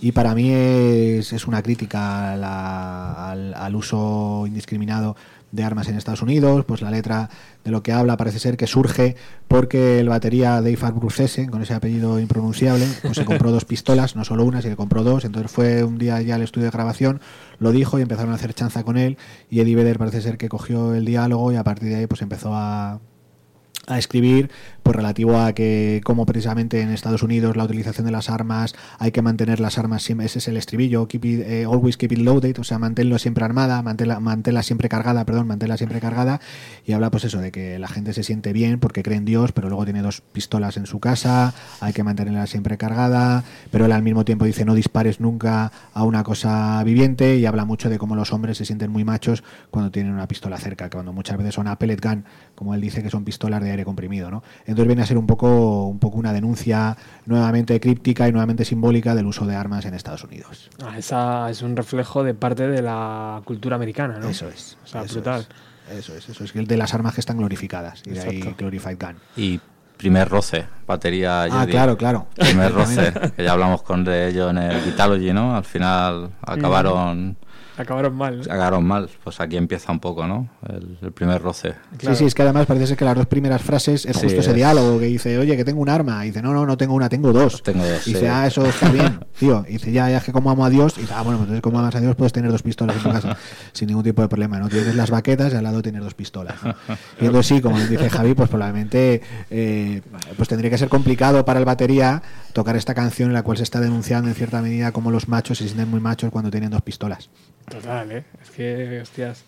Y 0.00 0.12
para 0.12 0.34
mí 0.34 0.50
es, 0.52 1.32
es 1.32 1.46
una 1.46 1.62
crítica 1.62 2.32
a 2.32 2.36
la- 2.36 3.30
al, 3.30 3.54
al 3.54 3.74
uso 3.76 4.44
indiscriminado 4.46 5.16
de 5.52 5.62
armas 5.62 5.88
en 5.88 5.96
Estados 5.96 6.22
Unidos, 6.22 6.64
pues 6.64 6.82
la 6.82 6.90
letra 6.90 7.30
de 7.62 7.70
lo 7.70 7.82
que 7.82 7.92
habla 7.92 8.16
parece 8.16 8.38
ser 8.38 8.56
que 8.56 8.66
surge 8.66 9.16
porque 9.46 10.00
el 10.00 10.08
batería 10.08 10.54
Dave 10.62 10.78
Arbrucese, 10.80 11.46
con 11.48 11.62
ese 11.62 11.74
apellido 11.74 12.18
impronunciable, 12.18 12.86
pues 13.02 13.18
se 13.18 13.24
compró 13.24 13.52
dos 13.52 13.64
pistolas, 13.64 14.16
no 14.16 14.24
solo 14.24 14.44
una, 14.44 14.62
sino 14.62 14.72
que 14.72 14.76
compró 14.76 15.04
dos, 15.04 15.24
entonces 15.24 15.52
fue 15.52 15.84
un 15.84 15.98
día 15.98 16.20
ya 16.22 16.34
al 16.36 16.42
estudio 16.42 16.64
de 16.64 16.70
grabación, 16.70 17.20
lo 17.58 17.70
dijo 17.70 17.98
y 17.98 18.02
empezaron 18.02 18.32
a 18.32 18.36
hacer 18.36 18.54
chanza 18.54 18.82
con 18.82 18.96
él. 18.96 19.18
Y 19.50 19.60
Eddie 19.60 19.76
Vedder 19.76 19.98
parece 19.98 20.22
ser 20.22 20.38
que 20.38 20.48
cogió 20.48 20.94
el 20.94 21.04
diálogo 21.04 21.52
y 21.52 21.56
a 21.56 21.64
partir 21.64 21.90
de 21.90 21.96
ahí 21.96 22.06
pues 22.06 22.22
empezó 22.22 22.54
a, 22.54 23.00
a 23.86 23.98
escribir 23.98 24.50
pues 24.82 24.96
relativo 24.96 25.38
a 25.38 25.52
que 25.52 26.00
como 26.04 26.26
precisamente 26.26 26.80
en 26.80 26.90
Estados 26.90 27.22
Unidos 27.22 27.56
la 27.56 27.64
utilización 27.64 28.06
de 28.06 28.12
las 28.12 28.30
armas 28.30 28.74
hay 28.98 29.12
que 29.12 29.22
mantener 29.22 29.60
las 29.60 29.78
armas 29.78 30.02
siempre 30.02 30.26
ese 30.26 30.38
es 30.38 30.48
el 30.48 30.56
estribillo 30.56 31.08
keep 31.08 31.24
it, 31.24 31.40
eh, 31.40 31.64
always 31.64 31.96
keep 31.96 32.12
it 32.12 32.18
loaded 32.18 32.58
o 32.58 32.64
sea 32.64 32.78
manténlo 32.78 33.18
siempre 33.18 33.44
armada 33.44 33.82
manténla, 33.82 34.20
manténla 34.20 34.62
siempre 34.62 34.88
cargada 34.88 35.24
perdón 35.24 35.46
manténla 35.46 35.76
siempre 35.76 36.00
cargada 36.00 36.40
y 36.86 36.92
habla 36.92 37.10
pues 37.10 37.24
eso 37.24 37.40
de 37.40 37.50
que 37.50 37.78
la 37.78 37.88
gente 37.88 38.12
se 38.12 38.22
siente 38.22 38.52
bien 38.52 38.78
porque 38.78 39.02
cree 39.02 39.16
en 39.16 39.24
Dios 39.24 39.52
pero 39.52 39.68
luego 39.68 39.84
tiene 39.84 40.02
dos 40.02 40.20
pistolas 40.20 40.76
en 40.76 40.86
su 40.86 41.00
casa 41.00 41.54
hay 41.80 41.92
que 41.92 42.04
mantenerla 42.04 42.46
siempre 42.46 42.78
cargada 42.78 43.44
pero 43.70 43.86
él 43.86 43.92
al 43.92 44.02
mismo 44.02 44.24
tiempo 44.24 44.44
dice 44.44 44.64
no 44.64 44.74
dispares 44.74 45.20
nunca 45.20 45.72
a 45.92 46.04
una 46.04 46.22
cosa 46.22 46.82
viviente 46.84 47.36
y 47.36 47.46
habla 47.46 47.64
mucho 47.64 47.88
de 47.90 47.98
cómo 47.98 48.14
los 48.14 48.32
hombres 48.32 48.58
se 48.58 48.64
sienten 48.64 48.90
muy 48.90 49.04
machos 49.04 49.42
cuando 49.70 49.90
tienen 49.90 50.12
una 50.12 50.28
pistola 50.28 50.58
cerca 50.58 50.88
que 50.88 50.96
cuando 50.96 51.12
muchas 51.12 51.36
veces 51.36 51.54
son 51.54 51.66
a 51.66 51.78
pellet 51.78 52.00
gun 52.00 52.24
como 52.54 52.74
él 52.74 52.80
dice 52.80 53.02
que 53.02 53.10
son 53.10 53.24
pistolas 53.24 53.62
de 53.62 53.71
aire 53.72 53.84
comprimido 53.84 54.30
¿no? 54.30 54.42
entonces 54.60 54.86
viene 54.86 55.02
a 55.02 55.06
ser 55.06 55.18
un 55.18 55.26
poco 55.26 55.86
un 55.88 55.98
poco 55.98 56.16
una 56.18 56.32
denuncia 56.32 56.96
nuevamente 57.26 57.78
críptica 57.80 58.28
y 58.28 58.32
nuevamente 58.32 58.64
simbólica 58.64 59.14
del 59.14 59.26
uso 59.26 59.44
de 59.46 59.56
armas 59.56 59.84
en 59.84 59.94
Estados 59.94 60.24
Unidos 60.24 60.70
Ah, 60.84 60.96
esa 60.96 61.50
es 61.50 61.62
un 61.62 61.76
reflejo 61.76 62.22
de 62.24 62.34
parte 62.34 62.68
de 62.68 62.82
la 62.82 63.40
cultura 63.44 63.76
americana, 63.76 64.18
¿no? 64.18 64.28
Eso 64.28 64.48
es, 64.48 64.78
O 64.84 64.86
sea, 64.86 65.02
eso 65.02 65.14
brutal. 65.14 65.46
eso 65.90 66.14
es 66.14 66.28
eso 66.28 66.44
es 66.44 66.54
el 66.54 66.66
de 66.66 66.76
las 66.76 66.94
armas 66.94 67.14
que 67.14 67.20
están 67.20 67.36
glorificadas 67.38 68.02
y 68.06 68.10
de 68.10 68.20
ahí 68.20 68.54
glorified 68.58 68.96
gun 68.98 69.16
Y 69.36 69.60
primer 69.96 70.28
roce, 70.28 70.66
batería. 70.86 71.44
Ah, 71.44 71.66
claro, 71.68 71.96
claro. 71.96 72.26
Primer 72.34 72.72
roce, 72.74 73.12
que 73.36 73.44
ya 73.44 73.52
hablamos 73.52 73.82
con 73.82 74.02
de 74.04 74.28
ello 74.28 74.50
en 74.50 74.58
el 74.58 74.80
Vitalogy, 74.80 75.32
¿no? 75.32 75.54
Al 75.54 75.64
final 75.64 76.30
acabaron, 76.44 77.36
Acabaron 77.78 78.14
mal. 78.14 78.38
¿no? 78.38 78.42
acabaron 78.44 78.84
mal. 78.84 79.08
Pues 79.24 79.40
aquí 79.40 79.56
empieza 79.56 79.90
un 79.92 80.00
poco, 80.00 80.26
¿no? 80.26 80.48
El, 80.68 80.98
el 81.00 81.12
primer 81.12 81.40
roce. 81.40 81.74
Claro. 81.96 82.14
Sí, 82.16 82.20
sí, 82.20 82.26
es 82.26 82.34
que 82.34 82.42
además 82.42 82.66
parece 82.66 82.86
ser 82.88 82.96
que 82.96 83.04
las 83.04 83.14
dos 83.16 83.26
primeras 83.26 83.62
frases 83.62 84.04
es 84.04 84.16
Sí, 84.16 84.24
justo 84.24 84.40
ese 84.40 84.50
es- 84.50 84.56
diálogo 84.56 84.98
que 84.98 85.06
dice, 85.06 85.38
oye, 85.38 85.56
que 85.56 85.64
tengo 85.64 85.80
un 85.80 85.88
arma. 85.88 86.24
Y 86.24 86.28
dice, 86.28 86.42
no, 86.42 86.52
no, 86.52 86.66
no 86.66 86.76
tengo 86.76 86.94
una, 86.94 87.08
tengo 87.08 87.32
dos. 87.32 87.62
Tengo 87.62 87.84
dos, 87.86 88.06
Y 88.06 88.12
dice, 88.12 88.26
sí. 88.26 88.30
ah, 88.30 88.46
eso 88.46 88.64
está 88.66 88.90
bien, 88.90 89.20
tío. 89.38 89.64
Y 89.68 89.72
dice, 89.74 89.90
ya, 89.92 90.10
ya 90.10 90.18
es 90.18 90.24
que 90.24 90.32
como 90.32 90.50
amo 90.50 90.64
a 90.66 90.70
Dios. 90.70 90.94
Y 90.98 91.02
dice, 91.02 91.14
ah, 91.14 91.22
bueno, 91.22 91.38
pues 91.38 91.48
entonces 91.48 91.62
como 91.62 91.78
amas 91.78 91.94
a 91.94 92.00
Dios 92.00 92.14
puedes 92.14 92.32
tener 92.32 92.50
dos 92.50 92.62
pistolas 92.62 92.96
en 92.96 93.02
tu 93.02 93.10
casa 93.10 93.36
sin 93.72 93.88
ningún 93.88 94.04
tipo 94.04 94.20
de 94.22 94.28
problema, 94.28 94.58
¿no? 94.58 94.68
Tienes 94.68 94.94
las 94.94 95.10
baquetas 95.10 95.52
y 95.52 95.56
al 95.56 95.64
lado 95.64 95.80
tienes 95.82 96.02
dos 96.02 96.14
pistolas. 96.14 96.56
¿no? 96.62 96.74
Y 97.20 97.26
entonces 97.26 97.46
sí, 97.56 97.60
como 97.62 97.78
dice 97.78 98.10
Javi, 98.10 98.34
pues 98.34 98.48
probablemente 98.48 99.22
eh, 99.50 100.02
pues 100.36 100.48
tendría 100.48 100.70
que 100.70 100.78
ser 100.78 100.88
complicado 100.88 101.44
para 101.44 101.58
el 101.60 101.64
batería 101.64 102.22
tocar 102.52 102.76
esta 102.76 102.94
canción 102.94 103.28
en 103.28 103.34
la 103.34 103.42
cual 103.42 103.56
se 103.56 103.62
está 103.64 103.80
denunciando 103.80 104.28
en 104.28 104.34
cierta 104.34 104.62
medida 104.62 104.92
como 104.92 105.10
los 105.10 105.28
machos 105.28 105.58
se 105.58 105.64
sienten 105.64 105.88
muy 105.90 106.00
machos 106.00 106.30
cuando 106.30 106.50
tienen 106.50 106.70
dos 106.70 106.82
pistolas. 106.82 107.30
Total, 107.68 108.10
¿eh? 108.12 108.24
Es 108.42 108.50
que, 108.50 109.00
hostias. 109.00 109.44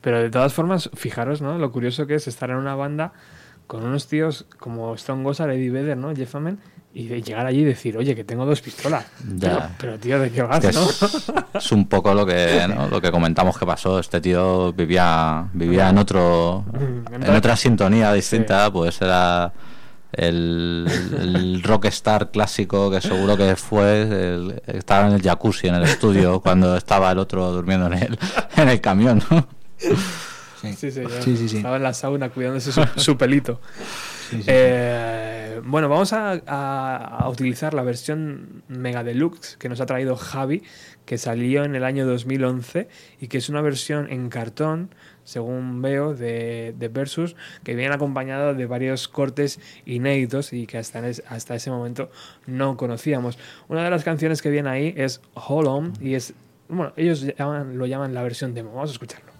Pero 0.00 0.22
de 0.22 0.30
todas 0.30 0.52
formas, 0.52 0.90
fijaros, 0.94 1.40
¿no? 1.42 1.58
Lo 1.58 1.72
curioso 1.72 2.06
que 2.06 2.14
es 2.14 2.28
estar 2.28 2.50
en 2.50 2.56
una 2.56 2.74
banda 2.74 3.12
con 3.66 3.84
unos 3.84 4.06
tíos 4.06 4.46
como 4.58 4.94
Stone 4.94 5.24
Gossard, 5.24 5.50
Eddie 5.50 5.70
Vedder, 5.70 5.96
¿no? 5.96 6.14
Jeff 6.14 6.34
Amen, 6.36 6.60
y 6.94 7.08
de 7.08 7.20
llegar 7.20 7.44
allí 7.44 7.60
y 7.60 7.64
decir, 7.64 7.96
oye, 7.98 8.14
que 8.14 8.24
tengo 8.24 8.46
dos 8.46 8.62
pistolas. 8.62 9.04
Ya. 9.36 9.50
Pero, 9.50 9.68
pero, 9.78 9.98
tío, 9.98 10.18
¿de 10.20 10.30
qué 10.30 10.42
vas, 10.42 10.60
Que 10.60 10.72
no? 10.72 10.82
es, 10.88 11.32
es 11.54 11.72
un 11.72 11.88
poco 11.88 12.14
lo 12.14 12.24
que 12.24 12.64
¿no? 12.68 12.88
lo 12.88 13.00
que 13.00 13.10
comentamos 13.10 13.58
que 13.58 13.66
pasó 13.66 13.98
este 13.98 14.20
tío 14.20 14.72
vivía 14.72 15.48
vivía 15.52 15.90
en 15.90 15.98
otro 15.98 16.64
Mm, 16.72 17.22
en 17.22 17.34
otra 17.34 17.56
sintonía 17.56 18.12
distinta 18.12 18.70
pues 18.70 19.00
era 19.02 19.52
el, 20.16 20.86
el 21.20 21.62
rockstar 21.62 22.30
clásico 22.30 22.90
que 22.90 23.00
seguro 23.00 23.36
que 23.36 23.56
fue 23.56 24.02
el- 24.02 24.62
estaba 24.66 25.06
en 25.08 25.14
el 25.14 25.22
jacuzzi 25.22 25.68
en 25.68 25.74
el 25.76 25.82
estudio 25.84 26.40
cuando 26.44 26.76
estaba 26.76 27.12
el 27.12 27.18
otro 27.18 27.50
durmiendo 27.52 27.86
en 27.86 27.94
el 27.94 28.18
en 28.56 28.68
el 28.68 28.80
camión 28.80 29.22
¿no? 29.30 29.46
Sí, 29.78 30.90
sí. 30.90 30.90
Sí, 31.20 31.36
sí, 31.36 31.48
sí. 31.48 31.56
Estaba 31.58 31.76
en 31.76 31.82
la 31.82 31.92
sauna 31.92 32.30
cuidándose 32.30 32.72
su, 32.72 32.82
su 32.96 33.16
pelito. 33.16 33.60
Sí, 34.30 34.36
sí, 34.38 34.42
sí. 34.42 34.48
Eh, 34.48 35.60
bueno, 35.64 35.88
vamos 35.88 36.12
a, 36.12 36.40
a- 36.46 37.18
a 37.20 37.28
utilizar 37.28 37.72
la 37.74 37.82
versión 37.82 38.62
Mega 38.68 39.04
Deluxe 39.04 39.56
que 39.58 39.68
nos 39.68 39.80
ha 39.80 39.86
traído 39.86 40.16
Javi, 40.16 40.62
que 41.04 41.18
salió 41.18 41.62
en 41.64 41.76
el 41.76 41.84
año 41.84 42.04
2011 42.06 42.88
y 43.20 43.28
que 43.28 43.38
es 43.38 43.48
una 43.48 43.60
versión 43.60 44.10
en 44.10 44.28
cartón, 44.28 44.92
según 45.26 45.82
veo, 45.82 46.14
de, 46.14 46.74
de 46.78 46.88
Versus, 46.88 47.36
que 47.62 47.74
viene 47.74 47.94
acompañado 47.94 48.54
de 48.54 48.64
varios 48.64 49.08
cortes 49.08 49.60
inéditos 49.84 50.54
y 50.54 50.66
que 50.66 50.78
hasta, 50.78 51.02
hasta 51.28 51.54
ese 51.54 51.70
momento 51.70 52.10
no 52.46 52.78
conocíamos. 52.78 53.38
Una 53.68 53.84
de 53.84 53.90
las 53.90 54.04
canciones 54.04 54.40
que 54.40 54.48
viene 54.48 54.70
ahí 54.70 54.94
es 54.96 55.20
Hold 55.34 55.68
On 55.68 55.92
y 56.00 56.14
es, 56.14 56.32
bueno, 56.70 56.94
ellos 56.96 57.26
llaman- 57.36 57.76
lo 57.76 57.84
llaman 57.84 58.14
la 58.14 58.22
versión 58.22 58.54
demo. 58.54 58.70
Vamos 58.72 58.90
a 58.90 58.92
escucharlo. 58.94 59.32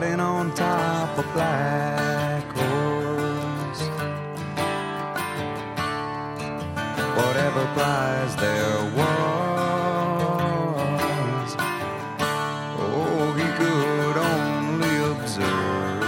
Riding 0.00 0.20
on 0.20 0.54
top 0.54 1.18
of 1.18 1.24
black 1.32 2.44
horse. 2.52 3.82
Whatever 7.16 7.66
prize 7.74 8.36
there 8.36 8.84
was, 8.96 9.16
oh, 12.78 13.32
he 13.38 13.48
could 13.58 14.16
only 14.32 14.96
observe. 15.10 16.04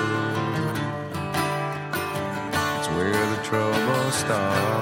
It's 2.78 2.88
where 2.90 3.26
the 3.34 3.42
trouble 3.42 4.10
starts. 4.12 4.79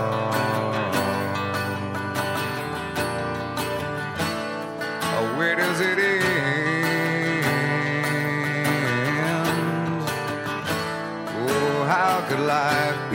Life 12.39 13.08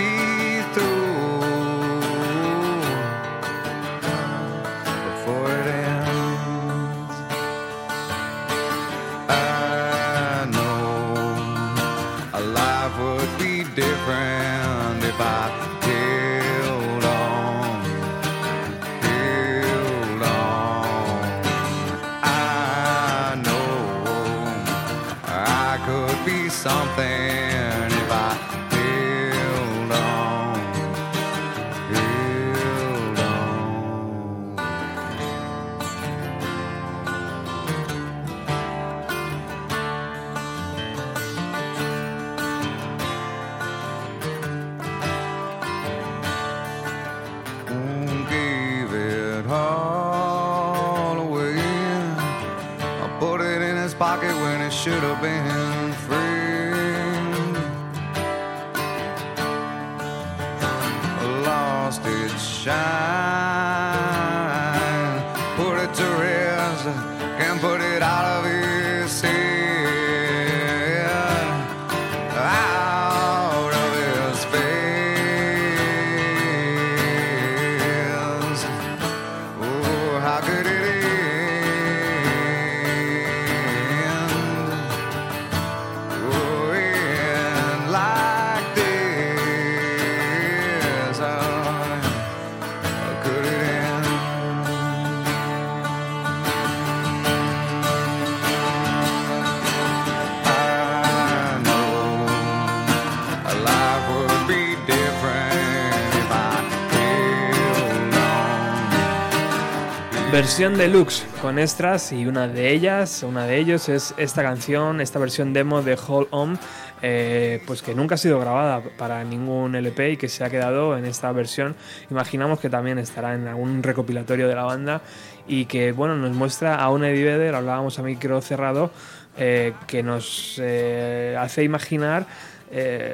Versión 110.43 110.77
deluxe 110.77 111.25
con 111.41 111.57
extras 111.57 112.11
y 112.11 112.25
una 112.25 112.49
de 112.49 112.73
ellas, 112.73 113.23
una 113.23 113.45
de 113.45 113.57
ellos 113.59 113.87
es 113.87 114.13
esta 114.17 114.43
canción, 114.43 114.99
esta 114.99 115.17
versión 115.17 115.53
demo 115.53 115.81
de 115.81 115.95
Hold 115.95 116.27
On, 116.31 116.59
eh, 117.01 117.63
pues 117.65 117.81
que 117.81 117.95
nunca 117.95 118.15
ha 118.15 118.17
sido 118.17 118.41
grabada 118.41 118.83
para 118.97 119.23
ningún 119.23 119.73
LP 119.73 120.11
y 120.11 120.17
que 120.17 120.27
se 120.27 120.43
ha 120.43 120.49
quedado 120.49 120.97
en 120.97 121.05
esta 121.05 121.31
versión. 121.31 121.77
Imaginamos 122.11 122.59
que 122.59 122.69
también 122.69 122.99
estará 122.99 123.35
en 123.35 123.47
algún 123.47 123.81
recopilatorio 123.83 124.49
de 124.49 124.55
la 124.55 124.65
banda 124.65 125.01
y 125.47 125.63
que 125.63 125.93
bueno 125.93 126.17
nos 126.17 126.35
muestra 126.35 126.75
a 126.75 126.89
un 126.89 127.05
Eddie 127.05 127.23
Vedder, 127.23 127.55
hablábamos 127.55 127.97
a 127.99 128.03
micro 128.03 128.41
cerrado, 128.41 128.91
eh, 129.37 129.71
que 129.87 130.03
nos 130.03 130.59
eh, 130.61 131.37
hace 131.39 131.63
imaginar 131.63 132.27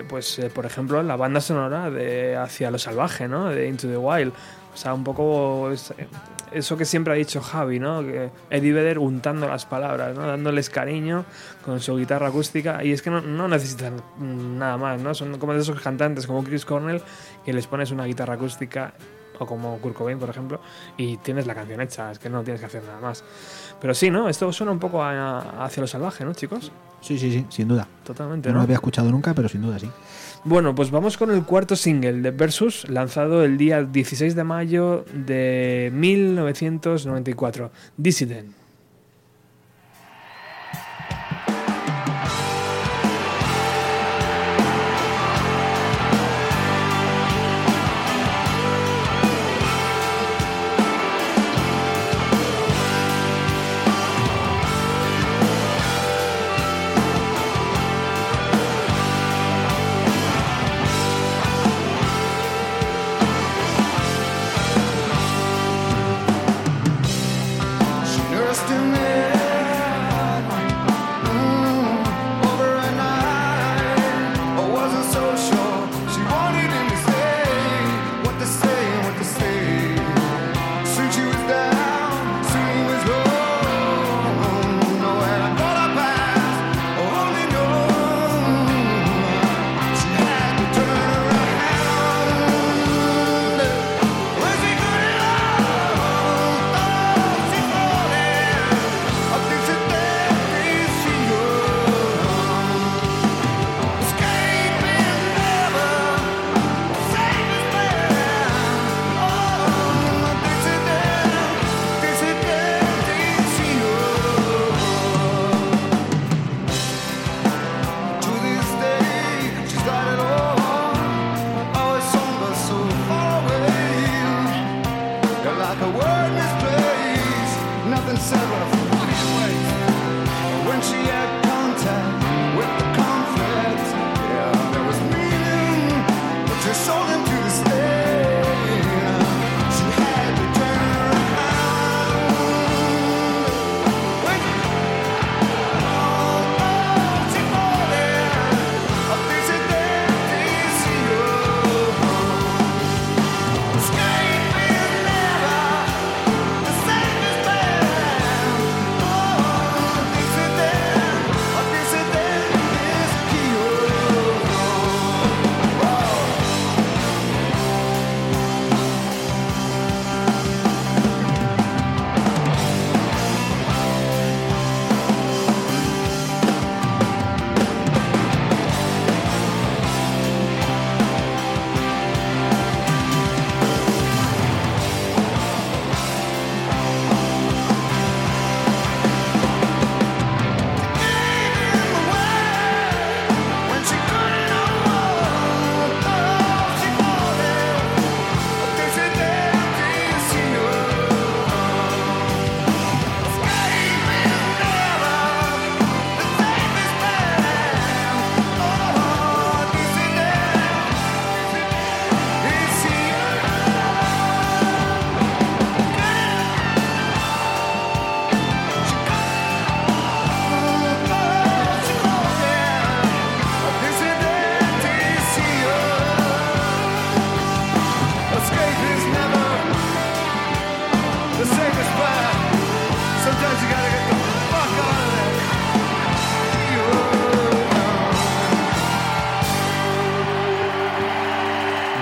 pues 0.08 0.40
por 0.56 0.66
ejemplo 0.66 1.04
la 1.04 1.18
banda 1.18 1.42
sonora 1.42 1.92
de 1.92 2.38
Hacia 2.38 2.72
lo 2.72 2.80
salvaje, 2.80 3.28
¿no? 3.28 3.50
De 3.50 3.68
Into 3.68 3.88
the 3.88 3.98
Wild. 3.98 4.34
O 4.74 4.78
sea, 4.78 4.94
un 4.94 5.04
poco 5.04 5.70
eso 6.52 6.78
que 6.78 6.86
siempre 6.86 7.14
ha 7.14 7.16
dicho 7.16 7.42
Javi, 7.42 7.80
¿no? 7.80 8.02
Que 8.02 8.30
Eddie 8.50 8.74
Vedder 8.74 9.00
untando 9.00 9.48
las 9.48 9.66
palabras, 9.66 10.16
¿no? 10.18 10.26
Dándoles 10.28 10.70
cariño 10.70 11.26
con 11.64 11.80
su 11.80 11.96
guitarra 11.98 12.28
acústica. 12.28 12.84
Y 12.84 12.92
es 12.92 13.02
que 13.02 13.10
no, 13.10 13.22
no 13.22 13.48
necesitan 13.48 14.02
nada 14.20 14.78
más, 14.78 15.02
¿no? 15.02 15.14
Son 15.14 15.38
como 15.38 15.54
de 15.54 15.62
esos 15.62 15.80
cantantes 15.82 16.28
como 16.28 16.44
Chris 16.44 16.66
Cornell 16.66 17.02
que 17.46 17.54
les 17.54 17.68
pones 17.68 17.92
una 17.92 18.06
guitarra 18.06 18.36
acústica 18.36 18.94
o 19.42 19.46
como 19.46 19.78
Kurt 19.78 19.96
Cobain, 19.96 20.20
por 20.20 20.30
ejemplo, 20.30 20.60
y 20.98 21.16
tienes 21.18 21.48
la 21.48 21.56
canción 21.56 21.80
hecha, 21.80 22.12
es 22.12 22.20
que 22.20 22.30
no 22.30 22.44
tienes 22.44 22.60
que 22.60 22.66
hacer 22.66 22.84
nada 22.84 23.00
más. 23.00 23.24
Pero 23.80 23.94
sí, 23.94 24.10
¿no? 24.10 24.28
Esto 24.28 24.52
suena 24.52 24.74
un 24.74 24.80
poco 24.80 25.02
a- 25.02 25.40
a 25.40 25.64
hacia 25.66 25.80
lo 25.80 25.88
salvaje, 25.88 26.26
¿no, 26.26 26.34
chicos? 26.34 26.74
Sí, 27.00 27.18
sí, 27.18 27.32
sí, 27.32 27.46
sin 27.48 27.70
duda. 27.70 27.88
Totalmente, 28.04 28.50
No 28.50 28.56
¿no? 28.56 28.60
lo 28.60 28.64
había 28.64 28.76
escuchado 28.76 29.10
nunca, 29.10 29.34
pero 29.34 29.48
sin 29.48 29.62
duda 29.62 29.80
sí. 29.80 29.90
Bueno, 30.46 30.74
pues 30.74 30.90
vamos 30.90 31.18
con 31.18 31.32
el 31.32 31.44
cuarto 31.44 31.76
single 31.76 32.22
de 32.22 32.32
Versus, 32.32 32.88
lanzado 32.90 33.44
el 33.44 33.58
día 33.58 33.84
16 33.84 34.36
de 34.36 34.44
mayo 34.46 35.04
de 35.14 35.92
1994, 35.94 37.72
Dissident. 37.98 38.59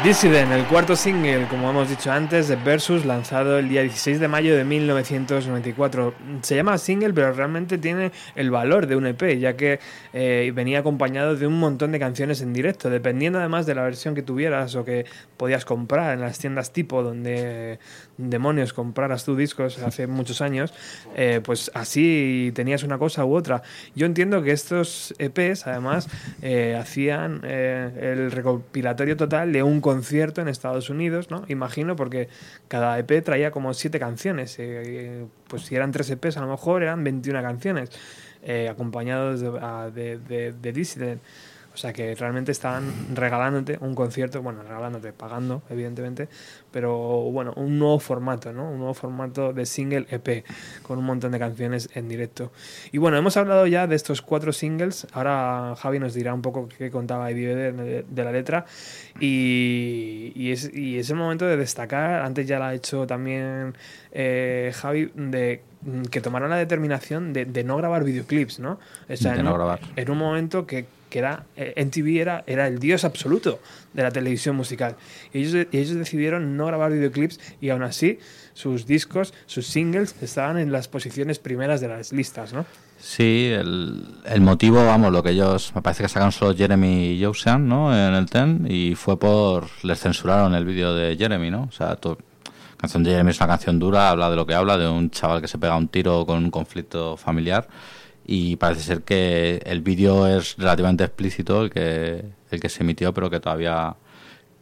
Dissident, 0.04 0.52
el 0.52 0.64
cuarto 0.66 0.96
single, 0.96 1.48
como 1.50 1.70
hemos 1.70 1.90
dicho 1.90 2.12
antes, 2.12 2.48
de 2.48 2.56
Versus, 2.56 3.04
lanzado 3.04 3.58
el 3.58 3.68
día 3.68 3.82
16 3.82 4.20
de 4.20 4.28
mayo 4.28 4.56
de 4.56 4.64
1994. 4.64 6.14
Se 6.42 6.56
llama 6.56 6.78
single, 6.78 7.14
pero 7.14 7.34
realmente 7.34 7.78
tiene 7.78 8.12
el 8.36 8.52
valor 8.52 8.86
de 8.86 8.96
un 8.96 9.08
EP, 9.08 9.38
ya 9.40 9.58
que 9.58 9.80
eh, 10.14 10.52
venía 10.54 10.80
acompañado 10.80 11.36
de 11.36 11.48
un 11.48 11.60
montón 11.60 11.92
de 11.92 12.00
canciones 12.00 12.42
en 12.42 12.54
directo, 12.54 12.90
dependiendo 12.90 13.40
además 13.40 13.66
de 13.66 13.76
la 13.76 13.84
versión 13.84 14.14
que 14.14 14.22
tuvieras 14.22 14.76
o 14.76 14.86
que 14.86 15.06
podías 15.36 15.66
comprar 15.66 16.14
en 16.14 16.22
las 16.22 16.38
tiendas 16.38 16.72
tipo 16.72 17.02
donde 17.02 17.80
demonios 18.18 18.74
compraras 18.74 19.24
tus 19.24 19.38
discos 19.38 19.78
hace 19.80 20.08
muchos 20.08 20.42
años, 20.42 20.74
eh, 21.16 21.42
pues 21.44 21.72
así 21.74 22.52
tenías 22.56 22.84
una 22.84 22.98
cosa 22.98 23.26
u 23.26 23.36
otra. 23.36 23.62
Yo 23.96 24.06
entiendo 24.06 24.42
que 24.42 24.52
estos 24.52 25.14
EPs, 25.18 25.68
además, 25.68 26.08
eh, 26.42 26.78
hacían 26.80 27.42
eh, 27.44 28.14
el 28.14 28.32
recopilatorio 28.32 29.18
total 29.18 29.54
de 29.54 29.64
un 29.64 29.82
concierto 29.92 30.42
en 30.42 30.48
Estados 30.50 30.90
Unidos, 30.90 31.32
¿no? 31.32 31.46
Imagino, 31.48 31.96
porque 31.96 32.28
cada 32.68 33.00
EP 33.00 33.24
traía 33.24 33.52
como 33.52 33.74
siete 33.74 34.00
canciones. 34.00 34.56
eh, 34.60 35.26
pues 35.48 35.62
si 35.64 35.76
eran 35.76 35.92
tres 35.92 36.10
EPs, 36.10 36.36
a 36.38 36.42
lo 36.42 36.48
mejor 36.48 36.84
eran 36.84 37.04
21 37.04 37.42
canciones, 37.42 37.90
eh, 38.44 38.68
acompañados 38.70 39.40
de, 39.42 39.50
de, 39.92 40.18
de- 40.20 40.52
de 40.52 40.72
Dissident. 40.74 41.22
O 41.78 41.80
sea 41.80 41.94
que 41.94 42.16
realmente 42.16 42.52
estaban 42.52 42.92
regalándote 43.14 43.78
un 43.82 43.94
concierto, 43.94 44.42
bueno, 44.42 44.64
regalándote, 44.64 45.14
pagando, 45.14 45.62
evidentemente, 45.70 46.28
pero 46.72 46.98
bueno, 47.30 47.54
un 47.56 47.78
nuevo 47.78 48.00
formato, 48.00 48.52
¿no? 48.52 48.68
Un 48.72 48.80
nuevo 48.80 48.96
formato 48.96 49.54
de 49.54 49.64
single 49.68 50.08
EP, 50.10 50.44
con 50.82 50.98
un 50.98 51.06
montón 51.06 51.34
de 51.34 51.38
canciones 51.38 51.88
en 51.94 52.10
directo. 52.10 52.52
Y 52.92 52.98
bueno, 52.98 53.16
hemos 53.18 53.38
hablado 53.38 53.68
ya 53.68 53.86
de 53.86 53.96
estos 53.96 54.24
cuatro 54.24 54.54
singles, 54.54 55.06
ahora 55.14 55.76
Javi 55.78 56.00
nos 56.00 56.16
dirá 56.16 56.34
un 56.34 56.42
poco 56.42 56.68
qué 56.68 56.90
contaba 56.90 57.30
Eddie 57.30 57.54
de, 57.54 58.06
de 58.10 58.24
la 58.24 58.32
letra, 58.32 58.66
y, 59.20 60.32
y 60.36 60.52
es, 60.54 60.74
y 60.74 60.98
es 60.98 61.12
el 61.12 61.18
momento 61.18 61.46
de 61.46 61.58
destacar, 61.58 62.24
antes 62.24 62.48
ya 62.48 62.58
lo 62.58 62.66
ha 62.66 62.74
hecho 62.74 63.06
también 63.06 63.76
eh, 64.12 64.72
Javi, 64.74 65.12
de 65.14 65.62
que 66.10 66.22
tomaron 66.22 66.50
la 66.50 66.58
determinación 66.58 67.34
de, 67.34 67.46
de 67.46 67.64
no 67.64 67.78
grabar 67.78 68.04
videoclips, 68.04 68.60
¿no? 68.60 68.80
O 69.08 69.16
sea, 69.16 69.34
De 69.36 69.44
no 69.44 69.54
grabar. 69.54 69.80
en 69.96 70.10
un 70.10 70.18
momento 70.18 70.66
que, 70.66 70.88
que 71.10 71.20
era 71.20 71.46
eh, 71.56 71.74
MTV 71.84 72.20
era, 72.20 72.44
era 72.48 72.68
el 72.68 72.80
dios 72.80 73.04
absoluto 73.04 73.60
de 73.94 74.04
la 74.04 74.12
televisión 74.12 74.56
musical. 74.56 74.96
Y 75.34 75.40
ellos, 75.40 75.68
y 75.72 75.78
ellos 75.78 75.96
decidieron 75.96 76.58
no 76.58 76.66
grabar 76.68 76.92
videoclips 76.92 77.40
y 77.62 77.70
aún 77.70 77.84
así 77.84 78.20
sus 78.54 78.86
discos, 78.86 79.34
sus 79.46 79.68
singles 79.68 80.16
estaban 80.22 80.58
en 80.58 80.72
las 80.72 80.88
posiciones 80.88 81.40
primeras 81.40 81.82
de 81.82 81.88
las 81.88 82.12
listas, 82.12 82.54
¿no? 82.54 82.66
Sí, 83.00 83.52
el, 83.54 84.04
el 84.26 84.42
motivo, 84.42 84.84
vamos, 84.84 85.12
lo 85.12 85.22
que 85.22 85.30
ellos, 85.30 85.72
me 85.76 85.82
parece 85.84 86.04
que 86.04 86.10
sacaron 86.10 86.32
solo 86.32 86.56
Jeremy 86.56 87.12
y 87.12 87.24
Josean, 87.24 87.68
¿no? 87.68 87.94
En 87.94 88.16
el 88.16 88.28
TEN, 88.28 88.66
y 88.68 88.96
fue 88.96 89.20
por, 89.20 89.68
les 89.84 90.00
censuraron 90.00 90.56
el 90.56 90.66
vídeo 90.66 90.96
de 90.96 91.16
Jeremy, 91.16 91.52
¿no? 91.52 91.68
O 91.70 91.72
sea, 91.72 91.98
canción 92.78 93.04
de 93.04 93.12
Jeremy 93.12 93.30
es 93.30 93.40
una 93.40 93.48
canción 93.48 93.78
dura, 93.78 94.10
habla 94.10 94.32
de 94.32 94.36
lo 94.36 94.48
que 94.48 94.56
habla, 94.56 94.78
de 94.78 94.88
un 94.88 95.12
chaval 95.12 95.42
que 95.42 95.48
se 95.48 95.60
pega 95.60 95.76
un 95.78 95.88
tiro 95.88 96.26
con 96.26 96.44
un 96.44 96.50
conflicto 96.50 97.18
familiar, 97.18 97.68
y 98.28 98.58
parece 98.58 98.82
ser 98.82 99.04
que 99.04 99.62
el 99.66 99.82
vídeo 99.82 100.28
es 100.28 100.58
relativamente 100.58 101.06
explícito, 101.06 101.64
el 101.64 101.70
que, 101.72 102.26
el 102.52 102.60
que 102.60 102.70
se 102.70 102.84
emitió, 102.84 103.14
pero 103.14 103.30
que 103.30 103.40
todavía 103.40 103.96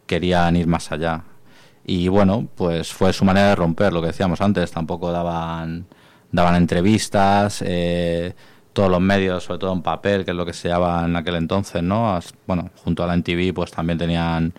querían 0.05 0.55
ir 0.55 0.67
más 0.67 0.91
allá. 0.91 1.23
Y 1.83 2.07
bueno, 2.07 2.47
pues 2.55 2.93
fue 2.93 3.11
su 3.11 3.25
manera 3.25 3.49
de 3.49 3.55
romper, 3.55 3.91
lo 3.91 4.01
que 4.01 4.07
decíamos 4.07 4.39
antes, 4.41 4.71
tampoco 4.71 5.11
daban, 5.11 5.87
daban 6.31 6.55
entrevistas, 6.55 7.63
eh, 7.65 8.35
todos 8.71 8.91
los 8.91 9.01
medios, 9.01 9.43
sobre 9.43 9.59
todo 9.59 9.73
en 9.73 9.81
papel, 9.81 10.25
que 10.25 10.31
es 10.31 10.37
lo 10.37 10.45
que 10.45 10.53
se 10.53 10.67
llevaba 10.67 11.05
en 11.05 11.15
aquel 11.15 11.35
entonces, 11.35 11.81
¿no? 11.81 12.19
Bueno, 12.45 12.69
junto 12.83 13.03
a 13.03 13.07
la 13.07 13.15
NTV, 13.15 13.53
pues 13.53 13.71
también 13.71 13.97
tenían 13.97 14.53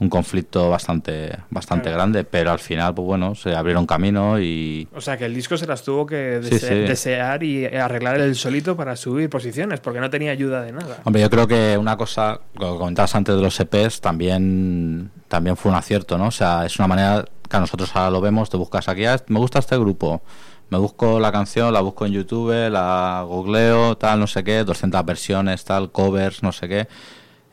un 0.00 0.08
conflicto 0.08 0.68
bastante, 0.70 1.38
bastante 1.50 1.84
Claro. 1.84 1.98
grande, 1.98 2.24
pero 2.24 2.50
al 2.50 2.58
final, 2.58 2.92
pues 2.94 3.06
bueno, 3.06 3.34
se 3.36 3.54
abrieron 3.54 3.86
camino 3.86 4.40
y, 4.40 4.88
O 4.94 5.00
sea 5.00 5.16
que 5.16 5.24
el 5.26 5.34
disco 5.34 5.56
se 5.56 5.66
las 5.66 5.84
tuvo 5.84 6.04
que 6.04 6.40
dese- 6.40 6.58
sí. 6.68 6.74
desear 6.74 7.42
y 7.44 7.64
arreglar 7.66 8.20
él 8.20 8.34
solito 8.34 8.76
para 8.76 8.96
subir 8.96 9.30
posiciones, 9.30 9.78
porque 9.80 10.00
no 10.00 10.10
tenía 10.10 10.32
ayuda 10.32 10.62
de 10.62 10.72
nada. 10.72 10.98
Hombre, 11.04 11.22
yo 11.22 11.30
creo 11.30 11.46
que 11.46 11.78
una 11.78 11.96
cosa, 11.96 12.40
lo 12.54 12.72
que 12.72 12.78
comentabas 12.78 13.14
antes 13.14 13.36
de 13.36 13.40
los 13.40 13.58
EPs, 13.60 14.00
también, 14.00 15.10
también 15.28 15.56
fue 15.56 15.70
un 15.70 15.78
acierto, 15.78 16.18
¿no? 16.18 16.26
O 16.26 16.30
sea, 16.32 16.66
es 16.66 16.76
una 16.78 16.88
manera 16.88 17.24
que 17.48 17.56
a 17.56 17.60
nosotros 17.60 17.94
ahora 17.94 18.10
lo 18.10 18.20
vemos, 18.20 18.50
te 18.50 18.56
buscas 18.56 18.88
aquí, 18.88 19.04
"Ah, 19.06 19.16
me 19.28 19.38
gusta 19.38 19.60
este 19.60 19.78
grupo, 19.78 20.22
me 20.70 20.78
busco 20.78 21.20
la 21.20 21.30
canción, 21.30 21.72
la 21.72 21.80
busco 21.80 22.04
en 22.04 22.12
YouTube, 22.12 22.68
la 22.68 23.24
googleo, 23.26 23.96
tal, 23.96 24.18
no 24.18 24.26
sé 24.26 24.42
qué, 24.42 24.64
200 24.64 25.04
versiones, 25.06 25.64
tal, 25.64 25.92
covers, 25.92 26.42
no 26.42 26.50
sé 26.50 26.68
qué. 26.68 26.88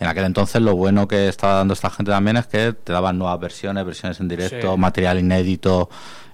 En 0.02 0.08
aquel 0.08 0.26
entonces 0.26 0.60
lo 0.64 0.76
bueno 0.76 1.08
que 1.08 1.28
estaba 1.30 1.54
dando 1.54 1.76
esta 1.76 1.92
gente 1.92 2.12
también 2.12 2.36
es 2.36 2.48
que 2.48 2.74
te 2.74 2.92
daban 2.92 3.20
nuevas 3.20 3.40
versiones, 3.40 3.86
versiones 3.86 4.20
en 4.20 4.28
directo, 4.28 4.74
Sí. 4.74 4.80
material 4.80 5.20
inédito, 5.20 5.90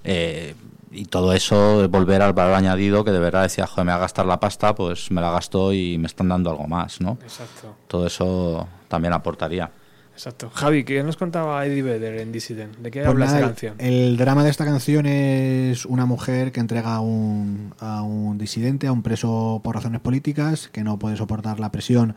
eh, 0.06 0.56
y 0.90 1.04
todo 1.04 1.34
eso, 1.34 1.88
volver 1.90 2.22
al 2.22 2.32
valor 2.32 2.54
añadido, 2.54 3.04
que 3.04 3.12
de 3.12 3.20
verdad 3.20 3.44
decía, 3.44 3.68
joder, 3.68 3.86
me 3.86 3.92
va 3.92 3.98
a 3.98 4.02
gastar 4.02 4.26
la 4.26 4.40
pasta, 4.40 4.74
pues 4.74 5.12
me 5.12 5.20
la 5.20 5.32
gasto 5.32 5.74
y 5.74 5.98
me 5.98 6.08
están 6.08 6.30
dando 6.30 6.50
algo 6.50 6.66
más, 6.66 7.02
¿no? 7.02 7.18
Exacto. 7.22 7.76
Todo 7.88 8.08
eso 8.08 8.70
también 8.88 9.12
aportaría. 9.14 9.70
Exacto. 10.14 10.50
Javi, 10.54 10.86
¿qué 10.86 11.04
nos 11.04 11.18
contaba 11.18 11.64
Eddie 11.66 11.84
Vedder 11.84 12.20
en 12.22 12.32
Dissident? 12.32 12.78
¿De 12.78 12.90
qué 12.90 13.00
Pues 13.02 13.10
habla 13.10 13.26
nada, 13.26 13.40
el- 13.40 13.46
canción? 13.48 13.76
El 13.80 14.16
drama 14.18 14.46
de 14.46 14.50
esta 14.50 14.64
canción 14.64 15.06
es 15.06 15.86
una 15.86 16.06
mujer 16.06 16.54
que 16.54 16.62
entrega 16.62 16.96
a 16.96 17.02
un, 17.02 17.74
a 17.82 18.02
un 18.02 18.38
disidente, 18.38 18.88
a 18.88 18.94
un 18.94 19.04
preso 19.04 19.60
por 19.62 19.76
razones 19.76 20.00
políticas, 20.00 20.70
que 20.70 20.84
no 20.86 20.98
puede 20.98 21.18
soportar 21.18 21.60
la 21.60 21.70
presión 21.72 22.16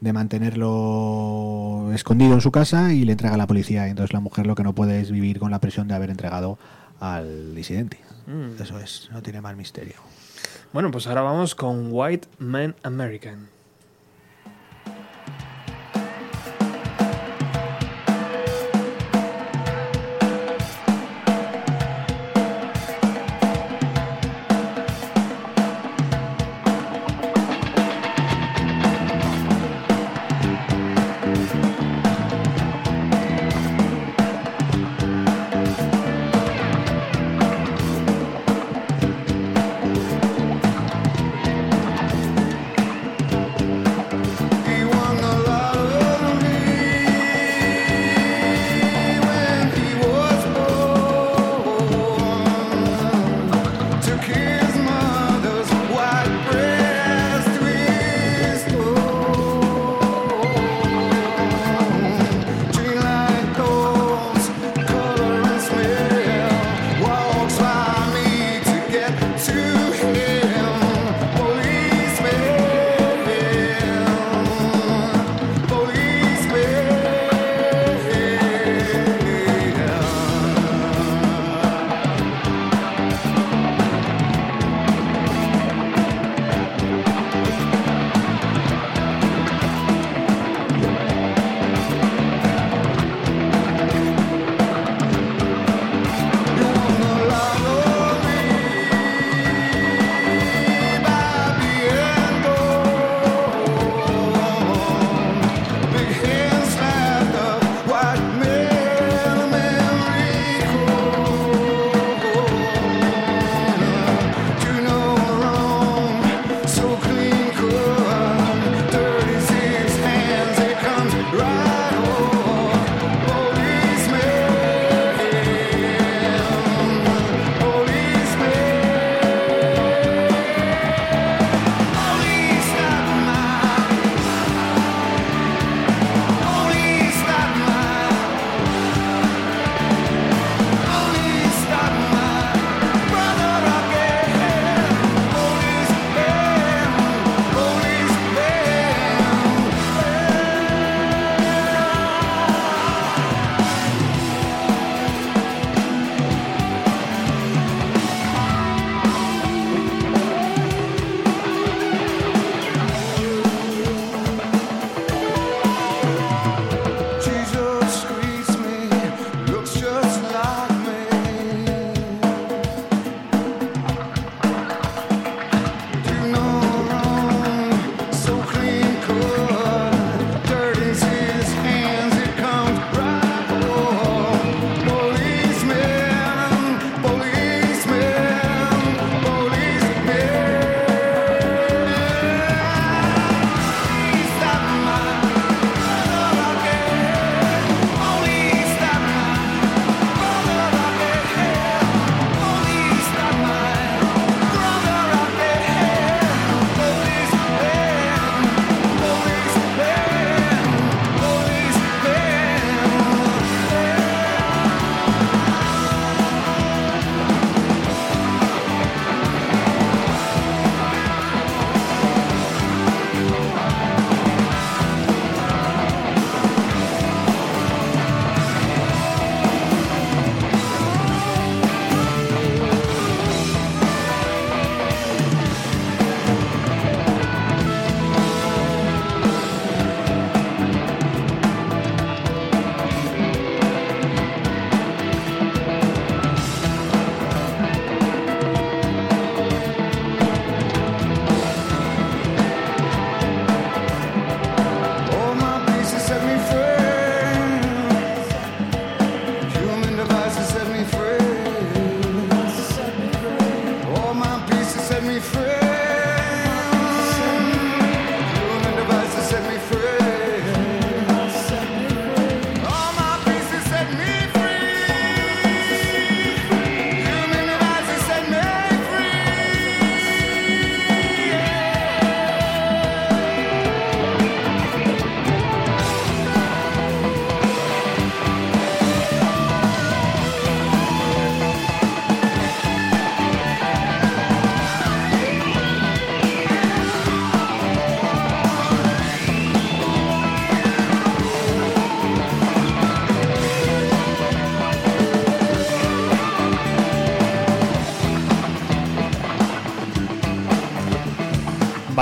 de 0.00 0.12
mantenerlo 0.12 1.90
escondido 1.94 2.34
en 2.34 2.40
su 2.40 2.50
casa 2.50 2.92
y 2.92 3.04
le 3.04 3.12
entrega 3.12 3.34
a 3.34 3.38
la 3.38 3.46
policía. 3.46 3.86
Y 3.86 3.90
entonces 3.90 4.12
la 4.12 4.20
mujer 4.20 4.46
lo 4.46 4.54
que 4.54 4.62
no 4.62 4.74
puede 4.74 5.00
es 5.00 5.10
vivir 5.10 5.38
con 5.38 5.50
la 5.50 5.60
presión 5.60 5.88
de 5.88 5.94
haber 5.94 6.10
entregado 6.10 6.58
al 7.00 7.54
disidente. 7.54 7.98
Mm. 8.26 8.60
Eso 8.60 8.78
es, 8.78 9.08
no 9.12 9.22
tiene 9.22 9.40
más 9.40 9.56
misterio. 9.56 9.96
Bueno, 10.72 10.90
pues 10.90 11.06
ahora 11.06 11.22
vamos 11.22 11.54
con 11.54 11.88
White 11.90 12.28
Man 12.38 12.76
American. 12.82 13.48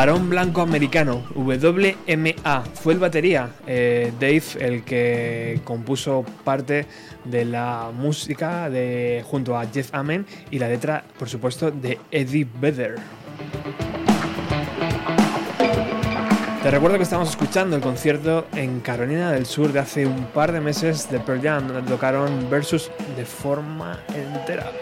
Varón 0.08 0.30
blanco 0.30 0.62
americano, 0.62 1.22
WMA, 1.34 2.64
fue 2.72 2.94
el 2.94 2.98
batería. 2.98 3.50
eh, 3.66 4.10
Dave, 4.18 4.42
el 4.58 4.82
que 4.82 5.60
compuso 5.64 6.24
parte 6.44 6.86
de 7.26 7.44
la 7.44 7.90
música 7.94 8.70
de, 8.70 9.22
junto 9.26 9.54
a 9.54 9.66
Jeff 9.66 9.90
Amen 9.92 10.24
y 10.50 10.58
la 10.58 10.66
letra, 10.66 11.04
por 11.18 11.28
supuesto, 11.28 11.70
de 11.70 11.98
Eddie 12.10 12.48
Vedder. 12.58 12.96
Te 16.62 16.70
recuerdo 16.70 16.96
que 16.96 17.02
estamos 17.02 17.28
escuchando 17.28 17.76
el 17.76 17.82
concierto 17.82 18.46
en 18.54 18.80
Carolina 18.80 19.30
del 19.30 19.44
Sur 19.44 19.74
de 19.74 19.80
hace 19.80 20.06
un 20.06 20.24
par 20.28 20.52
de 20.52 20.62
meses 20.62 21.10
de 21.10 21.20
Pearl 21.20 21.42
Jam, 21.42 21.68
donde 21.68 21.82
tocaron 21.82 22.48
Versus 22.48 22.90
de 23.14 23.26
forma 23.26 24.00
entera. 24.14 24.72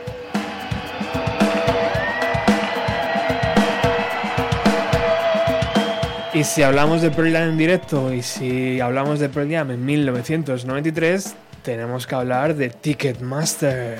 Y 6.37 6.45
si 6.45 6.63
hablamos 6.63 7.01
de 7.01 7.11
Pearl 7.11 7.33
Jam 7.33 7.49
en 7.49 7.57
directo 7.57 8.13
y 8.13 8.21
si 8.21 8.79
hablamos 8.79 9.19
de 9.21 9.31
Pearl 9.31 9.51
Jam 9.51 9.71
en 9.71 9.83
1993, 9.87 11.35
tenemos 11.63 12.07
que 12.07 12.15
hablar 12.15 12.55
de 12.55 12.69
Ticketmaster. 12.69 13.97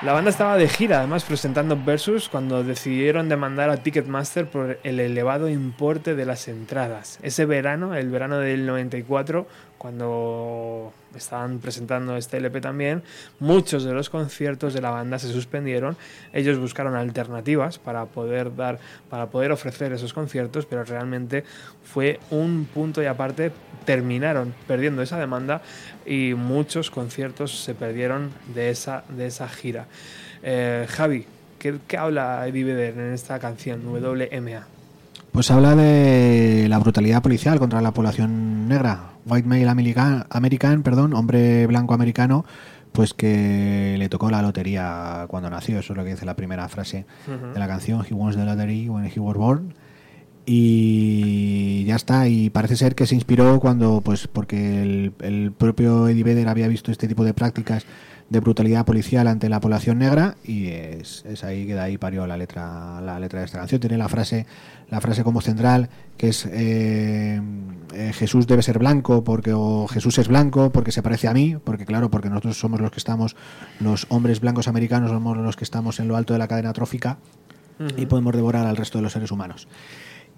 La 0.00 0.14
banda 0.14 0.30
estaba 0.30 0.56
de 0.56 0.68
gira, 0.68 1.00
además 1.00 1.22
presentando 1.24 1.78
Versus 1.84 2.30
cuando 2.30 2.64
decidieron 2.64 3.28
demandar 3.28 3.68
a 3.68 3.76
Ticketmaster 3.76 4.46
por 4.46 4.78
el 4.82 5.00
elevado 5.00 5.50
importe 5.50 6.14
de 6.14 6.24
las 6.24 6.48
entradas. 6.48 7.18
Ese 7.22 7.44
verano, 7.44 7.94
el 7.94 8.08
verano 8.08 8.38
del 8.38 8.64
94, 8.64 9.46
cuando 9.82 10.92
estaban 11.16 11.58
presentando 11.58 12.16
este 12.16 12.36
LP 12.36 12.60
también, 12.60 13.02
muchos 13.40 13.82
de 13.82 13.92
los 13.92 14.10
conciertos 14.10 14.74
de 14.74 14.80
la 14.80 14.90
banda 14.90 15.18
se 15.18 15.26
suspendieron. 15.32 15.96
Ellos 16.32 16.60
buscaron 16.60 16.94
alternativas 16.94 17.80
para 17.80 18.04
poder 18.04 18.54
dar, 18.54 18.78
para 19.10 19.26
poder 19.26 19.50
ofrecer 19.50 19.92
esos 19.92 20.12
conciertos, 20.12 20.66
pero 20.66 20.84
realmente 20.84 21.42
fue 21.82 22.20
un 22.30 22.68
punto 22.72 23.02
y 23.02 23.06
aparte. 23.06 23.50
Terminaron 23.84 24.54
perdiendo 24.68 25.02
esa 25.02 25.18
demanda 25.18 25.60
y 26.06 26.34
muchos 26.34 26.88
conciertos 26.92 27.64
se 27.64 27.74
perdieron 27.74 28.30
de 28.54 28.70
esa, 28.70 29.02
de 29.08 29.26
esa 29.26 29.48
gira. 29.48 29.88
Eh, 30.44 30.86
Javi, 30.88 31.26
¿qué, 31.58 31.78
qué 31.88 31.96
habla 31.96 32.46
Eddie 32.46 32.62
Vedder 32.62 32.96
en 32.96 33.12
esta 33.12 33.40
canción 33.40 33.84
WMA? 33.84 34.68
Pues 35.32 35.50
habla 35.50 35.74
de 35.74 36.66
la 36.68 36.78
brutalidad 36.78 37.22
policial 37.22 37.58
contra 37.58 37.80
la 37.80 37.90
población 37.90 38.68
negra. 38.68 39.11
White 39.26 39.46
male 39.46 39.68
American, 39.68 40.26
American 40.30 40.82
perdón, 40.82 41.14
hombre 41.14 41.66
blanco 41.66 41.94
americano, 41.94 42.44
pues 42.92 43.14
que 43.14 43.96
le 43.98 44.08
tocó 44.08 44.30
la 44.30 44.42
lotería 44.42 45.26
cuando 45.28 45.50
nació. 45.50 45.78
Eso 45.78 45.92
es 45.92 45.96
lo 45.96 46.04
que 46.04 46.10
dice 46.10 46.26
la 46.26 46.36
primera 46.36 46.68
frase 46.68 47.06
de 47.26 47.58
la 47.58 47.66
canción. 47.66 48.04
He 48.08 48.14
wants 48.14 48.36
the 48.36 48.44
lottery 48.44 48.88
when 48.88 49.04
he 49.04 49.20
was 49.20 49.36
born. 49.36 49.74
Y 50.44 51.84
ya 51.84 51.96
está. 51.96 52.28
Y 52.28 52.50
parece 52.50 52.76
ser 52.76 52.94
que 52.94 53.06
se 53.06 53.14
inspiró 53.14 53.60
cuando, 53.60 54.00
pues, 54.00 54.26
porque 54.26 54.82
el, 54.82 55.12
el 55.20 55.52
propio 55.52 56.08
Eddie 56.08 56.24
Vedder 56.24 56.48
había 56.48 56.68
visto 56.68 56.90
este 56.90 57.06
tipo 57.06 57.24
de 57.24 57.32
prácticas 57.32 57.86
de 58.32 58.40
brutalidad 58.40 58.86
policial 58.86 59.28
ante 59.28 59.48
la 59.50 59.60
población 59.60 59.98
negra 59.98 60.36
y 60.42 60.68
es, 60.68 61.22
es 61.26 61.44
ahí 61.44 61.66
que 61.66 61.74
de 61.74 61.80
ahí 61.80 61.98
parió 61.98 62.26
la 62.26 62.38
letra 62.38 63.00
la 63.02 63.20
letra 63.20 63.40
de 63.40 63.46
esta 63.46 63.58
canción. 63.58 63.80
Tiene 63.80 63.98
la 63.98 64.08
frase 64.08 64.46
la 64.88 65.00
frase 65.00 65.22
como 65.22 65.42
central 65.42 65.90
que 66.16 66.30
es 66.30 66.46
eh, 66.46 67.40
eh, 67.94 68.12
Jesús 68.14 68.46
debe 68.46 68.62
ser 68.62 68.78
blanco 68.78 69.22
porque 69.22 69.52
o 69.52 69.86
Jesús 69.86 70.18
es 70.18 70.28
blanco 70.28 70.70
porque 70.70 70.92
se 70.92 71.02
parece 71.02 71.28
a 71.28 71.34
mí 71.34 71.56
porque 71.62 71.84
claro 71.84 72.10
porque 72.10 72.30
nosotros 72.30 72.58
somos 72.58 72.80
los 72.80 72.90
que 72.90 72.98
estamos 72.98 73.36
los 73.80 74.06
hombres 74.08 74.40
blancos 74.40 74.66
americanos 74.66 75.10
somos 75.10 75.36
los 75.36 75.56
que 75.56 75.64
estamos 75.64 76.00
en 76.00 76.08
lo 76.08 76.16
alto 76.16 76.32
de 76.32 76.38
la 76.38 76.48
cadena 76.48 76.72
trófica 76.72 77.18
y 77.96 78.06
podemos 78.06 78.34
devorar 78.34 78.66
al 78.66 78.76
resto 78.76 78.98
de 78.98 79.02
los 79.02 79.12
seres 79.12 79.32
humanos. 79.32 79.66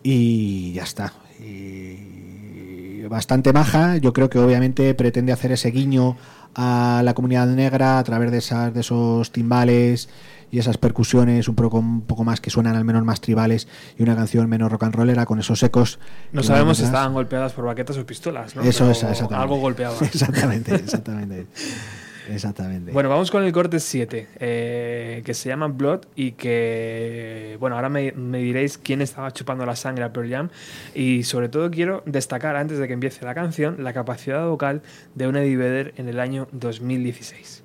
Y 0.02 0.72
ya 0.72 0.84
está. 0.84 1.12
Y 1.40 3.02
bastante 3.08 3.52
maja 3.52 3.96
yo 3.98 4.12
creo 4.12 4.30
que 4.30 4.38
obviamente 4.38 4.94
pretende 4.94 5.32
hacer 5.32 5.52
ese 5.52 5.70
guiño 5.70 6.16
a 6.54 7.02
la 7.04 7.14
comunidad 7.14 7.46
negra 7.46 7.98
a 7.98 8.04
través 8.04 8.30
de 8.30 8.38
esas 8.38 8.72
de 8.72 8.80
esos 8.80 9.30
timbales 9.32 10.08
y 10.50 10.58
esas 10.58 10.78
percusiones 10.78 11.48
un 11.48 11.56
poco 11.56 11.78
un 11.78 12.02
poco 12.02 12.22
más 12.24 12.40
que 12.40 12.50
suenan 12.50 12.76
al 12.76 12.84
menos 12.84 13.04
más 13.04 13.20
tribales 13.20 13.66
y 13.98 14.02
una 14.02 14.14
canción 14.14 14.48
menos 14.48 14.70
rock 14.70 14.84
and 14.84 14.94
rollera 14.94 15.26
con 15.26 15.40
esos 15.40 15.62
ecos 15.62 15.98
No 16.32 16.42
sabemos 16.42 16.78
si 16.78 16.84
estaban 16.84 17.12
golpeadas 17.12 17.52
por 17.52 17.64
baquetas 17.64 17.96
o 17.98 18.06
pistolas, 18.06 18.54
¿no? 18.54 18.62
Eso 18.62 18.90
es, 18.90 19.02
exactamente. 19.02 19.34
Algo 19.34 19.56
golpeaba. 19.56 19.96
Exactamente, 20.00 20.74
exactamente. 20.74 21.46
Exactamente. 22.28 22.92
Bueno, 22.92 23.08
vamos 23.08 23.30
con 23.30 23.44
el 23.44 23.52
corte 23.52 23.80
7, 23.80 24.28
eh, 24.40 25.22
que 25.24 25.34
se 25.34 25.48
llama 25.48 25.68
Blood 25.68 26.06
y 26.16 26.32
que, 26.32 27.56
bueno, 27.60 27.76
ahora 27.76 27.88
me, 27.88 28.12
diréis 28.12 28.78
quién 28.78 29.02
estaba 29.02 29.32
chupando 29.32 29.66
la 29.66 29.76
sangre 29.76 30.04
a 30.04 30.12
Pearl 30.12 30.30
Jam 30.30 30.48
y 30.94 31.24
sobre 31.24 31.48
todo 31.48 31.70
quiero 31.70 32.02
destacar, 32.06 32.56
antes 32.56 32.78
de 32.78 32.86
que 32.86 32.94
empiece 32.94 33.24
la 33.24 33.34
canción, 33.34 33.82
la 33.82 33.92
capacidad 33.92 34.46
vocal 34.46 34.82
de 35.14 35.28
un 35.28 35.36
Eddie 35.36 35.92
en 35.96 36.08
el 36.08 36.20
año 36.20 36.48
2016. 36.52 37.62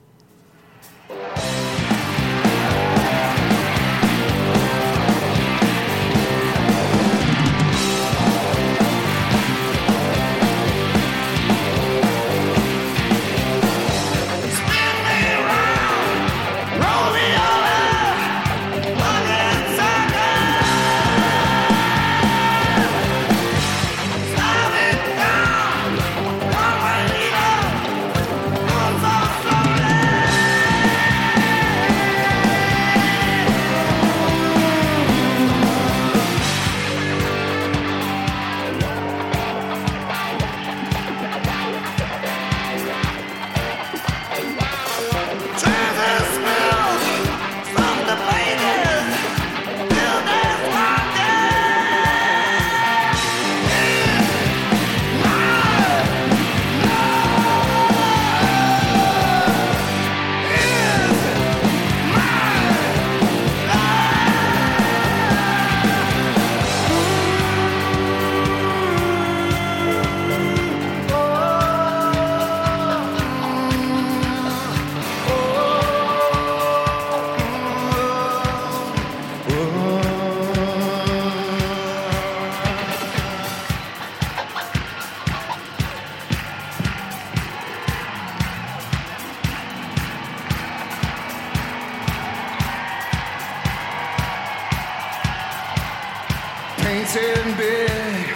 Dancing 96.99 97.55
big, 97.55 98.27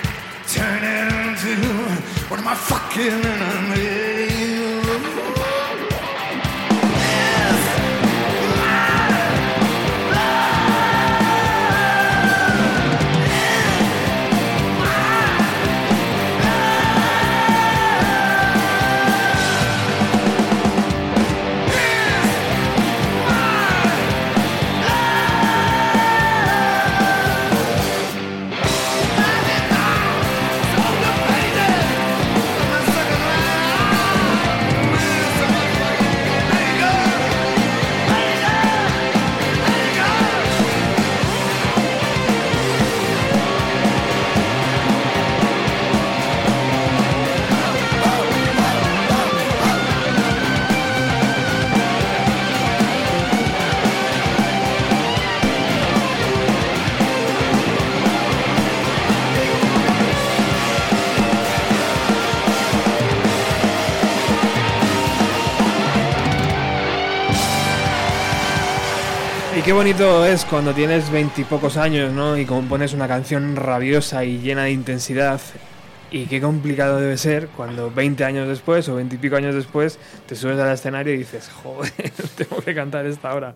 turning 0.48 1.27
into 1.27 1.53
one 2.30 2.40
of 2.40 2.45
my 2.45 2.56
fucking 2.56 3.26
enemies. 3.26 3.82
Qué 69.73 69.77
bonito 69.77 70.23
es 70.23 70.45
cuando 70.45 70.71
tienes 70.71 71.09
veintipocos 71.11 71.77
años, 71.77 72.13
¿no? 72.13 72.37
Y 72.37 72.45
compones 72.45 72.93
una 72.93 73.07
canción 73.07 73.55
rabiosa 73.55 74.23
y 74.23 74.37
llena 74.37 74.65
de 74.65 74.71
intensidad. 74.71 75.41
Y 76.11 76.25
qué 76.27 76.39
complicado 76.39 76.99
debe 76.99 77.17
ser 77.17 77.47
cuando 77.47 77.89
20 77.89 78.23
años 78.23 78.47
después 78.47 78.87
o 78.89 78.95
20 78.97 79.15
y 79.15 79.17
pico 79.17 79.35
años 79.35 79.55
después 79.55 79.97
te 80.27 80.35
subes 80.35 80.59
al 80.59 80.71
escenario 80.71 81.15
y 81.15 81.17
dices, 81.17 81.49
joder, 81.63 81.91
tengo 82.37 82.57
que 82.57 82.75
cantar 82.75 83.07
esta 83.07 83.33
hora. 83.33 83.55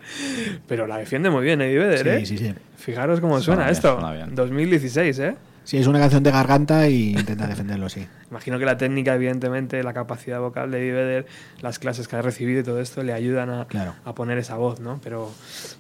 Pero 0.68 0.88
la 0.88 0.98
defiende 0.98 1.30
muy 1.30 1.44
bien 1.44 1.62
Eddie 1.62 1.78
Vedder, 1.78 2.00
Sí, 2.00 2.10
¿eh? 2.10 2.26
sí, 2.26 2.38
sí. 2.40 2.54
Fijaros 2.78 3.20
cómo 3.22 3.40
Suena 3.40 3.44
suena, 3.44 3.64
bien, 3.66 3.72
esto. 3.74 3.94
suena 4.00 4.12
bien. 4.14 4.34
2016, 4.36 5.20
¿eh? 5.20 5.36
Sí, 5.68 5.76
es 5.78 5.86
una 5.88 6.00
canción 6.00 6.24
de 6.24 6.32
garganta 6.32 6.88
y 6.88 7.10
intenta 7.12 7.46
defenderlo, 7.46 7.90
sí. 7.90 8.08
Imagino 8.32 8.58
que 8.58 8.64
la 8.64 8.78
técnica, 8.78 9.14
evidentemente, 9.16 9.84
la 9.84 9.92
capacidad 9.94 10.40
vocal 10.40 10.72
de 10.72 10.80
Vedder, 10.94 11.26
las 11.60 11.78
clases 11.78 12.08
que 12.08 12.16
ha 12.16 12.22
recibido 12.22 12.62
y 12.62 12.64
todo 12.64 12.80
esto 12.80 13.04
le 13.04 13.12
ayudan 13.12 13.50
a, 13.50 13.66
Claro. 13.68 13.94
a 14.06 14.16
poner 14.16 14.38
esa 14.38 14.56
voz, 14.56 14.80
¿no? 14.80 15.02
Pero, 15.04 15.30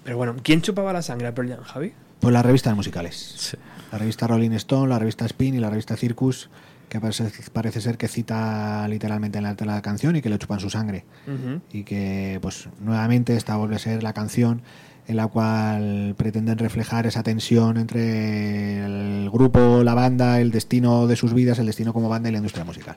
pero 0.03 0.17
bueno, 0.17 0.35
¿quién 0.43 0.61
chupaba 0.61 0.91
la 0.91 1.01
sangre 1.01 1.27
a 1.27 1.33
Pearl 1.33 1.47
Jam, 1.51 1.63
Javi? 1.63 1.93
Pues 2.19 2.33
las 2.33 2.45
revistas 2.45 2.75
musicales. 2.75 3.15
Sí. 3.37 3.55
La 3.93 3.97
revista 3.97 4.27
Rolling 4.27 4.51
Stone, 4.51 4.89
la 4.89 4.99
revista 4.99 5.25
Spin 5.25 5.55
y 5.55 5.59
la 5.59 5.69
revista 5.69 5.95
Circus, 5.95 6.49
que 6.89 6.99
parece, 6.99 7.31
parece 7.53 7.79
ser 7.79 7.97
que 7.97 8.09
cita 8.09 8.85
literalmente 8.89 9.37
en 9.37 9.45
la 9.45 9.51
letra 9.51 9.67
de 9.67 9.73
la 9.77 9.81
canción 9.81 10.17
y 10.17 10.21
que 10.21 10.27
le 10.29 10.37
chupan 10.37 10.59
su 10.59 10.69
sangre. 10.69 11.05
Ujú. 11.27 11.61
Y 11.71 11.83
que, 11.85 12.39
pues, 12.41 12.67
nuevamente 12.81 13.37
esta 13.37 13.55
vuelve 13.55 13.77
a 13.77 13.79
ser 13.79 14.03
la 14.03 14.11
canción 14.11 14.63
en 15.07 15.15
la 15.15 15.27
cual 15.27 16.15
pretenden 16.17 16.57
reflejar 16.57 17.07
esa 17.07 17.23
tensión 17.23 17.77
entre 17.77 18.83
el 18.85 19.29
grupo, 19.31 19.81
la 19.83 19.93
banda, 19.93 20.41
el 20.41 20.51
destino 20.51 21.07
de 21.07 21.15
sus 21.15 21.33
vidas, 21.33 21.59
el 21.59 21.65
destino 21.65 21.93
como 21.93 22.09
banda 22.09 22.27
y 22.29 22.33
la 22.33 22.39
industria 22.39 22.65
musical. 22.65 22.95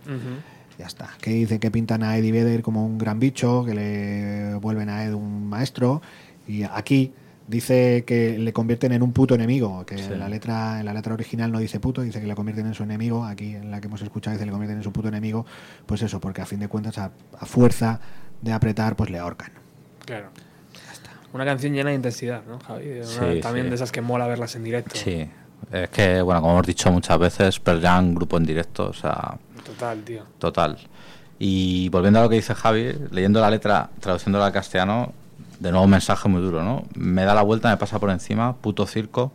Ya 0.78 0.86
está. 0.86 1.10
Que 1.20 1.30
dice 1.30 1.60
que 1.60 1.70
pintan 1.70 2.02
a 2.02 2.16
Eddie 2.16 2.32
Vedder 2.32 2.62
como 2.62 2.84
un 2.84 2.98
gran 2.98 3.20
bicho, 3.20 3.64
que 3.64 3.74
le 3.74 4.54
vuelven 4.56 4.88
a 4.88 5.04
Ed 5.04 5.12
un 5.12 5.46
maestro. 5.48 6.00
Y 6.48 6.62
aquí 6.64 7.12
dice 7.46 8.02
que 8.06 8.38
le 8.38 8.52
convierten 8.52 8.92
en 8.92 9.02
un 9.02 9.12
puto 9.12 9.34
enemigo. 9.34 9.84
Que 9.86 9.98
Sí. 9.98 10.04
en, 10.12 10.18
la 10.18 10.28
letra, 10.28 10.80
en 10.80 10.86
la 10.86 10.94
letra 10.94 11.12
original 11.14 11.52
no 11.52 11.58
dice 11.58 11.78
puto, 11.80 12.00
dice 12.02 12.20
que 12.20 12.26
le 12.26 12.34
convierten 12.34 12.66
en 12.66 12.74
su 12.74 12.82
enemigo. 12.82 13.24
Aquí 13.24 13.54
en 13.54 13.70
la 13.70 13.80
que 13.80 13.88
hemos 13.88 14.00
escuchado 14.02 14.32
dice 14.32 14.42
que 14.42 14.46
le 14.46 14.52
convierten 14.52 14.78
en 14.78 14.82
su 14.84 14.90
puto 14.92 15.08
enemigo. 15.08 15.44
Pues 15.86 16.02
eso, 16.02 16.18
porque 16.18 16.40
a 16.42 16.46
fin 16.46 16.58
de 16.60 16.68
cuentas, 16.68 16.96
a, 16.98 17.12
a 17.38 17.46
fuerza 17.46 18.00
de 18.40 18.52
apretar, 18.52 18.96
pues 18.96 19.10
le 19.10 19.18
ahorcan. 19.18 19.50
Claro. 20.06 20.30
Una 21.32 21.44
canción 21.44 21.73
llena 21.73 21.90
de 21.90 21.97
intensidad, 21.97 22.43
¿no, 22.48 22.59
Javi? 22.61 22.90
Una- 22.90 23.07
Sí, 23.07 23.40
también 23.40 23.66
sí. 23.66 23.70
de 23.70 23.74
esas 23.77 23.93
que 23.93 24.01
mola 24.01 24.27
verlas 24.27 24.55
en 24.57 24.65
directo. 24.65 24.97
Sí. 24.97 25.28
Es 25.70 25.89
que, 25.90 26.20
bueno, 26.23 26.40
como 26.40 26.55
hemos 26.55 26.66
dicho 26.66 26.90
muchas 26.90 27.19
veces, 27.19 27.61
Pearl 27.61 27.81
Jam, 27.81 28.15
grupo 28.15 28.36
en 28.36 28.44
directo, 28.44 28.89
o 28.89 28.93
sea, 28.93 29.36
Total, 29.65 30.02
tío. 30.02 30.23
total. 30.39 30.78
Y 31.39 31.89
volviendo 31.90 32.19
a 32.19 32.23
lo 32.23 32.28
que 32.28 32.36
dice 32.36 32.55
Javi, 32.55 32.93
leyendo 33.11 33.40
la 33.40 33.51
letra, 33.51 33.90
traduciéndola 34.01 34.47
al 34.47 34.52
castellano, 34.52 35.12
de 35.61 35.70
nuevo 35.70 35.85
un 35.85 35.90
mensaje 35.90 36.28
muy 36.28 36.40
duro, 36.43 36.62
¿no? 36.65 36.85
Me 36.94 37.24
da 37.24 37.35
la 37.35 37.43
vuelta, 37.43 37.69
me 37.70 37.77
pasa 37.77 37.98
por 37.98 38.11
encima, 38.11 38.57
puto 38.57 38.86
circo, 38.86 39.32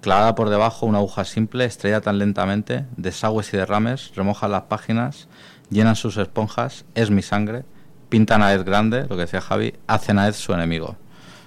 clavada 0.00 0.34
por 0.34 0.48
debajo 0.48 0.86
una 0.86 0.98
aguja 0.98 1.24
simple, 1.24 1.64
estrella 1.64 2.00
tan 2.00 2.18
lentamente, 2.18 2.84
desagües 2.96 3.52
y 3.52 3.56
derrames, 3.56 4.12
remojan 4.14 4.52
las 4.52 4.62
páginas, 4.62 5.28
llenan 5.68 5.96
sus 5.96 6.16
esponjas, 6.16 6.84
es 6.94 7.10
mi 7.10 7.22
sangre, 7.22 7.64
pintan 8.08 8.42
a 8.42 8.52
Ed 8.54 8.64
grande, 8.64 9.02
lo 9.02 9.16
que 9.16 9.22
decía 9.22 9.40
Javi, 9.40 9.74
hacen 9.88 10.18
a 10.18 10.28
Ed 10.28 10.34
su 10.34 10.52
enemigo. 10.54 10.96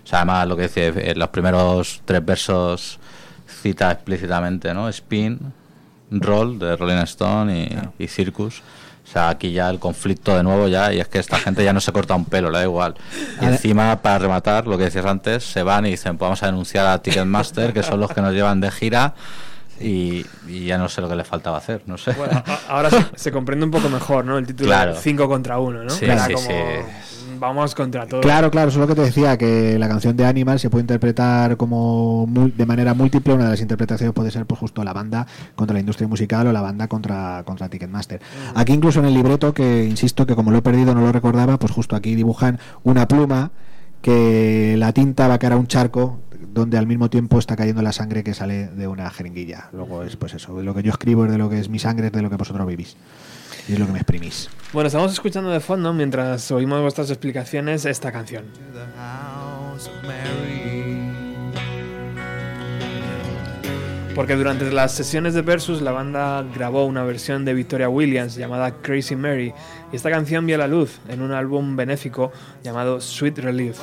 O 0.09 0.11
sea, 0.11 0.21
además 0.21 0.47
lo 0.47 0.55
que 0.55 0.63
dice 0.63 1.11
en 1.11 1.19
los 1.19 1.29
primeros 1.29 2.01
tres 2.03 2.25
versos 2.25 2.99
cita 3.61 3.91
explícitamente, 3.91 4.73
¿no? 4.73 4.89
Spin, 4.89 5.37
Roll 6.09 6.57
de 6.57 6.75
Rolling 6.75 7.03
Stone 7.03 7.55
y, 7.99 8.03
y 8.03 8.07
Circus. 8.07 8.63
O 9.07 9.11
sea, 9.11 9.29
aquí 9.29 9.51
ya 9.51 9.69
el 9.69 9.77
conflicto 9.77 10.35
de 10.35 10.41
nuevo 10.41 10.67
ya, 10.67 10.91
y 10.91 10.99
es 10.99 11.07
que 11.07 11.19
esta 11.19 11.37
gente 11.37 11.63
ya 11.63 11.73
no 11.73 11.79
se 11.79 11.91
corta 11.91 12.15
un 12.15 12.25
pelo, 12.25 12.49
le 12.49 12.57
da 12.57 12.63
igual. 12.63 12.95
Y 13.39 13.45
encima, 13.45 14.01
para 14.01 14.17
rematar, 14.17 14.65
lo 14.65 14.79
que 14.79 14.85
decías 14.85 15.05
antes, 15.05 15.43
se 15.43 15.61
van 15.61 15.85
y 15.85 15.91
dicen, 15.91 16.17
pues 16.17 16.25
vamos 16.25 16.41
a 16.41 16.47
denunciar 16.47 16.87
a 16.87 16.99
Ticketmaster, 17.03 17.71
que 17.71 17.83
son 17.83 17.99
los 17.99 18.09
que 18.09 18.21
nos 18.21 18.33
llevan 18.33 18.61
de 18.61 18.71
gira, 18.71 19.13
y, 19.79 20.25
y 20.47 20.65
ya 20.65 20.77
no 20.77 20.89
sé 20.89 21.01
lo 21.01 21.09
que 21.09 21.15
le 21.15 21.23
faltaba 21.23 21.57
hacer, 21.57 21.83
no 21.85 21.97
sé. 21.97 22.11
Bueno, 22.13 22.43
ahora 22.67 22.89
se, 22.89 23.05
se 23.15 23.31
comprende 23.31 23.65
un 23.65 23.71
poco 23.71 23.89
mejor, 23.89 24.25
¿no? 24.25 24.37
El 24.37 24.45
título 24.47 24.69
Claro. 24.69 24.95
5 24.95 25.27
contra 25.27 25.59
1, 25.59 25.83
¿no? 25.83 25.89
Sí, 25.89 26.05
Era 26.05 26.25
sí, 26.25 26.33
como, 26.33 26.47
sí. 26.47 26.53
Vamos 27.39 27.73
contra 27.73 28.05
todo. 28.05 28.19
Claro, 28.19 28.51
claro, 28.51 28.69
eso 28.69 28.79
es 28.79 28.81
lo 28.81 28.87
que 28.87 28.95
te 28.99 29.05
decía, 29.05 29.37
que 29.37 29.79
la 29.79 29.87
canción 29.87 30.17
de 30.17 30.25
Animal 30.25 30.59
se 30.59 30.69
puede 30.69 30.81
interpretar 30.81 31.55
como 31.55 32.25
de 32.29 32.65
manera 32.65 32.93
múltiple. 32.93 33.33
Una 33.33 33.45
de 33.45 33.51
las 33.51 33.61
interpretaciones 33.61 34.13
puede 34.13 34.29
ser 34.31 34.45
pues 34.45 34.59
justo 34.59 34.83
la 34.83 34.91
banda 34.91 35.25
contra 35.55 35.73
la 35.73 35.79
industria 35.79 36.07
musical 36.07 36.47
o 36.47 36.51
la 36.51 36.61
banda 36.61 36.87
contra, 36.87 37.43
contra 37.45 37.69
Ticketmaster. 37.69 38.19
Aquí 38.55 38.73
incluso 38.73 38.99
en 38.99 39.05
el 39.05 39.13
libreto, 39.13 39.53
que 39.53 39.85
insisto 39.85 40.25
que 40.25 40.35
como 40.35 40.51
lo 40.51 40.57
he 40.57 40.61
perdido 40.61 40.93
no 40.93 41.01
lo 41.01 41.11
recordaba, 41.13 41.57
pues 41.59 41.71
justo 41.71 41.95
aquí 41.95 42.15
dibujan 42.15 42.59
una 42.83 43.07
pluma 43.07 43.51
que 44.01 44.75
la 44.77 44.91
tinta 44.93 45.27
va 45.27 45.35
a 45.35 45.39
caer 45.39 45.53
a 45.53 45.57
un 45.57 45.67
charco 45.67 46.19
donde 46.59 46.77
al 46.77 46.87
mismo 46.87 47.09
tiempo 47.09 47.39
está 47.39 47.55
cayendo 47.55 47.81
la 47.81 47.91
sangre 47.91 48.23
que 48.23 48.33
sale 48.33 48.67
de 48.67 48.87
una 48.87 49.09
jeringuilla. 49.09 49.69
Luego 49.73 50.03
es 50.03 50.15
pues 50.15 50.33
eso, 50.33 50.61
lo 50.61 50.73
que 50.73 50.83
yo 50.83 50.91
escribo 50.91 51.25
es 51.25 51.31
de 51.31 51.37
lo 51.37 51.49
que 51.49 51.59
es 51.59 51.69
mi 51.69 51.79
sangre, 51.79 52.07
es 52.07 52.13
de 52.13 52.21
lo 52.21 52.29
que 52.29 52.35
vosotros 52.35 52.67
vivís. 52.67 52.97
Y 53.67 53.73
es 53.73 53.79
lo 53.79 53.85
que 53.85 53.93
me 53.93 53.99
exprimís. 53.99 54.49
Bueno, 54.73 54.87
estamos 54.87 55.11
escuchando 55.11 55.49
de 55.49 55.59
fondo, 55.59 55.93
mientras 55.93 56.51
oímos 56.51 56.81
vuestras 56.81 57.09
explicaciones, 57.09 57.85
esta 57.85 58.11
canción. 58.11 58.45
Porque 64.15 64.35
durante 64.35 64.69
las 64.71 64.91
sesiones 64.91 65.33
de 65.33 65.41
Versus 65.41 65.81
la 65.81 65.91
banda 65.91 66.43
grabó 66.53 66.85
una 66.85 67.03
versión 67.03 67.45
de 67.45 67.53
Victoria 67.53 67.87
Williams 67.87 68.35
llamada 68.35 68.73
Crazy 68.81 69.15
Mary 69.15 69.53
y 69.93 69.95
esta 69.95 70.09
canción 70.09 70.45
vio 70.45 70.57
la 70.57 70.67
luz 70.67 70.99
en 71.07 71.21
un 71.21 71.31
álbum 71.31 71.77
benéfico 71.77 72.31
llamado 72.61 72.99
Sweet 72.99 73.39
Relief. 73.39 73.79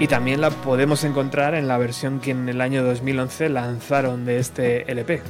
Y 0.00 0.08
también 0.08 0.40
la 0.40 0.48
podemos 0.48 1.04
encontrar 1.04 1.54
en 1.54 1.68
la 1.68 1.76
versión 1.76 2.20
que 2.20 2.30
en 2.30 2.48
el 2.48 2.62
año 2.62 2.82
2011 2.82 3.50
lanzaron 3.50 4.24
de 4.24 4.38
este 4.38 4.90
LP. 4.90 5.20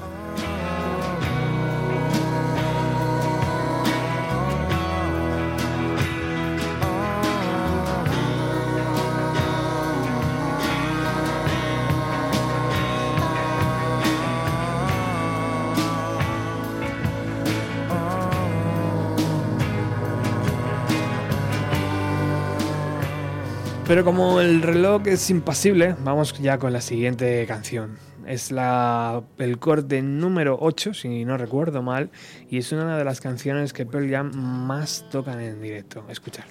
Pero 24.00 24.12
como 24.12 24.40
el 24.40 24.62
reloj 24.62 25.02
es 25.08 25.28
impasible, 25.28 25.94
vamos 26.02 26.32
ya 26.38 26.56
con 26.56 26.72
la 26.72 26.80
siguiente 26.80 27.44
canción. 27.46 27.98
Es 28.26 28.50
la, 28.50 29.22
el 29.36 29.58
corte 29.58 30.00
número 30.00 30.56
8, 30.58 30.94
si 30.94 31.26
no 31.26 31.36
recuerdo 31.36 31.82
mal, 31.82 32.08
y 32.48 32.56
es 32.56 32.72
una 32.72 32.96
de 32.96 33.04
las 33.04 33.20
canciones 33.20 33.74
que 33.74 33.84
Pearl 33.84 34.10
Jam 34.10 34.32
más 34.34 35.04
tocan 35.10 35.38
en 35.42 35.60
directo. 35.60 36.02
Escuchar. 36.08 36.46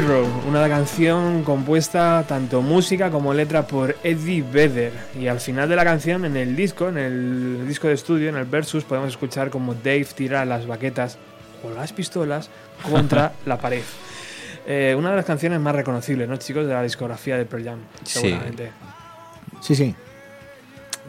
Una 0.00 0.66
canción 0.66 1.44
compuesta 1.44 2.24
tanto 2.26 2.62
música 2.62 3.10
como 3.10 3.34
letra 3.34 3.66
por 3.66 3.96
Eddie 4.02 4.42
Vedder. 4.42 4.92
Y 5.18 5.26
al 5.26 5.40
final 5.40 5.68
de 5.68 5.76
la 5.76 5.84
canción, 5.84 6.24
en 6.24 6.38
el 6.38 6.56
disco, 6.56 6.88
en 6.88 6.96
el 6.96 7.68
disco 7.68 7.86
de 7.86 7.94
estudio, 7.94 8.30
en 8.30 8.36
el 8.36 8.46
versus, 8.46 8.84
podemos 8.84 9.10
escuchar 9.10 9.50
como 9.50 9.74
Dave 9.74 10.06
tira 10.14 10.46
las 10.46 10.66
baquetas 10.66 11.18
o 11.62 11.70
las 11.70 11.92
pistolas 11.92 12.48
contra 12.90 13.34
la 13.44 13.58
pared. 13.58 13.82
Eh, 14.66 14.94
una 14.96 15.10
de 15.10 15.16
las 15.16 15.26
canciones 15.26 15.60
más 15.60 15.74
reconocibles, 15.74 16.26
¿no, 16.26 16.36
chicos? 16.38 16.66
De 16.66 16.72
la 16.72 16.82
discografía 16.82 17.36
de 17.36 17.44
Pearl 17.44 17.64
Jam, 17.64 17.80
Sí. 18.02 18.38
Sí, 19.60 19.74
sí. 19.74 19.94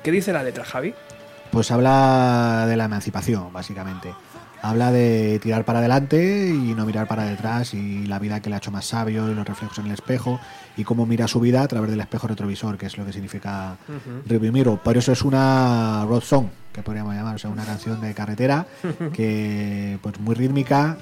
¿Qué 0.03 0.11
dice 0.11 0.34
la 0.34 0.43
letra, 0.43 0.65
Javi? 0.65 0.93
Pues 1.49 1.72
habla 1.72 2.65
de 2.68 2.76
la 2.76 2.85
emancipación, 2.85 3.53
básicamente. 3.53 4.13
Habla 4.63 4.91
de 4.91 5.39
tirar 5.41 5.65
para 5.65 5.79
adelante 5.79 6.49
y 6.49 6.75
no 6.75 6.85
mirar 6.85 7.07
para 7.07 7.23
detrás 7.23 7.73
y 7.73 8.05
la 8.05 8.19
vida 8.19 8.39
que 8.41 8.49
le 8.49 8.55
ha 8.55 8.57
hecho 8.59 8.69
más 8.69 8.85
sabio 8.85 9.29
y 9.31 9.33
los 9.33 9.47
reflejos 9.47 9.79
en 9.79 9.88
el 9.88 9.93
espejo 9.93 10.39
y 10.77 10.83
cómo 10.83 11.07
mira 11.07 11.27
su 11.27 11.39
vida 11.39 11.63
a 11.63 11.67
través 11.67 11.89
del 11.89 11.99
espejo 11.99 12.27
retrovisor, 12.27 12.77
que 12.77 12.85
es 12.85 12.95
lo 12.97 13.03
que 13.05 13.11
significa 13.11 13.77
Ujú. 13.89 14.21
Review 14.27 14.53
Mirror. 14.53 14.79
Por 14.79 14.97
eso 14.97 15.11
es 15.11 15.23
una 15.23 16.05
road 16.07 16.21
song, 16.21 16.45
que 16.71 16.83
podríamos 16.83 17.15
llamar, 17.15 17.35
o 17.35 17.39
sea, 17.39 17.49
una 17.49 17.65
canción 17.65 17.99
de 18.01 18.13
carretera 18.13 18.67
que 19.13 19.97
pues 20.01 20.19
muy 20.19 20.35
rítmica. 20.35 20.97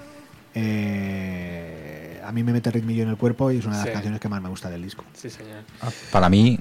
eh, 0.56 2.22
a 2.26 2.32
mí 2.32 2.44
me 2.44 2.54
mete 2.54 2.70
ritmillo 2.72 3.04
en 3.04 3.10
el 3.10 3.18
cuerpo 3.18 3.52
y 3.52 3.58
es 3.58 3.66
una 3.66 3.76
de 3.76 3.80
las 3.82 3.88
Sí. 3.88 3.94
canciones 3.94 4.20
que 4.22 4.30
más 4.30 4.42
me 4.42 4.50
gusta 4.50 4.70
del 4.70 4.84
disco. 4.84 5.04
Sí, 5.14 5.30
señor. 5.30 5.64
Para 6.12 6.30
mí. 6.30 6.60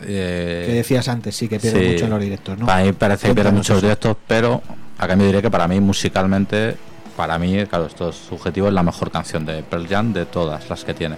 eh, 0.00 0.64
Que 0.66 0.72
decías 0.72 1.08
antes, 1.08 1.36
sí, 1.36 1.48
que 1.48 1.58
pierde 1.60 1.80
sí, 1.84 1.88
mucho 1.92 2.04
en 2.06 2.10
los 2.10 2.20
directos, 2.22 2.58
¿no? 2.58 2.66
Para 2.66 2.84
mí 2.84 2.92
parece 2.92 3.28
que 3.28 3.34
pierde 3.34 3.52
muchos 3.52 3.82
directos, 3.82 4.16
pero 4.26 4.62
a 4.98 5.08
cambio 5.08 5.26
diré 5.26 5.42
que 5.42 5.50
para 5.50 5.66
mí 5.68 5.80
musicalmente, 5.80 6.76
para 7.16 7.38
mí, 7.38 7.64
claro, 7.66 7.86
esto 7.86 8.10
es 8.10 8.16
subjetivo, 8.16 8.68
es 8.68 8.74
la 8.74 8.82
mejor 8.82 9.10
canción 9.10 9.44
de 9.44 9.62
Pearl 9.62 9.88
Jam 9.88 10.12
de 10.12 10.26
todas 10.26 10.68
las 10.70 10.84
que 10.84 10.94
tiene. 10.94 11.16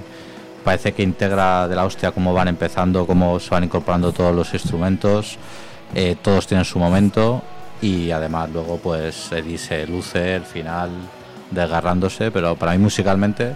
Parece 0.65 0.93
que 0.93 1.03
integra 1.03 1.69
de 1.69 1.77
la 1.77 1.85
hostia 1.85 2.13
cómo 2.13 2.33
van 2.33 2.49
empezando, 2.49 3.07
cómo 3.07 3.39
se 3.39 3.51
van 3.51 3.65
incorporando 3.65 4.13
todos 4.13 4.35
los 4.35 4.53
instrumentos, 4.55 5.37
eh, 5.95 6.17
todos 6.23 6.47
tienen 6.47 6.65
su 6.65 6.79
momento 6.79 7.43
y 7.83 8.11
además 8.11 8.49
luego 8.51 8.79
pues 8.79 9.31
Eddie 9.31 9.59
se 9.59 9.87
luce 9.87 10.37
el 10.37 10.45
final 10.45 10.91
desgarrándose, 11.51 12.31
pero 12.31 12.57
para 12.57 12.73
mí 12.73 12.79
musicalmente 12.79 13.55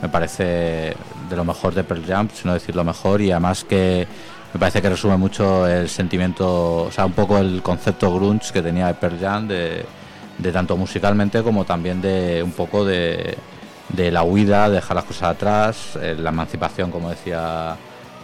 me 0.00 0.08
parece 0.08 0.94
de 1.28 1.36
lo 1.36 1.44
mejor 1.44 1.74
de 1.74 1.82
Pearl 1.82 2.04
Jam, 2.06 2.28
si 2.32 2.46
no 2.46 2.54
decir 2.54 2.76
lo 2.76 2.84
mejor, 2.84 3.20
y 3.20 3.30
además 3.30 3.64
que 3.64 4.06
me 4.54 4.60
parece 4.60 4.80
que 4.80 4.88
resume 4.88 5.16
mucho 5.16 5.66
el 5.66 5.88
sentimiento, 5.88 6.84
o 6.84 6.90
sea, 6.92 7.04
un 7.06 7.12
poco 7.12 7.38
el 7.38 7.60
concepto 7.60 8.14
grunge 8.14 8.52
que 8.52 8.62
tenía 8.62 8.92
Pearl 8.94 9.18
Jam, 9.18 9.48
de, 9.48 9.84
de 10.38 10.52
tanto 10.52 10.76
musicalmente 10.76 11.42
como 11.42 11.64
también 11.64 12.00
de 12.00 12.40
un 12.40 12.52
poco 12.52 12.84
de, 12.84 13.36
de 13.88 14.12
la 14.12 14.22
huida, 14.22 14.70
dejar 14.70 14.94
las 14.94 15.04
cosas 15.06 15.30
atrás, 15.30 15.98
eh, 16.00 16.14
la 16.16 16.30
emancipación, 16.30 16.92
como 16.92 17.10
decía 17.10 17.76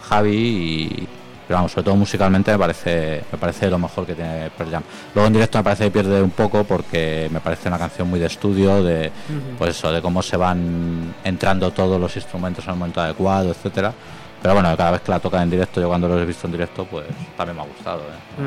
Javi, 0.03 0.37
y, 0.37 1.07
pero 1.45 1.57
vamos, 1.57 1.73
sobre 1.73 1.83
todo 1.83 1.95
musicalmente 1.97 2.49
me 2.53 2.59
parece, 2.59 3.23
me 3.29 3.37
parece 3.37 3.69
lo 3.69 3.77
mejor 3.77 4.05
que 4.05 4.15
tiene 4.15 4.49
Pearl 4.57 4.71
Jam. 4.71 4.83
Luego 5.13 5.27
en 5.27 5.33
directo 5.33 5.57
me 5.57 5.65
parece 5.65 5.83
que 5.83 5.91
pierde 5.91 6.21
un 6.21 6.29
poco 6.29 6.63
porque 6.63 7.27
me 7.29 7.41
parece 7.41 7.67
una 7.67 7.77
canción 7.77 8.09
muy 8.09 8.21
de 8.21 8.27
estudio, 8.27 8.81
de 8.81 9.11
pues 9.57 9.71
eso, 9.71 9.91
de 9.91 10.01
cómo 10.01 10.21
se 10.21 10.37
van 10.37 11.13
entrando 11.25 11.71
todos 11.71 11.99
los 11.99 12.15
instrumentos 12.15 12.63
en 12.63 12.71
el 12.71 12.77
momento 12.77 13.01
adecuado, 13.01 13.51
etcétera. 13.51 13.93
Pero 14.41 14.53
bueno, 14.55 14.75
cada 14.75 14.91
vez 14.91 15.01
que 15.01 15.11
la 15.11 15.19
tocan 15.19 15.43
en 15.43 15.49
directo, 15.51 15.79
yo 15.79 15.87
cuando 15.87 16.07
los 16.07 16.19
he 16.19 16.25
visto 16.25 16.47
en 16.47 16.53
directo, 16.53 16.85
pues 16.85 17.05
también 17.37 17.55
me 17.55 17.63
ha 17.63 17.65
gustado. 17.65 18.01
¿eh? 18.01 18.41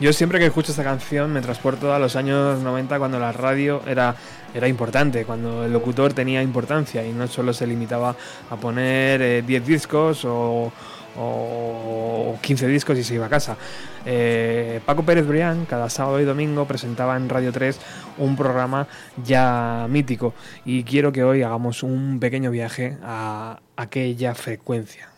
Yo 0.00 0.12
siempre 0.12 0.38
que 0.38 0.46
escucho 0.46 0.72
esta 0.72 0.84
canción 0.84 1.32
me 1.32 1.40
transporto 1.40 1.94
a 1.94 1.98
los 1.98 2.16
años 2.16 2.60
90 2.60 2.98
cuando 2.98 3.18
la 3.18 3.30
radio 3.32 3.82
era, 3.86 4.14
era 4.54 4.66
importante, 4.66 5.24
cuando 5.24 5.64
el 5.64 5.72
locutor 5.72 6.12
tenía 6.12 6.42
importancia 6.42 7.06
y 7.06 7.12
no 7.12 7.26
solo 7.28 7.52
se 7.52 7.66
limitaba 7.66 8.16
a 8.50 8.56
poner 8.56 9.22
eh, 9.22 9.42
10 9.42 9.66
discos 9.66 10.24
o, 10.24 10.72
o 11.16 12.36
15 12.40 12.66
discos 12.68 12.98
y 12.98 13.04
se 13.04 13.14
iba 13.14 13.26
a 13.26 13.30
casa. 13.30 13.56
Eh, 14.04 14.80
Paco 14.84 15.04
Pérez 15.04 15.26
Brián 15.26 15.66
cada 15.66 15.88
sábado 15.90 16.20
y 16.20 16.24
domingo 16.24 16.66
presentaba 16.66 17.16
en 17.16 17.28
Radio 17.28 17.52
3 17.52 17.78
un 18.18 18.36
programa 18.36 18.88
ya 19.24 19.86
mítico 19.88 20.34
y 20.64 20.84
quiero 20.84 21.12
que 21.12 21.24
hoy 21.24 21.42
hagamos 21.42 21.82
un 21.82 22.18
pequeño 22.20 22.50
viaje 22.50 22.96
a 23.02 23.60
aquella 23.76 24.34
frecuencia. 24.34 25.11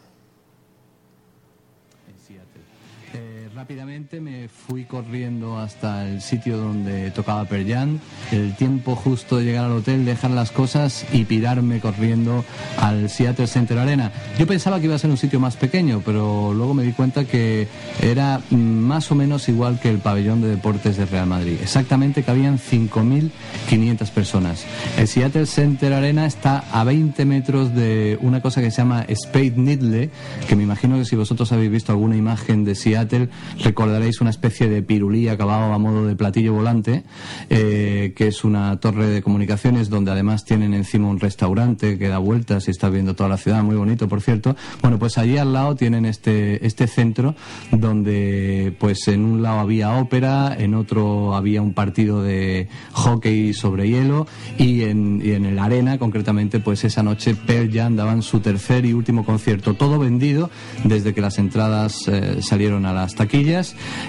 Rápidamente 3.64 4.20
me 4.20 4.48
fui 4.48 4.84
corriendo 4.84 5.56
hasta 5.56 6.06
el 6.06 6.20
sitio 6.20 6.58
donde 6.58 7.10
tocaba 7.12 7.46
Pearl 7.46 7.66
Jam. 7.66 7.98
El 8.30 8.54
tiempo 8.56 8.94
justo 8.94 9.38
de 9.38 9.44
llegar 9.44 9.64
al 9.64 9.72
hotel, 9.72 10.04
dejar 10.04 10.32
las 10.32 10.50
cosas 10.50 11.06
y 11.14 11.24
pirarme 11.24 11.80
corriendo 11.80 12.44
al 12.78 13.08
Seattle 13.08 13.46
Center 13.46 13.78
Arena. 13.78 14.12
Yo 14.38 14.46
pensaba 14.46 14.78
que 14.80 14.84
iba 14.84 14.96
a 14.96 14.98
ser 14.98 15.08
un 15.08 15.16
sitio 15.16 15.40
más 15.40 15.56
pequeño, 15.56 16.02
pero 16.04 16.52
luego 16.52 16.74
me 16.74 16.82
di 16.82 16.92
cuenta 16.92 17.24
que 17.24 17.66
era 18.02 18.42
más 18.50 19.10
o 19.10 19.14
menos 19.14 19.48
igual 19.48 19.80
que 19.80 19.88
el 19.88 19.96
pabellón 19.96 20.42
de 20.42 20.48
deportes 20.48 20.98
de 20.98 21.06
Real 21.06 21.26
Madrid. 21.26 21.56
Exactamente 21.62 22.22
cabían 22.22 22.58
5.500 22.58 24.10
personas. 24.10 24.66
El 24.98 25.08
Seattle 25.08 25.46
Center 25.46 25.94
Arena 25.94 26.26
está 26.26 26.64
a 26.70 26.84
20 26.84 27.24
metros 27.24 27.74
de 27.74 28.18
una 28.20 28.42
cosa 28.42 28.60
que 28.60 28.70
se 28.70 28.82
llama 28.82 29.06
Spade 29.10 29.54
Needle, 29.56 30.10
que 30.46 30.54
me 30.54 30.64
imagino 30.64 30.98
que 30.98 31.06
si 31.06 31.16
vosotros 31.16 31.50
habéis 31.52 31.70
visto 31.70 31.92
alguna 31.92 32.14
imagen 32.14 32.66
de 32.66 32.74
Seattle, 32.74 33.30
recordaréis 33.62 34.20
una 34.20 34.30
especie 34.30 34.68
de 34.68 34.82
pirulí 34.82 35.28
acabado 35.28 35.72
a 35.72 35.78
modo 35.78 36.06
de 36.06 36.16
platillo 36.16 36.52
volante, 36.54 37.04
eh, 37.50 38.12
que 38.16 38.28
es 38.28 38.44
una 38.44 38.78
torre 38.80 39.06
de 39.06 39.22
comunicaciones 39.22 39.88
donde 39.88 40.10
además 40.10 40.44
tienen 40.44 40.74
encima 40.74 41.08
un 41.08 41.20
restaurante 41.20 41.98
que 41.98 42.08
da 42.08 42.18
vueltas 42.18 42.68
y 42.68 42.70
está 42.70 42.88
viendo 42.88 43.14
toda 43.14 43.28
la 43.28 43.36
ciudad, 43.36 43.62
muy 43.62 43.76
bonito 43.76 44.08
por 44.08 44.20
cierto. 44.20 44.56
Bueno, 44.82 44.98
pues 44.98 45.18
allí 45.18 45.38
al 45.38 45.52
lado 45.52 45.76
tienen 45.76 46.04
este, 46.04 46.64
este 46.66 46.86
centro 46.86 47.34
donde 47.70 48.74
pues 48.78 49.08
en 49.08 49.24
un 49.24 49.42
lado 49.42 49.60
había 49.60 49.96
ópera, 49.96 50.54
en 50.58 50.74
otro 50.74 51.34
había 51.34 51.62
un 51.62 51.74
partido 51.74 52.22
de 52.22 52.68
hockey 52.92 53.52
sobre 53.52 53.88
hielo 53.88 54.26
y 54.58 54.82
en, 54.82 55.22
en 55.24 55.44
el 55.44 55.58
arena 55.58 55.98
concretamente 55.98 56.60
pues 56.60 56.84
esa 56.84 57.02
noche 57.02 57.34
Pearl 57.34 57.70
Jam 57.72 57.96
daban 57.96 58.22
su 58.22 58.40
tercer 58.40 58.84
y 58.84 58.92
último 58.92 59.24
concierto, 59.24 59.74
todo 59.74 59.98
vendido 59.98 60.50
desde 60.84 61.14
que 61.14 61.20
las 61.20 61.38
entradas 61.38 62.08
eh, 62.08 62.38
salieron 62.40 62.86
a 62.86 62.92
las 62.92 63.14
taquillas. 63.14 63.43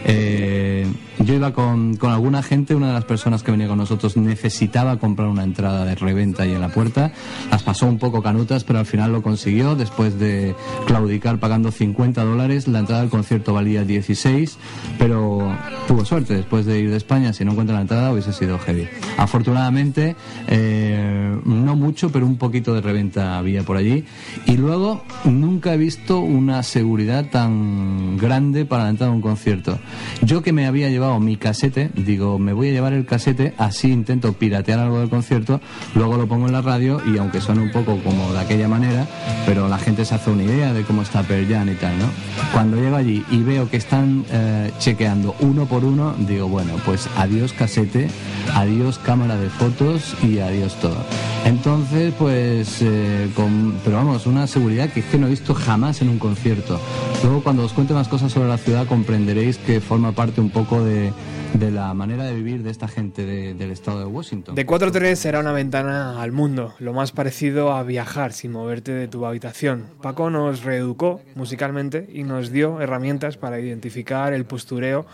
Eh, 0.06 0.86
yo 1.20 1.34
iba 1.34 1.54
con, 1.54 1.96
con 1.96 2.12
alguna 2.12 2.44
gente, 2.44 2.76
una 2.76 2.88
de 2.88 2.94
las 2.94 3.06
personas 3.06 3.42
que 3.44 3.52
venía 3.52 3.68
con 3.68 3.78
nosotros 3.78 4.18
necesitaba 4.18 4.98
comprar 4.98 5.28
una 5.28 5.44
entrada 5.44 5.86
de 5.86 5.96
reventa 5.96 6.44
ahí 6.44 6.52
en 6.52 6.62
la 6.62 6.70
puerta. 6.70 7.12
Las 7.52 7.64
pasó 7.64 7.88
un 7.88 7.98
poco 7.98 8.22
canutas, 8.22 8.64
pero 8.64 8.80
al 8.80 8.86
final 8.86 9.12
lo 9.12 9.22
consiguió 9.22 9.76
después 9.76 10.20
de 10.20 10.56
claudicar 10.86 11.40
pagando 11.40 11.72
50 11.72 12.24
dólares. 12.24 12.68
La 12.68 12.80
entrada 12.80 13.02
del 13.02 13.10
concierto 13.10 13.54
valía 13.54 13.84
16, 13.84 14.58
pero 15.00 15.56
tuvo 15.88 16.06
suerte 16.06 16.36
después 16.36 16.66
de 16.66 16.80
ir 16.80 16.92
de 16.92 16.98
España. 16.98 17.34
Si 17.34 17.46
no 17.46 17.52
encuentra 17.52 17.76
la 17.76 17.82
entrada 17.82 18.12
hubiese 18.12 18.34
sido 18.34 18.60
heavy. 18.60 18.88
Afortunadamente, 19.18 20.16
eh, 20.48 21.36
no 21.44 21.76
mucho, 21.76 22.12
pero 22.12 22.26
un 22.26 22.38
poquito 22.38 22.74
de 22.74 22.82
reventa 22.82 23.38
había 23.38 23.64
por 23.64 23.78
allí. 23.78 24.06
Y 24.46 24.58
luego, 24.58 25.04
nunca 25.24 25.74
he 25.74 25.78
visto 25.78 26.20
una 26.20 26.62
seguridad 26.64 27.30
tan 27.30 28.18
grande 28.18 28.66
para 28.66 28.84
la 28.84 28.90
entrada 28.90 29.14
un 29.16 29.22
concierto. 29.22 29.80
Yo 30.22 30.42
que 30.42 30.54
me 30.54 30.66
había 30.68 30.90
llevado 30.90 31.20
mi 31.20 31.38
casete, 31.38 31.90
digo, 31.96 32.38
me 32.40 32.54
voy 32.54 32.70
a 32.70 32.72
llevar 32.72 32.94
el 32.94 33.06
casete, 33.06 33.54
así 33.58 33.92
intento 33.92 34.34
piratear 34.34 34.80
algo 34.80 35.00
del 35.00 35.10
concierto, 35.10 35.60
luego 35.96 36.18
lo 36.18 36.28
pongo 36.28 36.46
en 36.48 36.54
la 36.54 36.62
radio 36.62 37.02
y 37.12 37.18
aunque 37.18 37.42
suene 37.42 37.62
un 37.62 37.72
poco 37.72 37.98
como 38.04 38.32
de 38.34 38.40
aquella 38.40 38.68
manera, 38.68 39.08
pero 39.46 39.68
la 39.68 39.78
gente 39.78 40.06
se 40.06 40.16
hace 40.16 40.30
una 40.30 40.44
idea 40.44 40.74
de 40.74 40.84
cómo 40.84 41.02
está 41.02 41.24
Pearl 41.24 41.48
Jam 41.48 41.70
y 41.70 41.76
tal, 41.76 41.98
¿no? 41.98 42.06
Cuando 42.54 42.78
llego 42.78 42.96
allí 42.96 43.24
y 43.32 43.42
veo 43.42 43.70
que 43.70 43.78
están 43.78 44.26
eh, 44.32 44.72
chequeando 44.80 45.36
uno 45.40 45.66
por 45.66 45.84
uno, 45.84 46.14
digo, 46.20 46.48
bueno, 46.48 46.74
pues 46.86 47.10
adiós 47.18 47.54
casete, 47.54 48.08
adiós 48.54 49.00
cámara 49.00 49.36
de 49.38 49.50
fotos 49.50 50.16
y 50.24 50.40
adiós 50.40 50.76
todo. 50.80 50.98
Entonces, 51.46 52.14
pues, 52.18 52.78
eh, 52.82 53.30
con- 53.36 53.76
pero 53.84 53.98
vamos, 53.98 54.26
una 54.26 54.48
seguridad 54.48 54.90
que 54.90 55.02
es 55.02 55.06
que 55.06 55.18
no 55.18 55.28
he 55.28 55.30
visto 55.30 55.54
jamás 55.54 56.02
en 56.02 56.10
un 56.10 56.18
concierto. 56.18 56.80
Luego, 57.24 57.44
cuando 57.44 57.64
os 57.64 57.74
cuente 57.74 57.94
más 57.94 58.08
cosas 58.08 58.32
sobre 58.32 58.50
la 58.50 58.58
ciudad, 58.58 58.88
comprenderéis 59.10 59.60
que 59.60 59.80
forma 59.82 60.14
parte 60.14 60.42
un 60.42 60.50
poco 60.50 60.84
de, 60.84 61.14
de 61.54 61.70
la 61.70 61.94
manera 61.94 62.24
de 62.24 62.34
vivir 62.34 62.64
de 62.64 62.72
esta 62.72 62.88
gente 62.88 63.24
de- 63.24 63.54
del 63.54 63.70
estado 63.70 64.00
de 64.00 64.06
Washington. 64.06 64.56
De 64.56 64.66
4.3 64.66 65.26
era 65.28 65.40
una 65.42 65.52
ventana 65.52 66.20
al 66.24 66.32
mundo, 66.32 66.74
lo 66.80 66.92
más 66.92 67.12
parecido 67.12 67.72
a 67.74 67.84
viajar 67.84 68.34
sin 68.34 68.52
moverte 68.52 68.94
de 68.94 69.08
tu 69.08 69.24
habitación. 69.28 69.84
Paco 70.02 70.32
nos 70.32 70.64
reeducó 70.64 71.22
musicalmente 71.36 72.10
y 72.12 72.24
nos 72.24 72.50
dio 72.52 72.82
herramientas 72.82 73.38
para 73.38 73.60
identificar 73.60 74.34
el 74.34 74.46
postureo 74.46 75.06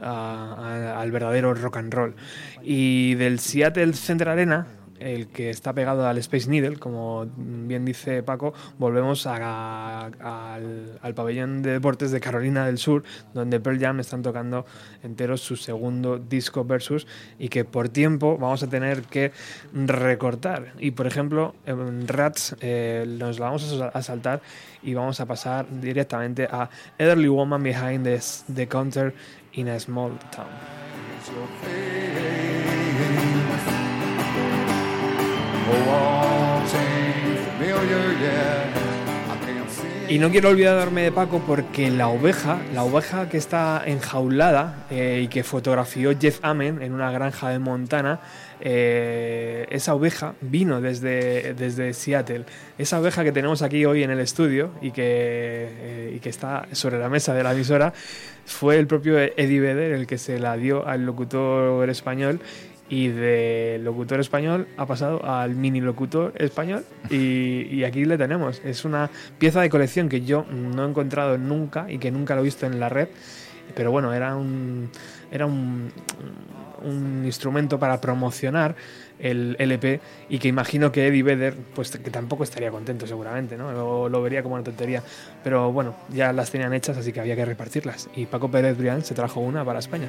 a- 0.00 0.94
a- 0.96 1.00
al 1.02 1.12
verdadero 1.12 1.52
rock 1.52 1.76
and 1.76 1.92
roll. 1.92 2.14
Y 2.62 3.16
del 3.16 3.38
Seattle 3.38 3.92
Center 3.92 4.30
Arena 4.30 4.66
el 5.00 5.28
que 5.28 5.50
está 5.50 5.72
pegado 5.72 6.06
al 6.06 6.18
Space 6.18 6.48
Needle, 6.48 6.76
como 6.78 7.26
bien 7.36 7.84
dice 7.84 8.22
Paco, 8.22 8.54
volvemos 8.78 9.26
al, 9.26 10.12
pabellón 11.14 11.62
de 11.62 11.72
deportes 11.72 12.10
de 12.10 12.20
Carolina 12.20 12.66
del 12.66 12.78
Sur, 12.78 13.04
donde 13.34 13.60
Pearl 13.60 13.78
Jam 13.78 14.00
están 14.00 14.22
tocando 14.22 14.66
enteros 15.02 15.40
su 15.40 15.56
segundo 15.56 16.18
disco 16.18 16.64
versus 16.64 17.06
y 17.38 17.48
que 17.48 17.64
por 17.64 17.88
tiempo 17.88 18.36
vamos 18.38 18.62
a 18.62 18.68
tener 18.68 19.02
que 19.02 19.32
recortar. 19.72 20.72
Y 20.78 20.92
por 20.92 21.06
ejemplo, 21.06 21.54
en 21.66 22.06
Rats 22.08 22.56
eh, 22.60 23.04
nos 23.06 23.38
la 23.38 23.46
vamos 23.46 23.64
a 23.64 23.78
sal- 23.78 23.90
a 23.92 24.02
saltar 24.02 24.42
y 24.82 24.94
vamos 24.94 25.20
a 25.20 25.26
pasar 25.26 25.66
directamente 25.80 26.44
a 26.50 26.68
Elderly 26.98 27.28
Woman 27.28 27.62
Behind 27.62 28.06
the 28.54 28.68
Counter 28.68 29.14
in 29.52 29.68
a 29.68 29.80
Small 29.80 30.12
Town. 30.30 30.46
Y 40.08 40.18
no 40.20 40.30
quiero 40.30 40.50
olvidarme 40.50 41.02
de 41.02 41.10
Paco 41.10 41.42
porque 41.44 41.90
la 41.90 42.06
oveja, 42.06 42.60
la 42.72 42.84
oveja 42.84 43.28
que 43.28 43.38
está 43.38 43.82
enjaulada 43.84 44.86
eh, 44.88 45.22
y 45.24 45.28
que 45.28 45.42
fotografió 45.42 46.16
Jeff 46.16 46.38
Amen 46.42 46.80
en 46.80 46.92
una 46.92 47.10
granja 47.10 47.50
de 47.50 47.58
Montana, 47.58 48.20
eh, 48.60 49.66
esa 49.68 49.94
oveja 49.94 50.34
vino 50.40 50.80
desde, 50.80 51.54
desde 51.54 51.92
Seattle. 51.92 52.44
Esa 52.78 53.00
oveja 53.00 53.24
que 53.24 53.32
tenemos 53.32 53.62
aquí 53.62 53.84
hoy 53.84 54.04
en 54.04 54.10
el 54.10 54.20
estudio 54.20 54.70
y 54.80 54.92
que, 54.92 55.02
eh, 55.04 56.12
y 56.16 56.20
que 56.20 56.28
está 56.28 56.68
sobre 56.70 56.98
la 57.00 57.08
mesa 57.08 57.34
de 57.34 57.42
la 57.42 57.52
emisora 57.52 57.92
fue 58.44 58.78
el 58.78 58.86
propio 58.86 59.18
Eddie 59.18 59.60
Vedder 59.60 59.92
el 59.92 60.06
que 60.06 60.18
se 60.18 60.38
la 60.38 60.56
dio 60.56 60.86
al 60.86 61.04
locutor 61.04 61.90
español 61.90 62.40
y 62.88 63.08
de 63.08 63.80
locutor 63.82 64.20
español 64.20 64.68
ha 64.76 64.86
pasado 64.86 65.24
al 65.24 65.54
mini 65.54 65.80
locutor 65.80 66.32
español 66.36 66.84
y, 67.10 67.66
y 67.70 67.84
aquí 67.84 68.04
le 68.04 68.16
tenemos. 68.16 68.60
Es 68.64 68.84
una 68.84 69.10
pieza 69.38 69.60
de 69.60 69.68
colección 69.68 70.08
que 70.08 70.22
yo 70.22 70.44
no 70.50 70.84
he 70.84 70.88
encontrado 70.88 71.36
nunca 71.38 71.86
y 71.90 71.98
que 71.98 72.10
nunca 72.10 72.34
lo 72.34 72.42
he 72.42 72.44
visto 72.44 72.66
en 72.66 72.78
la 72.78 72.88
red, 72.88 73.08
pero 73.74 73.90
bueno, 73.90 74.14
era 74.14 74.36
un, 74.36 74.90
era 75.30 75.46
un, 75.46 75.90
un 76.84 77.22
instrumento 77.24 77.78
para 77.78 78.00
promocionar 78.00 78.76
el 79.18 79.56
LP 79.58 80.00
y 80.28 80.38
que 80.38 80.48
imagino 80.48 80.92
que 80.92 81.06
Eddie 81.06 81.22
Vedder 81.22 81.54
pues 81.74 81.90
que 81.90 82.10
tampoco 82.10 82.44
estaría 82.44 82.70
contento 82.70 83.06
seguramente, 83.06 83.56
¿no? 83.56 83.72
Lo, 83.72 84.08
lo 84.08 84.22
vería 84.22 84.42
como 84.42 84.54
una 84.54 84.64
tontería, 84.64 85.02
pero 85.42 85.72
bueno, 85.72 85.94
ya 86.10 86.32
las 86.32 86.50
tenían 86.50 86.72
hechas 86.74 86.96
así 86.96 87.12
que 87.12 87.20
había 87.20 87.34
que 87.34 87.44
repartirlas 87.44 88.08
y 88.14 88.26
Paco 88.26 88.50
Pérez 88.50 88.76
Brián 88.76 89.02
se 89.04 89.14
trajo 89.14 89.40
una 89.40 89.64
para 89.64 89.78
España. 89.78 90.08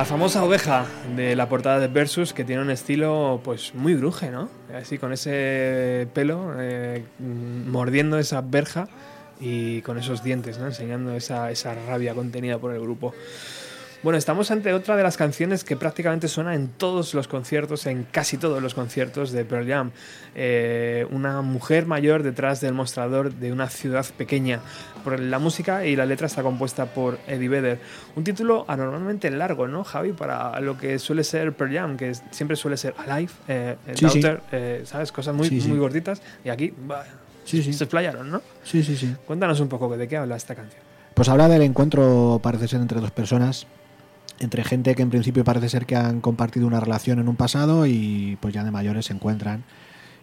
La 0.00 0.06
famosa 0.06 0.42
oveja 0.42 0.86
de 1.14 1.36
la 1.36 1.46
portada 1.50 1.78
de 1.78 1.86
Versus 1.86 2.32
que 2.32 2.42
tiene 2.42 2.62
un 2.62 2.70
estilo 2.70 3.38
pues 3.44 3.74
muy 3.74 3.94
gruje, 3.94 4.30
¿no? 4.30 4.48
Así 4.74 4.96
con 4.96 5.12
ese 5.12 6.08
pelo 6.14 6.54
eh, 6.58 7.04
mordiendo 7.18 8.18
esa 8.18 8.40
verja 8.40 8.88
y 9.40 9.82
con 9.82 9.98
esos 9.98 10.24
dientes, 10.24 10.58
¿no? 10.58 10.64
Enseñando 10.64 11.14
esa, 11.14 11.50
esa 11.50 11.74
rabia 11.74 12.14
contenida 12.14 12.56
por 12.56 12.72
el 12.72 12.80
grupo. 12.80 13.12
Bueno, 14.02 14.16
estamos 14.16 14.50
ante 14.50 14.72
otra 14.72 14.96
de 14.96 15.02
las 15.02 15.18
canciones 15.18 15.62
que 15.62 15.76
prácticamente 15.76 16.26
suena 16.26 16.54
en 16.54 16.68
todos 16.68 17.12
los 17.12 17.28
conciertos, 17.28 17.84
en 17.84 18.04
casi 18.10 18.38
todos 18.38 18.62
los 18.62 18.72
conciertos 18.72 19.30
de 19.30 19.44
Pearl 19.44 19.68
Jam. 19.68 19.90
Eh, 20.34 21.06
una 21.10 21.42
mujer 21.42 21.84
mayor 21.84 22.22
detrás 22.22 22.62
del 22.62 22.72
mostrador 22.72 23.34
de 23.34 23.52
una 23.52 23.68
ciudad 23.68 24.06
pequeña. 24.16 24.60
Por 25.04 25.20
la 25.20 25.38
música 25.38 25.84
y 25.84 25.96
la 25.96 26.06
letra 26.06 26.28
está 26.28 26.42
compuesta 26.42 26.86
por 26.86 27.18
Eddie 27.26 27.50
Vedder. 27.50 27.78
Un 28.16 28.24
título 28.24 28.64
anormalmente 28.68 29.30
largo, 29.30 29.68
¿no, 29.68 29.84
Javi? 29.84 30.12
Para 30.12 30.58
lo 30.60 30.78
que 30.78 30.98
suele 30.98 31.22
ser 31.22 31.52
Pearl 31.52 31.74
Jam, 31.74 31.96
que 31.98 32.14
siempre 32.30 32.56
suele 32.56 32.78
ser 32.78 32.94
Alive, 33.06 33.32
eh, 33.48 33.76
Sí, 33.92 34.08
sí. 34.08 34.20
Daughter, 34.22 34.40
eh, 34.52 34.82
¿sabes? 34.86 35.12
Cosas 35.12 35.34
muy, 35.34 35.46
Sí, 35.46 35.60
sí. 35.60 35.68
muy 35.68 35.78
gorditas. 35.78 36.22
Y 36.42 36.48
aquí, 36.48 36.72
bah, 36.86 37.04
Sí, 37.44 37.62
sí. 37.62 37.74
se 37.74 37.84
explayaron, 37.84 38.30
¿no? 38.30 38.40
Sí, 38.64 38.82
sí, 38.82 38.96
sí. 38.96 39.14
Cuéntanos 39.26 39.60
un 39.60 39.68
poco 39.68 39.94
de 39.94 40.08
qué 40.08 40.16
habla 40.16 40.36
esta 40.36 40.54
canción. 40.54 40.80
Pues 41.12 41.28
habla 41.28 41.48
del 41.48 41.60
encuentro, 41.60 42.40
parece 42.42 42.66
ser, 42.66 42.80
entre 42.80 42.98
dos 43.00 43.10
personas, 43.10 43.66
entre 44.40 44.64
gente 44.64 44.94
que 44.94 45.02
en 45.02 45.10
principio 45.10 45.44
parece 45.44 45.68
ser 45.68 45.86
que 45.86 45.94
han 45.96 46.20
compartido 46.20 46.66
una 46.66 46.80
relación 46.80 47.18
en 47.20 47.28
un 47.28 47.36
pasado 47.36 47.86
y 47.86 48.36
pues 48.40 48.52
ya 48.54 48.64
de 48.64 48.70
mayores 48.72 49.06
se 49.06 49.12
encuentran. 49.12 49.62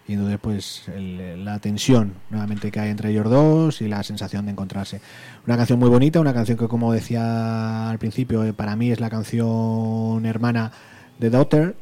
Y 0.07 0.13
entonces 0.13 0.39
pues 0.41 0.87
el- 0.89 1.43
la 1.45 1.59
tensión 1.59 2.13
nuevamente 2.29 2.71
que 2.71 2.79
hay 2.79 2.89
entre 2.89 3.11
ellos 3.11 3.29
dos 3.29 3.81
y 3.81 3.87
la 3.87 4.03
sensación 4.03 4.45
de 4.45 4.51
encontrarse. 4.51 5.01
Una 5.45 5.57
canción 5.57 5.79
muy 5.79 5.89
bonita, 5.89 6.19
una 6.19 6.33
canción 6.33 6.57
que 6.57 6.67
como 6.67 6.93
decía 6.93 7.89
al 7.89 7.99
principio, 7.99 8.43
eh, 8.43 8.53
para 8.53 8.75
mí 8.75 8.89
es 8.91 8.99
la 8.99 9.09
canción 9.09 10.25
hermana 10.25 10.71
de 11.19 11.29
Daughter 11.29 11.75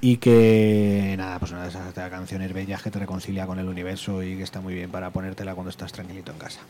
y 0.00 0.16
que 0.16 1.14
nada, 1.18 1.38
pues 1.38 1.52
una 1.52 1.62
de 1.62 1.68
esas 1.70 1.94
canciones 2.10 2.52
bellas 2.52 2.82
que 2.82 2.90
te 2.90 2.98
reconcilia 2.98 3.46
con 3.46 3.58
el 3.58 3.68
universo 3.68 4.22
y 4.22 4.36
que 4.36 4.42
está 4.42 4.60
muy 4.60 4.74
bien 4.74 4.90
para 4.90 5.10
ponértela 5.10 5.54
cuando 5.54 5.70
estás 5.70 5.92
tranquilito 5.92 6.32
en 6.32 6.38
casa. 6.38 6.60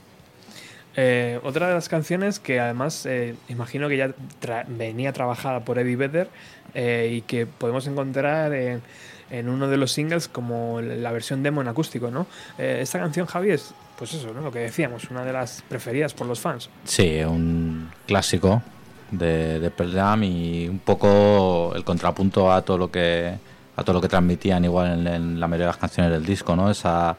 Eh, 0.97 1.39
otra 1.44 1.69
de 1.69 1.74
las 1.74 1.89
canciones 1.89 2.40
que 2.40 2.59
además 2.59 3.06
eh, 3.06 3.35
imagino 3.48 3.89
que 3.89 3.97
ya 3.97 4.09
tra- 4.43 4.65
venía 4.66 5.12
trabajada 5.12 5.60
por 5.60 5.78
Eddie 5.78 5.97
Vedder 5.97 6.28
eh, 6.74 7.10
y 7.12 7.20
que 7.23 7.47
podemos 7.47 7.86
encontrar 7.86 8.52
en, 8.52 8.82
en 9.31 9.48
uno 9.48 9.69
de 9.69 9.77
los 9.77 9.93
singles 9.93 10.27
como 10.27 10.81
la 10.81 11.12
versión 11.12 11.43
demo 11.43 11.60
en 11.60 11.69
acústico, 11.69 12.10
¿no? 12.10 12.27
Eh, 12.59 12.81
esta 12.82 12.98
canción, 12.98 13.27
Javi, 13.27 13.51
es 13.51 13.73
pues 13.97 14.15
eso, 14.15 14.32
¿no? 14.32 14.40
Lo 14.40 14.51
que 14.51 14.60
decíamos, 14.60 15.10
una 15.10 15.24
de 15.24 15.32
las 15.32 15.62
preferidas 15.69 16.15
por 16.15 16.27
los 16.27 16.40
fans. 16.40 16.69
Sí, 16.85 17.20
un 17.23 17.90
clásico 18.06 18.62
de, 19.10 19.60
de 19.60 19.70
Pearl 19.70 19.93
Jam 19.93 20.24
y 20.24 20.69
un 20.69 20.78
poco 20.81 21.73
el 21.77 21.85
contrapunto 21.85 22.52
a 22.52 22.62
todo 22.62 22.78
lo 22.78 22.90
que 22.90 23.35
a 23.77 23.85
todo 23.85 23.94
lo 23.94 24.01
que 24.01 24.09
transmitían 24.09 24.65
igual 24.65 25.01
en, 25.01 25.06
en 25.06 25.40
la 25.40 25.47
mayoría 25.47 25.66
de 25.66 25.70
las 25.73 25.77
canciones 25.77 26.10
del 26.10 26.27
disco, 26.27 26.56
¿no? 26.56 26.69
Esa, 26.70 27.16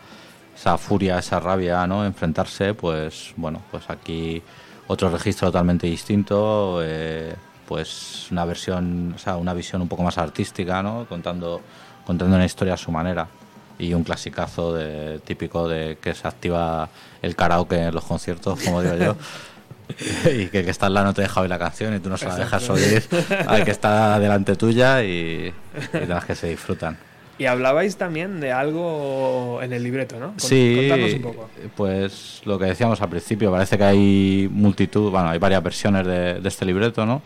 esa 0.60 0.78
furia, 0.78 1.20
esa 1.20 1.40
rabia, 1.40 1.88
¿no? 1.88 2.06
Enfrentarse, 2.06 2.74
pues 2.74 3.32
bueno, 3.38 3.62
pues 3.72 3.90
aquí 3.90 4.42
otro 4.88 5.10
registro 5.10 5.48
totalmente 5.48 5.88
distinto, 5.88 6.82
eh, 6.84 7.34
pues 7.66 8.28
una 8.30 8.44
versión, 8.44 9.14
o 9.16 9.18
sea, 9.18 9.38
una 9.38 9.54
visión 9.54 9.82
un 9.82 9.88
poco 9.88 10.04
más 10.04 10.18
artística, 10.18 10.84
¿no? 10.84 11.06
Contando, 11.08 11.62
contando 12.06 12.36
una 12.36 12.46
historia 12.46 12.74
a 12.74 12.78
su 12.78 12.92
manera 12.92 13.28
y 13.78 13.94
un 13.94 14.04
clasicazo 14.04 14.74
de, 14.74 15.20
típico 15.20 15.70
de 15.70 15.98
que 16.02 16.14
se 16.14 16.28
activa 16.28 16.90
el 17.22 17.38
karaoke 17.38 17.78
en 17.78 17.96
los 17.96 18.04
conciertos, 18.04 18.60
como 18.62 18.82
digo 18.82 18.98
yo. 18.98 19.16
y 20.30 20.48
que 20.48 20.60
el 20.60 20.66
que 20.66 20.72
está 20.72 20.88
al 20.88 20.94
lado 20.94 21.06
no 21.06 21.14
te 21.14 21.22
deja 21.22 21.40
oír 21.40 21.50
la 21.50 21.58
canción 21.58 21.96
y 21.96 22.00
tú 22.00 22.10
no 22.10 22.18
se 22.18 22.28
la 22.28 22.36
dejas 22.36 22.70
oír 22.70 23.02
al 23.48 23.64
que 23.64 23.72
está 23.72 24.20
delante 24.20 24.56
tuya 24.58 25.04
y, 25.04 25.54
y 25.94 26.06
las 26.06 26.26
que 26.26 26.36
se 26.36 26.50
disfrutan. 26.50 27.09
Y 27.40 27.46
hablabais 27.46 27.96
también 27.98 28.40
de 28.42 28.52
algo 28.52 29.60
en 29.64 29.72
el 29.74 29.82
libreto, 29.82 30.20
¿no? 30.20 30.34
Sí, 30.38 30.76
Contadnos 30.78 31.14
un 31.14 31.22
poco. 31.22 31.50
pues 31.76 32.42
lo 32.46 32.60
que 32.60 32.66
decíamos 32.66 33.02
al 33.02 33.10
principio, 33.10 33.50
parece 33.52 33.78
que 33.78 33.84
hay 33.86 34.50
multitud, 34.52 35.10
bueno, 35.10 35.30
hay 35.30 35.40
varias 35.40 35.64
versiones 35.64 36.06
de, 36.06 36.36
de 36.42 36.48
este 36.50 36.66
libreto, 36.66 37.06
¿no? 37.06 37.22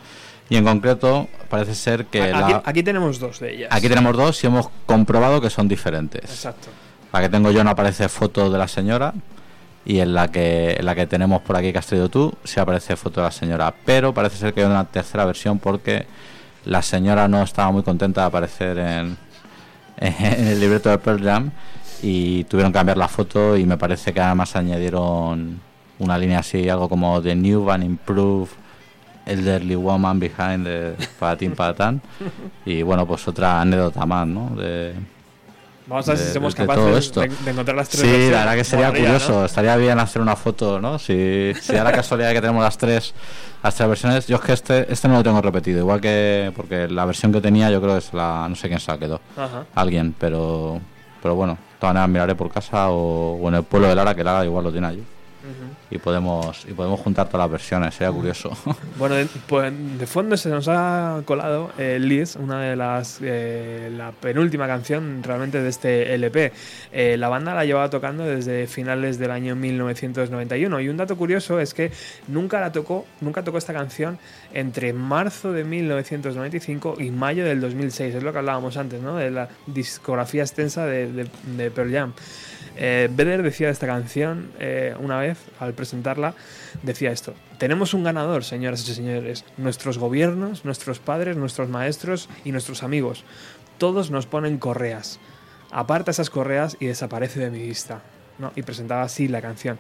Y 0.50 0.58
en 0.58 0.64
concreto 0.66 1.28
parece 1.50 1.74
ser 1.74 2.06
que 2.06 2.22
Aquí, 2.22 2.52
la- 2.54 2.62
aquí 2.64 2.84
tenemos 2.84 3.18
dos 3.20 3.40
de 3.40 3.56
ellas. 3.56 3.70
aquí 3.72 3.90
tenemos 3.90 4.16
dos 4.16 4.44
y 4.44 4.48
hemos 4.48 4.70
comprobado 4.86 5.42
que 5.42 5.50
son 5.50 5.68
diferentes. 5.68 6.24
Exacto. 6.26 6.70
La 7.12 7.22
que 7.22 7.30
tengo 7.30 7.50
yo 7.52 7.64
no 7.64 7.72
aparece 7.72 8.08
foto 8.10 8.50
de 8.52 8.58
la 8.60 8.68
señora 8.68 9.14
y 9.86 10.00
en 10.00 10.14
la 10.14 10.30
que 10.30 10.76
en 10.80 10.86
la 10.86 10.94
que 10.96 11.08
tenemos 11.08 11.42
por 11.42 11.56
aquí 11.58 11.72
que 11.72 11.78
has 11.80 11.88
traído 11.88 12.10
tú 12.10 12.34
sí 12.44 12.60
aparece 12.60 12.96
foto 12.96 13.20
de 13.22 13.26
la 13.28 13.32
señora, 13.32 13.74
pero 13.86 14.14
parece 14.14 14.38
ser 14.38 14.54
que 14.54 14.62
hay 14.62 14.68
una 14.68 14.86
tercera 14.86 15.26
versión 15.26 15.60
porque 15.60 16.06
la 16.66 16.82
señora 16.82 17.28
no 17.28 17.42
estaba 17.44 17.72
muy 17.72 17.84
contenta 17.84 18.22
de 18.22 18.28
aparecer 18.28 18.78
en, 18.78 19.18
en 20.38 20.48
el 20.48 20.60
libreto 20.60 20.90
de 20.90 20.98
Pearl 20.98 21.24
Jam 21.24 21.52
y 22.02 22.44
tuvieron 22.46 22.74
que 22.74 22.80
cambiar 22.80 22.98
la 22.98 23.08
foto 23.08 23.56
y 23.56 23.66
me 23.66 23.78
parece 23.78 24.14
que 24.14 24.20
además 24.20 24.56
añadieron 24.58 25.62
una 26.00 26.18
línea 26.18 26.40
así, 26.40 26.68
algo 26.68 26.90
como 26.90 27.22
The 27.22 27.36
New 27.36 27.72
and 27.72 27.86
Improved 27.86 28.52
Elderly 29.26 29.76
Woman 29.76 30.20
Behind 30.20 30.66
the 30.66 30.96
Patatín 31.18 31.56
Patatán 31.56 32.02
y 32.66 32.82
bueno, 32.82 33.08
pues 33.08 33.26
otra 33.30 33.62
anécdota 33.62 34.06
más, 34.06 34.28
¿no? 34.28 34.54
De, 34.58 34.94
Vamos 35.88 36.08
a 36.08 36.14
ver 36.14 36.22
si 36.22 36.34
somos 36.34 36.56
de 36.56 36.66
capaces 36.66 37.06
esto. 37.06 37.22
de, 37.22 37.28
encontrar 37.52 37.76
las 37.76 37.90
tres 37.90 38.02
Sí, 38.02 38.32
la 38.32 38.40
verdad 38.40 38.56
que 38.56 38.64
sería 38.64 38.88
Molaría, 38.88 39.10
¿no? 39.10 39.20
curioso. 39.20 39.46
Estaría 39.46 39.76
bien 39.76 40.00
hacer 40.00 40.22
una 40.22 40.36
foto, 40.36 40.80
¿no? 40.80 40.98
Si, 40.98 41.54
si 41.62 41.74
da 41.74 41.84
la 41.84 41.92
casualidad 41.94 42.32
que 42.32 42.42
tenemos 42.42 42.64
las 42.64 42.78
tres, 42.78 43.14
las 43.62 43.76
tres 43.76 43.90
versiones. 43.90 44.28
Yo 44.28 44.38
es 44.38 44.42
que 44.42 44.54
este, 44.54 44.92
este 44.92 45.08
no 45.08 45.16
lo 45.16 45.24
tengo 45.24 45.42
repetido. 45.42 45.80
Igual 45.80 46.00
que. 46.00 46.52
Porque 46.56 46.88
la 46.88 47.06
versión 47.06 47.32
que 47.32 47.42
tenía, 47.42 47.70
yo 47.70 47.82
creo 47.82 47.94
que 47.94 48.00
es 48.00 48.14
la. 48.14 48.48
No 48.48 48.56
sé 48.56 48.68
quién 48.68 48.80
se 48.80 48.92
la 48.92 48.98
quedó. 48.98 49.20
Ajá. 49.36 49.66
Alguien, 49.76 50.16
pero. 50.18 50.80
Pero 51.22 51.36
bueno, 51.36 51.54
de 51.54 51.80
todas 51.80 51.94
maneras 51.94 52.10
miraré 52.10 52.36
por 52.36 52.50
casa 52.52 52.90
o, 52.90 53.36
o 53.42 53.48
en 53.48 53.56
el 53.56 53.64
pueblo 53.64 53.88
de 53.88 53.96
Lara, 53.96 54.14
que 54.14 54.24
Lara 54.24 54.44
igual 54.46 54.64
lo 54.64 54.72
tiene 54.72 54.88
allí. 54.88 55.04
Y 55.92 55.98
podemos, 55.98 56.66
y 56.70 56.74
podemos 56.74 57.00
juntar 57.00 57.28
todas 57.28 57.46
las 57.46 57.52
versiones, 57.52 57.94
sería 57.96 58.12
curioso. 58.12 58.52
Bueno, 58.98 59.16
de, 59.16 59.26
pues, 59.48 59.74
de 60.00 60.06
fondo 60.08 60.38
se 60.38 60.50
nos 60.50 60.68
ha 60.68 61.22
colado 61.26 61.72
eh, 61.78 61.98
Liz, 62.00 62.36
una 62.36 62.62
de 62.62 62.76
las. 62.76 63.20
eh, 63.22 63.90
la 63.92 64.12
penúltima 64.12 64.68
canción 64.68 65.22
realmente 65.24 65.62
de 65.62 65.70
este 65.70 66.14
LP. 66.14 66.54
Eh, 66.92 67.18
la 67.18 67.28
banda 67.28 67.54
la 67.54 67.66
llevaba 67.66 67.90
tocando 67.90 68.24
desde 68.24 68.68
finales 68.68 69.18
del 69.18 69.32
año 69.32 69.56
1991. 69.56 70.80
Y 70.80 70.90
un 70.90 70.98
dato 70.98 71.18
curioso 71.18 71.60
es 71.60 71.74
que 71.74 71.92
nunca 72.28 72.62
la 72.62 72.72
tocó, 72.72 73.06
nunca 73.22 73.44
tocó 73.44 73.58
esta 73.58 73.74
canción 73.74 74.20
entre 74.54 74.94
marzo 74.94 75.52
de 75.52 75.64
1995 75.64 76.96
y 77.00 77.10
mayo 77.12 77.44
del 77.46 77.60
2006. 77.60 78.16
Es 78.16 78.24
lo 78.24 78.32
que 78.32 78.38
hablábamos 78.40 78.78
antes, 78.78 79.02
¿no? 79.02 79.16
De 79.18 79.32
la 79.32 79.50
discografía 79.66 80.44
extensa 80.44 80.86
de, 80.86 81.12
de, 81.12 81.28
de 81.58 81.72
Pearl 81.72 81.92
Jam. 81.92 82.14
Eh, 82.76 83.10
decía 83.16 83.68
de 83.68 83.74
esta 83.74 83.88
canción 83.88 84.52
eh, 84.60 84.96
una 85.00 85.20
vez 85.20 85.38
al 85.60 85.74
presentarla, 85.74 86.34
decía 86.82 87.12
esto, 87.12 87.34
tenemos 87.58 87.94
un 87.94 88.04
ganador, 88.04 88.44
señoras 88.44 88.88
y 88.88 88.94
señores, 88.96 89.46
nuestros 89.58 89.98
gobiernos, 89.98 90.66
nuestros 90.66 91.00
padres, 91.00 91.38
nuestros 91.38 91.70
maestros 91.70 92.30
y 92.44 92.52
nuestros 92.52 92.84
amigos, 92.84 93.24
todos 93.78 94.12
nos 94.12 94.26
ponen 94.26 94.58
correas, 94.58 95.20
aparta 95.72 96.12
esas 96.12 96.30
correas 96.30 96.78
y 96.80 96.88
desaparece 96.88 97.40
de 97.40 97.52
mi 97.52 97.62
vista. 97.62 98.02
¿no? 98.40 98.52
Y 98.56 98.64
presentaba 98.64 99.04
así 99.04 99.28
la 99.28 99.44
canción. 99.44 99.78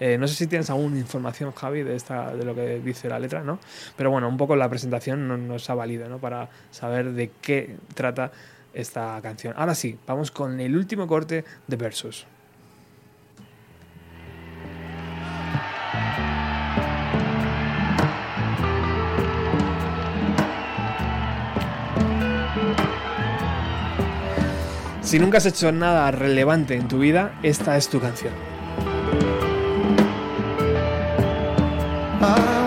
Eh, 0.00 0.18
no 0.18 0.26
sé 0.26 0.34
si 0.34 0.48
tienes 0.48 0.68
alguna 0.70 0.98
información, 0.98 1.52
Javi, 1.52 1.84
de, 1.84 1.94
esta, 1.94 2.34
de 2.34 2.44
lo 2.44 2.52
que 2.52 2.80
dice 2.80 3.08
la 3.08 3.20
letra, 3.20 3.44
¿no? 3.44 3.60
Pero 3.96 4.10
bueno, 4.10 4.28
un 4.28 4.36
poco 4.36 4.56
la 4.56 4.68
presentación 4.68 5.28
no- 5.28 5.36
nos 5.36 5.70
ha 5.70 5.74
valido, 5.76 6.08
¿no? 6.08 6.18
Para 6.18 6.48
saber 6.72 7.12
de 7.12 7.30
qué 7.40 7.76
trata 7.94 8.32
esta 8.74 9.20
canción. 9.22 9.54
Ahora 9.56 9.74
sí, 9.74 9.98
vamos 10.06 10.30
con 10.30 10.60
el 10.60 10.76
último 10.76 11.06
corte 11.06 11.44
de 11.66 11.76
Versus. 11.76 12.26
Si 25.02 25.18
nunca 25.18 25.38
has 25.38 25.46
hecho 25.46 25.70
nada 25.72 26.10
relevante 26.10 26.74
en 26.74 26.88
tu 26.88 26.98
vida, 26.98 27.38
esta 27.42 27.76
es 27.76 27.88
tu 27.88 28.00
canción. 28.00 28.32
I 32.24 32.61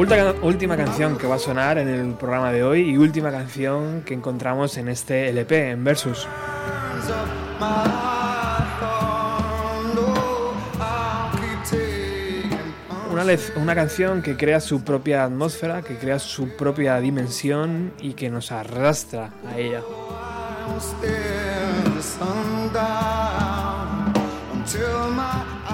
Última, 0.00 0.34
última 0.40 0.76
canción 0.78 1.18
que 1.18 1.26
va 1.26 1.34
a 1.34 1.38
sonar 1.38 1.76
en 1.76 1.86
el 1.86 2.14
programa 2.14 2.50
de 2.52 2.64
hoy 2.64 2.88
y 2.88 2.96
última 2.96 3.30
canción 3.30 4.00
que 4.00 4.14
encontramos 4.14 4.78
en 4.78 4.88
este 4.88 5.28
LP, 5.28 5.72
en 5.72 5.84
Versus. 5.84 6.26
Una, 13.12 13.24
una 13.56 13.74
canción 13.74 14.22
que 14.22 14.38
crea 14.38 14.60
su 14.60 14.82
propia 14.82 15.24
atmósfera, 15.24 15.82
que 15.82 15.98
crea 15.98 16.18
su 16.18 16.48
propia 16.56 16.98
dimensión 16.98 17.92
y 18.00 18.14
que 18.14 18.30
nos 18.30 18.52
arrastra 18.52 19.34
a 19.46 19.58
ella. 19.58 19.82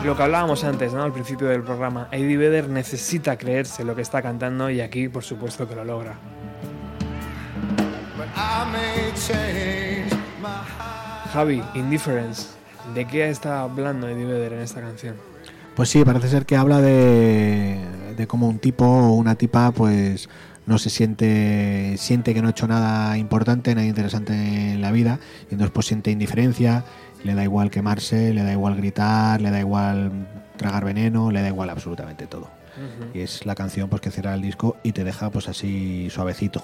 Lo 0.07 0.17
que 0.17 0.23
hablábamos 0.23 0.63
antes, 0.63 0.93
¿no? 0.93 1.03
Al 1.03 1.13
principio 1.13 1.49
del 1.49 1.65
programa, 1.65 2.07
Eddie 2.13 2.37
Vedder 2.37 2.69
necesita 2.69 3.37
creerse 3.37 3.83
lo 3.83 3.97
que 3.97 4.03
está 4.03 4.23
cantando 4.23 4.71
y 4.71 4.81
aquí, 4.81 5.09
por 5.09 5.25
supuesto, 5.25 5.67
que 5.69 5.75
lo 5.75 5.85
logra. 5.85 6.17
but 8.17 8.29
I 8.37 8.71
may 8.71 9.13
change 9.15 10.15
my 10.41 11.31
Javi, 11.33 11.61
Indifference, 11.75 12.51
¿de 12.95 13.05
qué 13.05 13.29
está 13.29 13.63
hablando 13.63 14.09
Eddie 14.09 14.27
Vedder 14.27 14.53
en 14.53 14.61
esta 14.61 14.81
canción? 14.81 15.17
Pues 15.75 15.89
sí, 15.89 16.05
parece 16.05 16.29
ser 16.29 16.47
que 16.47 16.55
habla 16.55 16.81
de, 16.81 17.81
de 18.17 18.27
cómo 18.29 18.47
un 18.47 18.61
tipo 18.61 18.85
o 18.87 19.15
una 19.15 19.35
tipa 19.35 19.73
pues 19.73 20.29
no 20.67 20.79
se 20.79 20.89
siente 20.89 21.97
siente 21.99 22.33
que 22.33 22.43
no 22.43 22.49
ha 22.49 22.53
hecho 22.53 22.69
nada 22.69 23.19
importante, 23.19 23.75
nada 23.75 23.87
interesante 23.87 24.33
en 24.35 24.81
la 24.81 24.93
vida 24.93 25.19
y 25.51 25.55
entonces 25.55 25.73
pues 25.73 25.87
siente 25.87 26.13
indiferencia, 26.13 26.85
le 27.27 27.35
da 27.35 27.43
igual 27.45 27.71
quemarse, 27.71 28.33
le 28.33 28.43
da 28.43 28.53
igual 28.53 28.77
gritar, 28.77 29.41
le 29.43 29.51
da 29.51 29.61
igual 29.61 30.11
tragar 30.57 30.85
veneno, 30.85 31.31
le 31.31 31.43
da 31.43 31.49
igual 31.49 31.69
absolutamente 31.71 32.27
todo. 32.27 32.49
Y 33.15 33.21
es 33.21 33.47
la 33.47 33.55
canción 33.55 33.89
pues 33.89 34.03
que 34.03 34.11
cierra 34.11 34.35
el 34.35 34.43
disco 34.43 34.77
y 34.83 34.93
te 34.93 35.03
deja 35.05 35.31
pues 35.31 35.49
así 35.49 36.09
suavecito. 36.11 36.63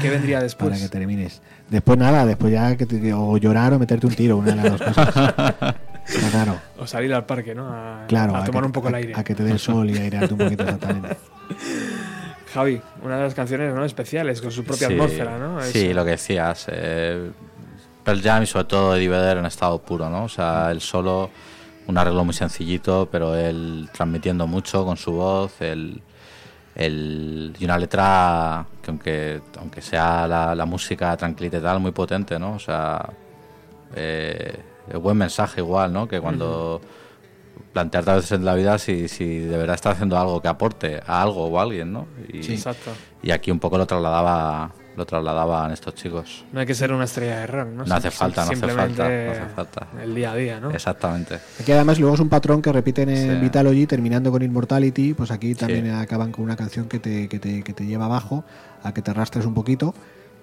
¿Qué 0.00 0.08
vendría 0.10 0.36
Para 0.38 0.42
después? 0.44 0.80
que 0.82 0.88
termines. 0.88 1.42
Después 1.70 1.98
nada, 1.98 2.24
después 2.26 2.52
ya 2.52 2.76
que 2.76 2.86
te- 2.86 3.12
o 3.12 3.36
llorar 3.38 3.72
o 3.74 3.78
meterte 3.78 4.06
un 4.06 4.14
tiro, 4.14 4.36
una 4.36 4.50
de 4.54 4.56
las 4.56 4.70
dos 4.78 4.82
cosas. 4.82 5.08
Está 6.06 6.28
claro. 6.30 6.58
O 6.78 6.86
salir 6.86 7.12
al 7.14 7.24
parque, 7.26 7.54
¿no? 7.54 7.66
A, 7.68 8.04
Claro, 8.06 8.34
a 8.36 8.42
a 8.42 8.44
tomar 8.44 8.62
que- 8.62 8.66
un 8.66 8.72
poco 8.72 8.88
el 8.88 8.94
aire. 8.96 9.12
A 9.16 9.24
que 9.24 9.34
te 9.34 9.42
dé 9.42 9.50
el 9.52 9.58
sol 9.58 9.90
y 9.90 9.96
airearte 9.98 10.34
un 10.34 10.38
poquito 10.38 10.62
exactamente. 10.64 11.16
Javi, 12.52 12.80
una 13.02 13.16
de 13.16 13.22
las 13.24 13.34
canciones 13.34 13.74
¿no? 13.74 13.84
especiales, 13.84 14.40
con 14.40 14.52
su 14.52 14.62
propia 14.64 14.86
Sí, 14.88 14.94
atmósfera, 14.94 15.38
¿no? 15.38 15.60
Sí, 15.62 15.92
lo 15.92 16.04
que 16.04 16.12
decías. 16.12 16.66
Eh, 16.70 17.30
Pearl 18.04 18.20
Jam 18.22 18.42
y 18.42 18.46
sobre 18.46 18.64
todo 18.66 18.96
Eddie 18.96 19.08
Vedder 19.08 19.38
en 19.38 19.46
estado 19.46 19.78
puro, 19.80 20.10
¿no? 20.10 20.24
O 20.24 20.28
sea, 20.28 20.70
él 20.70 20.80
solo, 20.80 21.30
un 21.86 21.96
arreglo 21.98 22.24
muy 22.24 22.34
sencillito, 22.34 23.08
pero 23.10 23.34
él 23.34 23.88
transmitiendo 23.92 24.46
mucho 24.46 24.84
con 24.84 24.96
su 24.96 25.12
voz, 25.12 25.60
el, 25.60 26.00
el- 26.74 27.54
y 27.58 27.64
una 27.64 27.78
letra 27.78 28.66
que 28.82 28.90
aunque, 28.90 29.42
aunque 29.58 29.80
sea 29.80 30.26
la, 30.26 30.54
la 30.54 30.66
música 30.66 31.16
tranquilita 31.16 31.58
y 31.58 31.60
tal, 31.60 31.80
muy 31.80 31.92
potente, 31.92 32.38
¿no? 32.38 32.54
O 32.54 32.58
sea, 32.58 33.08
eh, 33.94 34.58
es 34.88 34.98
buen 35.00 35.16
mensaje 35.16 35.60
igual, 35.60 35.92
¿no? 35.92 36.06
Que 36.08 36.20
cuando 36.20 36.80
plantearte 37.72 38.10
a 38.10 38.14
veces 38.16 38.32
en 38.32 38.44
la 38.44 38.54
vida 38.54 38.78
si, 38.78 39.08
si 39.08 39.38
de 39.38 39.56
verdad 39.56 39.74
estás 39.76 39.94
haciendo 39.94 40.18
algo 40.18 40.40
que 40.42 40.48
aporte 40.48 41.00
a 41.06 41.22
algo 41.22 41.46
o 41.46 41.58
a 41.58 41.62
alguien, 41.62 41.92
¿no? 41.92 42.06
Y, 42.32 42.42
Sí. 42.42 42.52
Exacto. 42.54 42.90
y 43.22 43.30
aquí 43.30 43.50
un 43.50 43.58
poco 43.60 43.78
lo 43.78 43.86
trasladaba 43.86 44.72
lo 44.96 45.04
trasladaban 45.06 45.72
estos 45.72 45.94
chicos. 45.94 46.44
No 46.52 46.60
hay 46.60 46.66
que 46.66 46.74
ser 46.74 46.92
una 46.92 47.04
estrella 47.04 47.40
de 47.40 47.46
rock, 47.46 47.68
¿no? 47.68 47.84
No 47.84 47.94
hace 47.94 48.10
falta, 48.10 48.44
no 48.44 48.52
hace 48.52 48.60
falta, 48.60 49.08
no 49.08 49.30
hace 49.30 49.54
falta. 49.54 49.86
El 50.02 50.14
día 50.14 50.32
a 50.32 50.36
día, 50.36 50.60
¿no? 50.60 50.70
Exactamente. 50.70 51.38
Aquí 51.60 51.72
además 51.72 51.98
luego 51.98 52.14
es 52.14 52.20
un 52.20 52.28
patrón 52.28 52.62
que 52.62 52.72
repiten 52.72 53.08
en 53.08 53.34
Sí. 53.34 53.40
Vitalogy, 53.40 53.86
terminando 53.86 54.30
con 54.30 54.42
Immortality, 54.42 55.14
pues 55.14 55.30
aquí 55.30 55.54
también 55.54 55.90
acaban 55.90 56.30
con 56.32 56.44
una 56.44 56.56
canción 56.56 56.88
que 56.88 56.98
te, 56.98 57.28
que, 57.28 57.38
te, 57.38 57.62
que 57.62 57.72
te 57.72 57.86
lleva 57.86 58.04
abajo, 58.04 58.44
a 58.82 58.92
que 58.94 59.02
te 59.02 59.10
arrastres 59.10 59.46
un 59.46 59.54
poquito 59.54 59.94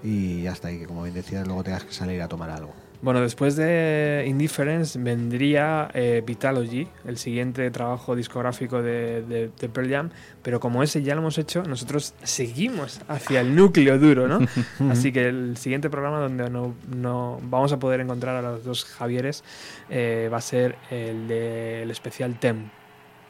y 0.04 0.42
ya 0.44 0.52
está, 0.52 0.72
y 0.72 0.80
que 0.80 0.86
como 0.86 1.04
bien 1.04 1.14
decías, 1.16 1.46
luego 1.46 1.64
tengas 1.64 1.84
que 1.84 1.94
salir 1.94 2.22
a 2.22 2.28
tomar 2.28 2.50
algo. 2.50 2.74
Bueno, 3.02 3.20
después 3.22 3.56
de 3.56 4.26
Indifference 4.28 5.00
vendría 5.00 5.90
eh, 5.94 6.22
Vitalogy, 6.26 6.88
el 7.06 7.18
siguiente 7.18 7.72
trabajo 7.72 8.16
discográfico 8.16 8.82
de, 8.84 9.24
de- 9.24 9.50
de 9.60 9.70
Pearl 9.70 9.90
Jam, 9.90 10.10
pero 10.44 10.60
como 10.60 10.84
ese 10.84 11.02
ya 11.02 11.16
lo 11.16 11.22
hemos 11.22 11.38
hecho, 11.40 11.64
nosotros 11.64 12.14
seguimos 12.22 13.02
hacia 13.08 13.42
el 13.42 13.56
núcleo 13.56 13.98
duro, 13.98 14.28
¿no? 14.28 14.40
Así 14.92 15.12
que 15.12 15.28
el 15.28 15.58
siguiente 15.58 15.90
programa 15.90 16.20
donde 16.20 16.48
no, 16.52 16.76
no 16.96 17.40
vamos 17.42 17.72
a 17.74 17.80
poder 17.80 18.02
encontrar 18.02 18.36
a 18.36 18.42
los 18.44 18.64
dos 18.64 18.86
Javieres 18.86 19.44
eh, 19.90 20.30
va 20.32 20.38
a 20.38 20.42
ser 20.42 20.76
el 20.92 21.28
del 21.28 21.90
especial 21.90 22.38
TEM, 22.40 22.70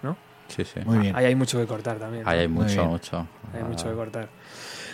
¿no? 0.03 0.17
Sí, 0.49 0.65
sí. 0.65 0.81
Muy 0.83 0.97
bien. 0.97 1.15
Ahí 1.15 1.25
hay 1.27 1.35
mucho 1.35 1.57
que 1.57 1.65
cortar 1.65 1.97
también. 1.97 2.23
Ahí 2.27 2.39
hay 2.39 2.47
mucho, 2.49 2.85
mucho. 2.87 3.25
Hay 3.53 3.63
mucho 3.63 3.89
que 3.89 3.95
cortar. 3.95 4.27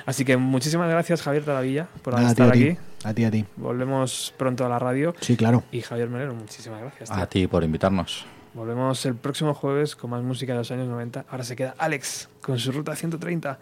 Así 0.05 0.23
que 0.23 0.37
muchísimas 0.37 0.87
gracias 0.89 1.21
Javier 1.23 1.43
Talavilla 1.43 1.87
por 2.03 2.13
Nada, 2.13 2.29
estar 2.29 2.51
tío, 2.51 2.71
a 2.71 2.73
ti. 2.75 2.79
A 3.03 3.13
ti, 3.13 3.23
a 3.25 3.31
ti. 3.31 3.45
Volvemos 3.55 4.33
pronto 4.37 4.65
a 4.65 4.69
la 4.69 4.79
radio. 4.79 5.13
Sí, 5.21 5.37
claro. 5.37 5.63
Y 5.71 5.81
Javier 5.81 6.09
Melero, 6.09 6.33
muchísimas 6.33 6.81
gracias. 6.81 7.09
tío. 7.09 7.17
A 7.19 7.27
ti 7.27 7.47
por 7.47 7.63
invitarnos. 7.63 8.25
Volvemos 8.53 9.05
el 9.05 9.15
próximo 9.15 9.53
jueves 9.53 9.95
con 9.95 10.09
más 10.09 10.23
música 10.23 10.53
de 10.53 10.59
los 10.59 10.71
años 10.71 10.87
90. 10.87 11.25
Ahora 11.29 11.43
se 11.43 11.55
queda 11.55 11.75
Alex 11.77 12.29
con 12.41 12.57
su 12.57 12.71
ruta 12.71 12.95
130. 12.95 13.59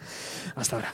Hasta 0.56 0.76
ahora. 0.78 0.94